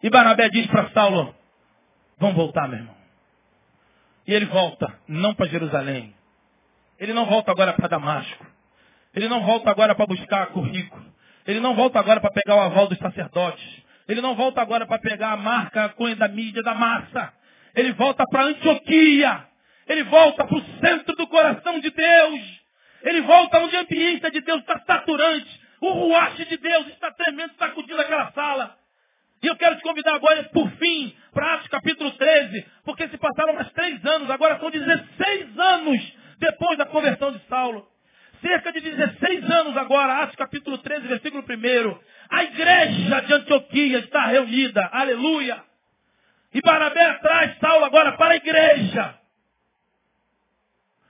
E 0.05 0.11
Barnabé 0.11 0.49
diz 0.51 0.69
para 0.69 0.89
Saulo, 0.91 1.35
vamos 2.19 2.37
voltar, 2.37 2.69
meu 2.69 2.79
irmão. 2.79 2.97
E 4.27 4.33
ele 4.33 4.47
volta, 4.47 5.01
não 5.09 5.35
para 5.35 5.49
Jerusalém. 5.49 6.15
Ele 7.03 7.13
não 7.13 7.27
volta 7.27 7.51
agora 7.51 7.73
para 7.73 7.89
Damasco. 7.89 8.47
Ele 9.13 9.27
não 9.27 9.43
volta 9.43 9.69
agora 9.69 9.93
para 9.93 10.07
buscar 10.07 10.47
currículo. 10.53 11.05
Ele 11.45 11.59
não 11.59 11.75
volta 11.75 11.99
agora 11.99 12.21
para 12.21 12.31
pegar 12.31 12.55
o 12.55 12.61
aval 12.61 12.87
dos 12.87 12.97
sacerdotes. 12.99 13.83
Ele 14.07 14.21
não 14.21 14.37
volta 14.37 14.63
agora 14.63 14.87
para 14.87 15.01
pegar 15.01 15.33
a 15.33 15.37
marca 15.37 15.87
a 15.87 15.89
cunha 15.89 16.15
da 16.15 16.29
mídia, 16.29 16.63
da 16.63 16.75
massa. 16.77 17.33
Ele 17.75 17.91
volta 17.95 18.23
para 18.31 18.45
Antioquia. 18.45 19.49
Ele 19.89 20.05
volta 20.05 20.47
para 20.47 20.57
o 20.57 20.65
centro 20.79 21.17
do 21.17 21.27
coração 21.27 21.81
de 21.81 21.91
Deus. 21.91 22.41
Ele 23.03 23.21
volta 23.23 23.59
onde 23.59 23.77
a 23.77 23.81
ambiência 23.81 24.31
de 24.31 24.41
Deus 24.41 24.61
está 24.61 24.81
saturante. 24.87 25.61
O 25.81 25.91
ruache 25.91 26.45
de 26.45 26.57
Deus 26.57 26.87
está 26.87 27.11
tremendo, 27.11 27.53
sacudindo 27.59 28.01
aquela 28.01 28.31
sala. 28.31 28.77
E 29.43 29.49
eu 29.49 29.57
quero 29.57 29.75
te 29.75 29.83
convidar 29.83 30.15
agora, 30.15 30.45
por 30.45 30.71
fim, 30.77 31.13
para 31.33 31.55
Atos 31.55 31.67
capítulo 31.67 32.13
13, 32.13 32.65
porque 32.85 33.09
se 33.09 33.19
passaram 33.19 33.55
mais 33.55 33.73
três 33.73 34.07
anos, 34.07 34.31
agora 34.31 34.57
são 34.61 34.71
16 34.71 35.59
anos 35.59 36.22
depois 36.43 36.77
da 36.77 36.85
conversão 36.87 37.31
de 37.31 37.39
Saulo. 37.47 37.87
Cerca 38.41 38.73
de 38.73 38.81
16 38.81 39.49
anos 39.49 39.77
agora, 39.77 40.25
Atos 40.25 40.35
capítulo 40.35 40.77
13, 40.79 41.07
versículo 41.07 41.45
1. 41.45 41.99
A 42.29 42.43
igreja 42.43 43.21
de 43.21 43.33
Antioquia 43.33 43.99
está 44.01 44.27
reunida, 44.27 44.91
aleluia. 44.93 45.63
E 46.53 46.61
Barabé 46.61 47.15
traz 47.19 47.57
Saulo 47.61 47.85
agora 47.85 48.13
para 48.13 48.35
a 48.35 48.37
igreja. 48.37 49.15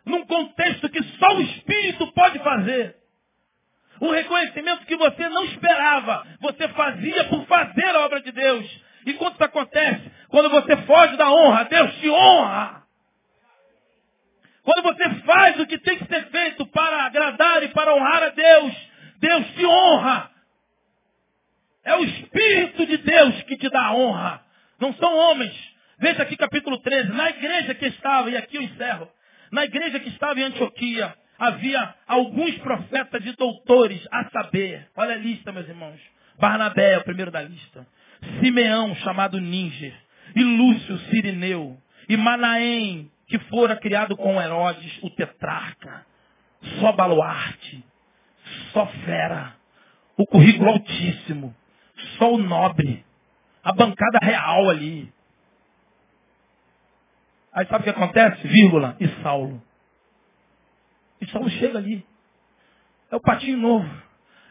Num 0.05 0.27
contexto 0.27 0.91
que 0.91 1.03
só 1.03 1.37
o 1.37 1.41
Espírito 1.41 2.13
pode 2.13 2.39
fazer. 2.41 2.97
Um 4.03 4.11
reconhecimento 4.11 4.85
que 4.85 4.97
você 4.97 5.29
não 5.31 5.45
esperava. 5.47 6.27
Você 6.41 6.69
fazia 6.69 7.25
por 7.29 7.47
fazer 7.47 7.87
a 7.87 8.01
obra 8.01 8.21
de 8.21 8.33
Deus. 8.33 8.83
E 9.07 9.15
quando 9.15 9.35
isso 9.35 9.45
acontece? 9.45 10.11
Quando 10.29 10.51
você 10.51 10.77
foge 10.79 11.17
da 11.17 11.31
honra, 11.33 11.65
Deus 11.65 11.95
te 11.97 12.11
honra. 12.11 12.82
Quando 14.63 14.83
você 14.83 15.11
faz 15.23 15.59
o 15.59 15.67
que 15.67 15.79
tem 15.79 15.99
que 15.99 16.07
ser 16.07 16.27
feito 16.27 16.65
para 16.67 17.05
agradar 17.05 17.63
e 17.65 17.69
para 17.69 17.95
honrar 17.95 18.23
a 18.23 18.29
Deus, 18.29 18.75
Deus 19.19 19.47
te 19.55 19.67
honra. 19.67 20.31
É 21.85 21.97
o 21.97 22.05
Espírito 22.05 22.87
de 22.87 22.97
Deus 22.99 23.43
que 23.43 23.57
te 23.57 23.69
dá 23.69 23.87
a 23.87 23.95
honra. 23.95 24.41
Não 24.81 24.93
são 24.95 25.17
homens. 25.17 25.55
Veja 25.99 26.23
aqui 26.23 26.37
capítulo 26.37 26.79
13. 26.79 27.13
Na 27.13 27.31
igreja 27.31 27.75
que 27.75 27.87
estava, 27.87 28.31
e 28.31 28.37
aqui 28.37 28.57
eu 28.57 28.63
encerro. 28.63 29.09
Na 29.51 29.65
igreja 29.65 30.01
que 30.01 30.09
estava 30.09 30.41
em 30.41 30.45
Antioquia, 30.45 31.15
havia 31.39 31.95
alguns 32.07 32.57
profetas 32.59 33.25
e 33.25 33.33
doutores 33.37 34.05
a 34.11 34.31
saber. 34.31 34.89
Olha 34.97 35.15
a 35.15 35.19
lista, 35.19 35.53
meus 35.53 35.69
irmãos. 35.69 36.01
Barnabé 36.39 36.95
é 36.95 36.99
o 36.99 37.05
primeiro 37.05 37.31
da 37.31 37.43
lista. 37.43 37.87
Simeão, 38.41 38.95
chamado 38.97 39.41
Níger. 39.41 39.95
E 40.35 40.43
Lúcio 40.43 40.99
Sirineu. 41.11 41.77
E 42.09 42.17
Manaém, 42.17 43.12
que 43.33 43.39
fora 43.49 43.75
criado 43.77 44.15
com 44.15 44.39
Herodes, 44.39 45.03
o 45.03 45.09
tetrarca. 45.09 46.05
Só 46.79 46.93
baluarte. 46.93 47.83
Só 48.75 48.87
fera. 49.07 49.57
O 50.19 50.27
currículo 50.27 50.69
altíssimo. 50.69 51.57
Só 52.19 52.35
o 52.35 52.37
nobre. 52.37 53.03
A 53.65 53.73
bancada 53.73 54.19
real 54.21 54.69
ali. 54.69 55.11
Aí 57.55 57.67
sabe 57.69 57.81
o 57.81 57.85
que 57.85 57.91
acontece? 57.91 58.47
Vírgula. 58.47 58.99
E 59.01 59.09
Saulo. 59.23 59.63
E 61.19 61.27
Saulo 61.31 61.49
chega 61.49 61.79
ali. 61.79 62.05
É 63.11 63.17
o 63.17 63.21
patinho 63.21 63.57
novo. 63.57 63.89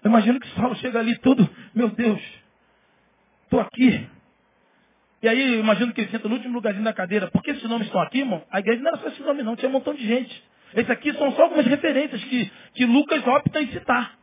Eu 0.04 0.10
imagino 0.10 0.40
que 0.40 0.50
Saulo 0.56 0.76
chega 0.78 0.98
ali 0.98 1.20
todo, 1.20 1.48
meu 1.76 1.90
Deus, 1.90 2.20
estou 3.44 3.60
aqui. 3.60 4.10
E 5.22 5.28
aí 5.28 5.54
eu 5.54 5.60
imagino 5.60 5.94
que 5.94 6.02
ele 6.02 6.10
senta 6.10 6.28
no 6.28 6.36
último 6.36 6.56
lugarzinho 6.56 6.84
da 6.84 6.94
cadeira. 6.94 7.30
Por 7.30 7.44
que 7.44 7.52
esses 7.52 7.70
nomes 7.70 7.88
estão 7.88 8.02
aqui, 8.02 8.20
irmão? 8.20 8.44
A 8.50 8.60
igreja 8.60 8.82
não 8.82 8.90
era 8.90 8.98
só 8.98 9.08
esse 9.08 9.22
nome 9.22 9.44
não, 9.44 9.56
tinha 9.56 9.70
um 9.70 9.74
montão 9.74 9.94
de 9.94 10.06
gente. 10.06 10.44
Esses 10.74 10.90
aqui 10.90 11.14
são 11.14 11.32
só 11.34 11.44
algumas 11.44 11.66
referências 11.66 12.24
que, 12.24 12.52
que 12.74 12.86
Lucas 12.86 13.26
opta 13.28 13.62
em 13.62 13.68
citar. 13.68 14.18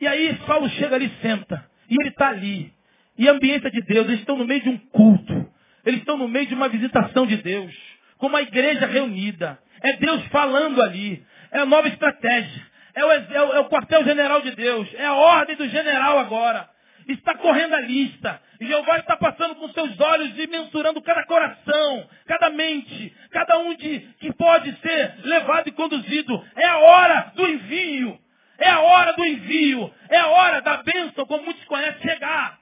E 0.00 0.06
aí 0.06 0.36
Saulo 0.46 0.68
chega 0.70 0.96
ali 0.96 1.10
senta. 1.22 1.64
E 1.88 1.94
ele 1.94 2.10
está 2.10 2.28
ali. 2.28 2.72
E 3.16 3.28
a 3.28 3.32
ambiência 3.32 3.70
de 3.70 3.80
Deus, 3.82 4.06
eles 4.08 4.20
estão 4.20 4.36
no 4.36 4.46
meio 4.46 4.60
de 4.60 4.68
um 4.68 4.76
culto. 4.76 5.48
Eles 5.86 6.00
estão 6.00 6.16
no 6.16 6.28
meio 6.28 6.46
de 6.46 6.54
uma 6.54 6.68
visitação 6.68 7.26
de 7.26 7.36
Deus. 7.36 7.72
Com 8.18 8.26
uma 8.26 8.42
igreja 8.42 8.86
reunida. 8.86 9.58
É 9.82 9.92
Deus 9.94 10.24
falando 10.26 10.82
ali. 10.82 11.24
É 11.50 11.60
a 11.60 11.66
nova 11.66 11.88
estratégia. 11.88 12.66
É 12.94 13.04
o, 13.04 13.12
é 13.12 13.42
o, 13.42 13.52
é 13.54 13.60
o 13.60 13.68
quartel-general 13.68 14.42
de 14.42 14.50
Deus. 14.56 14.88
É 14.94 15.06
a 15.06 15.14
ordem 15.14 15.56
do 15.56 15.68
general 15.68 16.18
agora. 16.18 16.68
Está 17.08 17.36
correndo 17.36 17.74
a 17.74 17.80
lista. 17.80 18.40
E 18.62 18.66
Jeová 18.66 18.98
está 18.98 19.16
passando 19.16 19.56
com 19.56 19.68
seus 19.70 19.98
olhos 20.00 20.38
e 20.38 20.46
mensurando 20.46 21.02
cada 21.02 21.24
coração, 21.26 22.08
cada 22.26 22.50
mente, 22.50 23.14
cada 23.30 23.58
um 23.58 23.74
de 23.74 24.00
que 24.20 24.32
pode 24.34 24.74
ser 24.80 25.14
levado 25.24 25.68
e 25.68 25.72
conduzido. 25.72 26.44
É 26.56 26.66
a 26.66 26.78
hora 26.78 27.32
do 27.34 27.48
envio. 27.48 28.18
É 28.58 28.68
a 28.68 28.80
hora 28.80 29.12
do 29.12 29.24
envio. 29.24 29.94
É 30.08 30.18
a 30.18 30.28
hora 30.28 30.60
da 30.60 30.78
bênção, 30.78 31.26
como 31.26 31.44
muitos 31.44 31.64
conhecem, 31.64 32.02
chegar. 32.02 32.58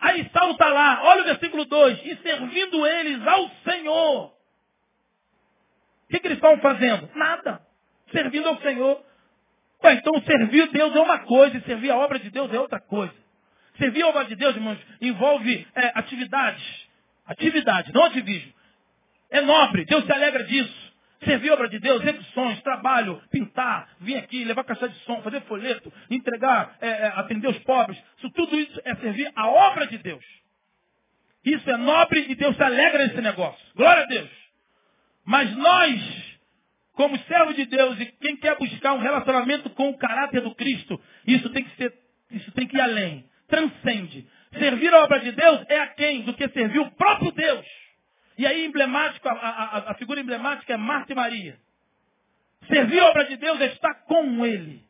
Aí 0.00 0.28
Saulo 0.32 0.52
está 0.52 0.68
lá, 0.68 1.02
olha 1.04 1.22
o 1.22 1.26
versículo 1.26 1.64
2. 1.64 2.04
E 2.04 2.16
servindo 2.16 2.86
eles 2.86 3.26
ao 3.26 3.48
Senhor 3.64 4.32
que, 6.12 6.20
que 6.20 6.26
eles 6.26 6.38
estavam 6.38 6.58
fazendo? 6.58 7.08
Nada. 7.14 7.62
Servindo 8.12 8.46
ao 8.48 8.60
Senhor. 8.60 9.02
Ué, 9.82 9.94
então 9.94 10.20
servir 10.22 10.68
Deus 10.70 10.94
é 10.94 11.00
uma 11.00 11.20
coisa 11.20 11.56
e 11.56 11.62
servir 11.62 11.90
a 11.90 11.96
obra 11.96 12.18
de 12.18 12.30
Deus 12.30 12.52
é 12.52 12.60
outra 12.60 12.78
coisa. 12.78 13.14
Servir 13.82 14.02
a 14.02 14.08
obra 14.10 14.24
de 14.26 14.36
Deus, 14.36 14.54
irmãos, 14.54 14.78
envolve 15.00 15.66
é, 15.74 15.92
atividades. 15.98 16.62
Atividade, 17.26 17.92
não 17.92 18.04
ativismo. 18.04 18.52
É 19.28 19.40
nobre, 19.40 19.84
Deus 19.86 20.04
se 20.04 20.12
alegra 20.12 20.44
disso. 20.44 20.92
Servir 21.24 21.50
a 21.50 21.54
obra 21.54 21.68
de 21.68 21.80
Deus, 21.80 22.00
execuções, 22.00 22.62
trabalho, 22.62 23.20
pintar, 23.32 23.88
vir 23.98 24.18
aqui, 24.18 24.44
levar 24.44 24.62
caixa 24.62 24.88
de 24.88 24.96
som, 25.00 25.20
fazer 25.22 25.40
folheto, 25.42 25.92
entregar, 26.08 26.76
é, 26.80 26.88
é, 26.88 27.06
atender 27.16 27.48
os 27.48 27.58
pobres. 27.60 28.00
Isso, 28.18 28.30
tudo 28.30 28.56
isso 28.56 28.80
é 28.84 28.94
servir 28.94 29.32
a 29.34 29.48
obra 29.48 29.88
de 29.88 29.98
Deus. 29.98 30.24
Isso 31.44 31.68
é 31.68 31.76
nobre 31.76 32.24
e 32.28 32.36
Deus 32.36 32.54
se 32.54 32.62
alegra 32.62 33.04
nesse 33.04 33.20
negócio. 33.20 33.66
Glória 33.74 34.04
a 34.04 34.06
Deus. 34.06 34.30
Mas 35.24 35.56
nós, 35.56 36.38
como 36.92 37.18
servos 37.18 37.56
de 37.56 37.66
Deus 37.66 37.98
e 37.98 38.06
quem 38.06 38.36
quer 38.36 38.56
buscar 38.58 38.92
um 38.92 39.00
relacionamento 39.00 39.70
com 39.70 39.90
o 39.90 39.98
caráter 39.98 40.40
do 40.40 40.54
Cristo, 40.54 41.00
isso 41.26 41.50
tem 41.50 41.64
que 41.64 41.76
ser, 41.76 41.92
isso 42.30 42.52
tem 42.52 42.68
que 42.68 42.76
ir 42.76 42.80
além. 42.80 43.31
Transcende. 43.52 44.26
Servir 44.58 44.94
a 44.94 45.04
obra 45.04 45.20
de 45.20 45.30
Deus 45.30 45.66
é 45.68 45.78
a 45.78 45.88
quem 45.88 46.22
do 46.22 46.32
que 46.32 46.48
servir 46.48 46.78
o 46.78 46.90
próprio 46.92 47.30
Deus. 47.32 47.66
E 48.38 48.46
aí 48.46 48.64
emblemático, 48.64 49.28
a, 49.28 49.32
a, 49.32 49.90
a 49.90 49.94
figura 49.96 50.20
emblemática 50.20 50.72
é 50.72 50.76
Marta 50.78 51.12
e 51.12 51.14
Maria. 51.14 51.60
Servir 52.66 52.98
a 52.98 53.10
obra 53.10 53.26
de 53.26 53.36
Deus 53.36 53.60
é 53.60 53.66
estar 53.66 53.92
com 54.04 54.46
Ele. 54.46 54.82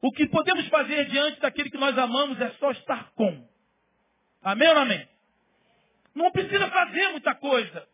O 0.00 0.10
que 0.10 0.26
podemos 0.28 0.66
fazer 0.68 1.10
diante 1.10 1.40
daquele 1.40 1.70
que 1.70 1.76
nós 1.76 1.96
amamos 1.98 2.40
é 2.40 2.48
só 2.52 2.70
estar 2.70 3.10
com. 3.12 3.46
Amém 4.42 4.68
ou 4.68 4.78
amém? 4.78 5.06
Não 6.14 6.30
precisa 6.30 6.68
fazer 6.68 7.08
muita 7.08 7.34
coisa 7.34 7.86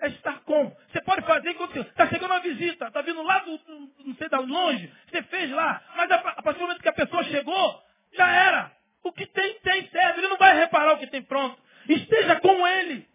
é 0.00 0.08
estar 0.08 0.40
com. 0.44 0.74
Você 0.90 1.02
pode 1.02 1.22
fazer 1.26 1.50
enquanto 1.50 1.76
está 1.78 2.06
chegando 2.06 2.30
uma 2.30 2.40
visita, 2.40 2.86
está 2.86 3.02
vindo 3.02 3.22
lá 3.22 3.40
do, 3.40 3.58
do, 3.58 3.90
não 4.06 4.14
sei 4.14 4.28
da 4.28 4.38
longe, 4.38 4.90
você 5.10 5.22
fez 5.24 5.50
lá, 5.50 5.82
mas 5.96 6.10
a, 6.10 6.14
a 6.14 6.42
partir 6.42 6.58
do 6.58 6.62
momento 6.62 6.80
que 6.80 6.88
a 6.88 6.92
pessoa 6.92 7.22
chegou, 7.24 7.82
já 8.16 8.30
era. 8.30 8.72
O 9.02 9.12
que 9.12 9.26
tem, 9.26 9.54
tem, 9.60 9.88
serve. 9.88 10.20
Ele 10.20 10.28
não 10.28 10.36
vai 10.36 10.58
reparar 10.58 10.94
o 10.94 10.98
que 10.98 11.06
tem 11.06 11.22
pronto. 11.22 11.56
Esteja 11.88 12.36
com 12.40 12.66
ele. 12.66 13.08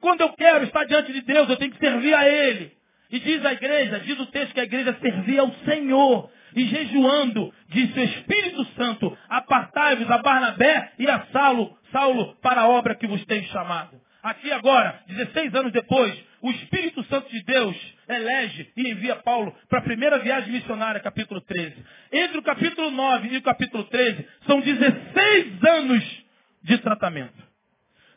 Quando 0.00 0.22
eu 0.22 0.30
quero 0.30 0.64
estar 0.64 0.84
diante 0.84 1.12
de 1.12 1.20
Deus, 1.20 1.48
eu 1.48 1.56
tenho 1.56 1.72
que 1.72 1.78
servir 1.78 2.14
a 2.14 2.26
Ele. 2.26 2.72
E 3.10 3.18
diz 3.18 3.44
a 3.44 3.52
igreja, 3.52 4.00
diz 4.00 4.18
o 4.18 4.26
texto 4.26 4.54
que 4.54 4.60
a 4.60 4.64
igreja 4.64 4.96
servia 5.00 5.42
ao 5.42 5.52
Senhor. 5.64 6.30
E 6.54 6.64
jejuando, 6.66 7.52
disse 7.68 7.98
o 7.98 8.02
Espírito 8.02 8.64
Santo, 8.76 9.16
apartai-vos 9.28 10.10
a 10.10 10.18
Barnabé 10.18 10.92
e 10.98 11.08
a 11.08 11.26
Saulo, 11.26 11.78
Saulo 11.92 12.34
para 12.42 12.62
a 12.62 12.68
obra 12.68 12.96
que 12.96 13.06
vos 13.06 13.24
tenho 13.26 13.44
chamado. 13.48 14.00
Aqui 14.22 14.50
agora, 14.50 15.00
16 15.06 15.54
anos 15.54 15.72
depois, 15.72 16.12
o 16.42 16.50
Espírito 16.50 17.04
Santo 17.04 17.30
de 17.30 17.42
Deus 17.44 17.76
elege 18.14 18.70
e 18.76 18.90
envia 18.90 19.16
Paulo 19.16 19.54
para 19.68 19.78
a 19.78 19.82
primeira 19.82 20.18
viagem 20.18 20.52
missionária, 20.52 21.00
capítulo 21.00 21.40
13. 21.40 21.84
Entre 22.12 22.38
o 22.38 22.42
capítulo 22.42 22.90
9 22.90 23.28
e 23.28 23.36
o 23.36 23.42
capítulo 23.42 23.84
13, 23.84 24.26
são 24.46 24.60
16 24.60 25.64
anos 25.64 26.24
de 26.62 26.78
tratamento. 26.78 27.50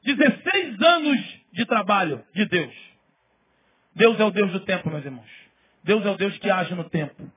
16 0.04 0.82
anos 0.82 1.40
de 1.54 1.66
trabalho 1.66 2.24
de 2.34 2.46
Deus. 2.46 2.76
Deus 3.96 4.20
é 4.20 4.24
o 4.24 4.32
Deus 4.32 4.52
do 4.52 4.60
tempo, 4.62 4.90
meus 4.90 5.06
irmãos. 5.06 5.30
Deus 5.84 6.06
é 6.06 6.10
o 6.10 6.18
Deus 6.18 6.38
que 6.38 6.50
age 6.50 6.74
no 6.74 6.90
tempo. 6.90 7.32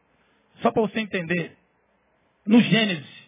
Só 0.63 0.71
para 0.71 0.83
você 0.83 1.01
entender. 1.01 1.57
No 2.47 2.61
Gênesis, 2.61 3.27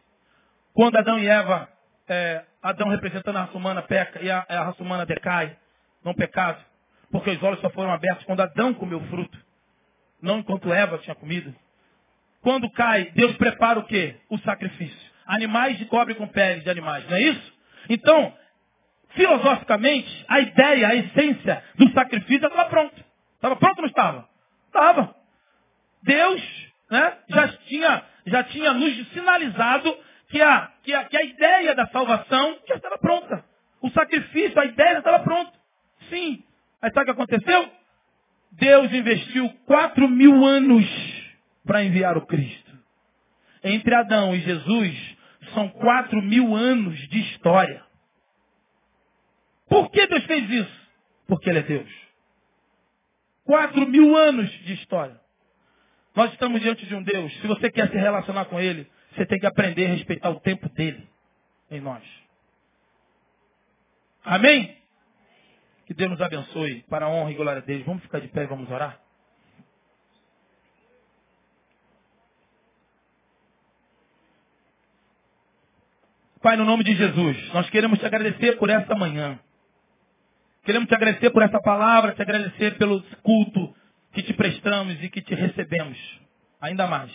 quando 0.72 0.96
Adão 0.96 1.18
e 1.18 1.26
Eva 1.26 1.68
é, 2.08 2.44
Adão 2.62 2.88
representando 2.88 3.36
a 3.36 3.42
raça 3.42 3.56
humana 3.56 3.82
peca 3.82 4.22
e 4.22 4.30
a, 4.30 4.46
a 4.48 4.64
raça 4.64 4.82
humana 4.82 5.04
decai, 5.04 5.56
não 6.04 6.14
pecado, 6.14 6.64
porque 7.11 7.30
os 7.30 7.42
olhos 7.42 7.61
só 7.61 7.70
foram 7.70 7.92
abertos 7.92 8.24
quando 8.24 8.40
Adão 8.40 8.74
comeu 8.74 8.98
o 8.98 9.06
fruto, 9.09 9.38
não 10.20 10.38
enquanto 10.38 10.72
Eva 10.72 10.98
tinha 10.98 11.14
comido. 11.14 11.54
Quando 12.40 12.70
cai, 12.70 13.11
Deus 13.14 13.36
prepara 13.36 13.78
o 13.78 13.84
quê? 13.84 14.16
O 14.28 14.38
sacrifício. 14.38 15.11
Animais 15.26 15.76
de 15.78 15.84
cobre 15.86 16.14
com 16.14 16.26
pele 16.26 16.61
de 16.61 16.70
animais, 16.70 17.06
não 17.09 17.16
é 17.16 17.22
isso? 17.22 17.52
Então, 17.88 18.34
filosoficamente, 19.11 20.24
a 20.28 20.40
ideia, 20.40 20.88
a 20.88 20.94
essência 20.94 21.64
do 21.76 21.90
sacrifício 21.92 22.46
estava 22.46 22.68
pronto. 22.68 23.04
Estava 23.34 23.56
pronto 23.56 23.78
ou 23.78 23.82
não 23.82 23.88
estava? 23.88 24.28
Estava. 24.66 25.14
Deus 26.02 26.42
né, 26.90 27.18
já, 27.28 27.48
tinha, 27.48 28.02
já 28.26 28.44
tinha 28.44 28.72
nos 28.72 29.09
sinalizado 29.11 29.96
que 30.28 30.40
a, 30.40 30.70
que, 30.82 30.92
a, 30.92 31.04
que 31.04 31.16
a 31.16 31.24
ideia 31.24 31.74
da 31.74 31.86
salvação 31.88 32.59
já 32.68 32.76
estava 32.76 32.98
pronta. 32.98 33.44
O 33.80 33.90
sacrifício, 33.90 34.59
a 34.61 34.64
ideia 34.64 34.92
já 34.92 34.98
estava 34.98 35.20
pronta. 35.20 35.52
Sim. 36.11 36.42
Aí 36.80 36.90
sabe 36.92 37.02
o 37.10 37.14
que 37.14 37.22
aconteceu? 37.22 37.72
Deus 38.52 38.92
investiu 38.92 39.48
quatro 39.66 40.08
mil 40.08 40.44
anos 40.44 40.86
para 41.64 41.84
enviar 41.84 42.16
o 42.16 42.26
Cristo. 42.26 42.78
Entre 43.62 43.94
Adão 43.94 44.34
e 44.34 44.40
Jesus 44.40 45.16
são 45.52 45.68
quatro 45.68 46.22
mil 46.22 46.54
anos 46.54 46.96
de 47.08 47.20
história. 47.20 47.84
Por 49.68 49.90
que 49.90 50.06
Deus 50.06 50.24
fez 50.24 50.48
isso? 50.48 50.88
Porque 51.26 51.50
Ele 51.50 51.58
é 51.58 51.62
Deus. 51.62 51.90
Quatro 53.44 53.86
mil 53.86 54.16
anos 54.16 54.50
de 54.64 54.74
história. 54.74 55.20
Nós 56.14 56.32
estamos 56.32 56.60
diante 56.60 56.86
de 56.86 56.94
um 56.94 57.02
Deus. 57.02 57.32
Se 57.40 57.46
você 57.46 57.70
quer 57.70 57.88
se 57.90 57.96
relacionar 57.96 58.46
com 58.46 58.58
Ele, 58.58 58.90
você 59.14 59.26
tem 59.26 59.38
que 59.38 59.46
aprender 59.46 59.86
a 59.86 59.94
respeitar 59.94 60.30
o 60.30 60.40
tempo 60.40 60.68
dele 60.70 61.08
em 61.70 61.80
nós. 61.80 62.02
Amém? 64.24 64.77
Que 65.89 65.95
Deus 65.95 66.11
nos 66.11 66.20
abençoe 66.20 66.84
para 66.91 67.07
a 67.07 67.09
honra 67.09 67.30
e 67.30 67.34
glória 67.34 67.62
dele. 67.62 67.82
Vamos 67.82 68.03
ficar 68.03 68.20
de 68.20 68.28
pé 68.28 68.43
e 68.43 68.47
vamos 68.47 68.70
orar? 68.70 69.01
Pai, 76.43 76.59
no 76.59 76.66
nome 76.66 76.84
de 76.84 76.95
Jesus, 76.95 77.55
nós 77.55 77.70
queremos 77.70 77.99
te 77.99 78.05
agradecer 78.05 78.59
por 78.59 78.68
essa 78.68 78.95
manhã. 78.95 79.41
Queremos 80.62 80.91
te 80.91 80.95
agradecer 80.95 81.30
por 81.30 81.43
essa 81.43 81.59
palavra, 81.59 82.12
te 82.12 82.20
agradecer 82.20 82.76
pelo 82.76 83.03
culto 83.22 83.74
que 84.12 84.22
te 84.22 84.34
prestamos 84.34 85.03
e 85.03 85.09
que 85.09 85.22
te 85.22 85.34
recebemos. 85.34 85.99
Ainda 86.61 86.86
mais. 86.86 87.11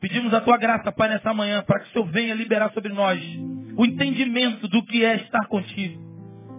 Pedimos 0.00 0.34
a 0.34 0.40
tua 0.40 0.56
graça, 0.56 0.90
Pai, 0.90 1.08
nessa 1.08 1.32
manhã, 1.32 1.62
para 1.62 1.78
que 1.78 1.90
o 1.90 1.92
Senhor 1.92 2.10
venha 2.10 2.34
liberar 2.34 2.72
sobre 2.72 2.92
nós 2.92 3.22
o 3.76 3.86
entendimento 3.86 4.66
do 4.66 4.84
que 4.86 5.04
é 5.04 5.18
estar 5.18 5.46
contigo. 5.46 6.11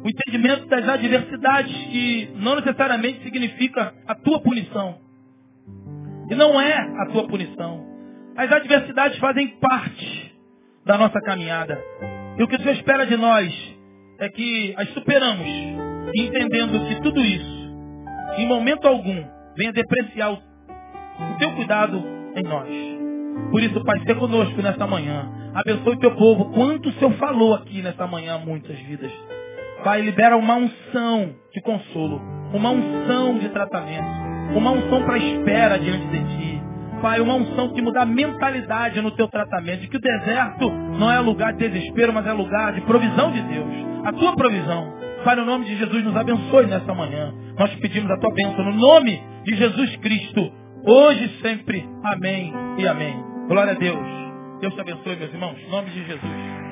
O 0.03 0.09
entendimento 0.09 0.67
das 0.67 0.87
adversidades 0.87 1.73
que 1.87 2.29
não 2.35 2.55
necessariamente 2.57 3.23
significa 3.23 3.93
a 4.05 4.13
tua 4.15 4.41
punição. 4.41 4.97
E 6.29 6.35
não 6.35 6.59
é 6.59 6.73
a 6.73 7.05
tua 7.05 7.25
punição. 7.25 7.85
As 8.35 8.51
adversidades 8.51 9.17
fazem 9.19 9.47
parte 9.59 10.35
da 10.85 10.97
nossa 10.97 11.21
caminhada. 11.21 11.81
E 12.37 12.43
o 12.43 12.47
que 12.47 12.55
o 12.55 12.59
Senhor 12.59 12.73
espera 12.73 13.05
de 13.05 13.15
nós 13.15 13.53
é 14.19 14.27
que 14.29 14.73
as 14.77 14.89
superamos, 14.89 15.47
entendendo 16.15 16.85
que 16.87 17.01
tudo 17.01 17.21
isso, 17.21 17.73
em 18.37 18.45
momento 18.45 18.87
algum, 18.87 19.23
venha 19.55 19.71
depreciar 19.71 20.33
o 20.33 21.37
teu 21.39 21.51
cuidado 21.53 22.03
em 22.35 22.43
nós. 22.43 22.69
Por 23.51 23.61
isso, 23.61 23.83
Pai, 23.85 23.99
seja 23.99 24.15
conosco 24.15 24.61
nesta 24.61 24.85
manhã. 24.85 25.31
Abençoe 25.53 25.95
o 25.95 25.99
teu 25.99 26.15
povo. 26.15 26.51
Quanto 26.51 26.89
o 26.89 26.93
Senhor 26.93 27.13
falou 27.13 27.53
aqui 27.53 27.81
nesta 27.81 28.05
manhã, 28.07 28.37
muitas 28.39 28.77
vidas. 28.79 29.11
Pai, 29.83 30.01
libera 30.01 30.37
uma 30.37 30.55
unção 30.55 31.35
de 31.53 31.61
consolo, 31.61 32.21
uma 32.53 32.69
unção 32.69 33.37
de 33.37 33.49
tratamento, 33.49 34.07
uma 34.55 34.71
unção 34.71 35.03
para 35.05 35.17
espera 35.17 35.77
diante 35.77 36.07
de 36.07 36.19
Ti. 36.19 36.63
Pai, 37.01 37.19
uma 37.19 37.33
unção 37.33 37.73
que 37.73 37.81
muda 37.81 38.03
a 38.03 38.05
mentalidade 38.05 39.01
no 39.01 39.11
teu 39.11 39.27
tratamento, 39.27 39.89
que 39.89 39.97
o 39.97 39.99
deserto 39.99 40.71
não 40.71 41.11
é 41.11 41.19
lugar 41.19 41.51
de 41.51 41.67
desespero, 41.67 42.13
mas 42.13 42.25
é 42.25 42.31
lugar 42.31 42.71
de 42.71 42.79
provisão 42.81 43.31
de 43.33 43.41
Deus. 43.41 43.67
A 44.05 44.13
tua 44.13 44.33
provisão. 44.37 44.93
Pai, 45.25 45.35
no 45.35 45.43
nome 45.43 45.65
de 45.65 45.75
Jesus, 45.75 46.01
nos 46.03 46.15
abençoe 46.15 46.65
nesta 46.67 46.93
manhã. 46.93 47.33
Nós 47.59 47.75
pedimos 47.75 48.09
a 48.09 48.17
tua 48.17 48.33
bênção 48.33 48.63
no 48.63 48.73
nome 48.73 49.21
de 49.43 49.55
Jesus 49.55 49.97
Cristo, 49.97 50.49
hoje 50.85 51.25
e 51.25 51.41
sempre. 51.41 51.85
Amém 52.05 52.53
e 52.77 52.87
amém. 52.87 53.15
Glória 53.49 53.73
a 53.73 53.75
Deus. 53.75 54.07
Deus 54.61 54.73
te 54.73 54.79
abençoe, 54.79 55.17
meus 55.17 55.33
irmãos. 55.33 55.57
Em 55.59 55.69
nome 55.69 55.89
de 55.89 56.05
Jesus. 56.05 56.62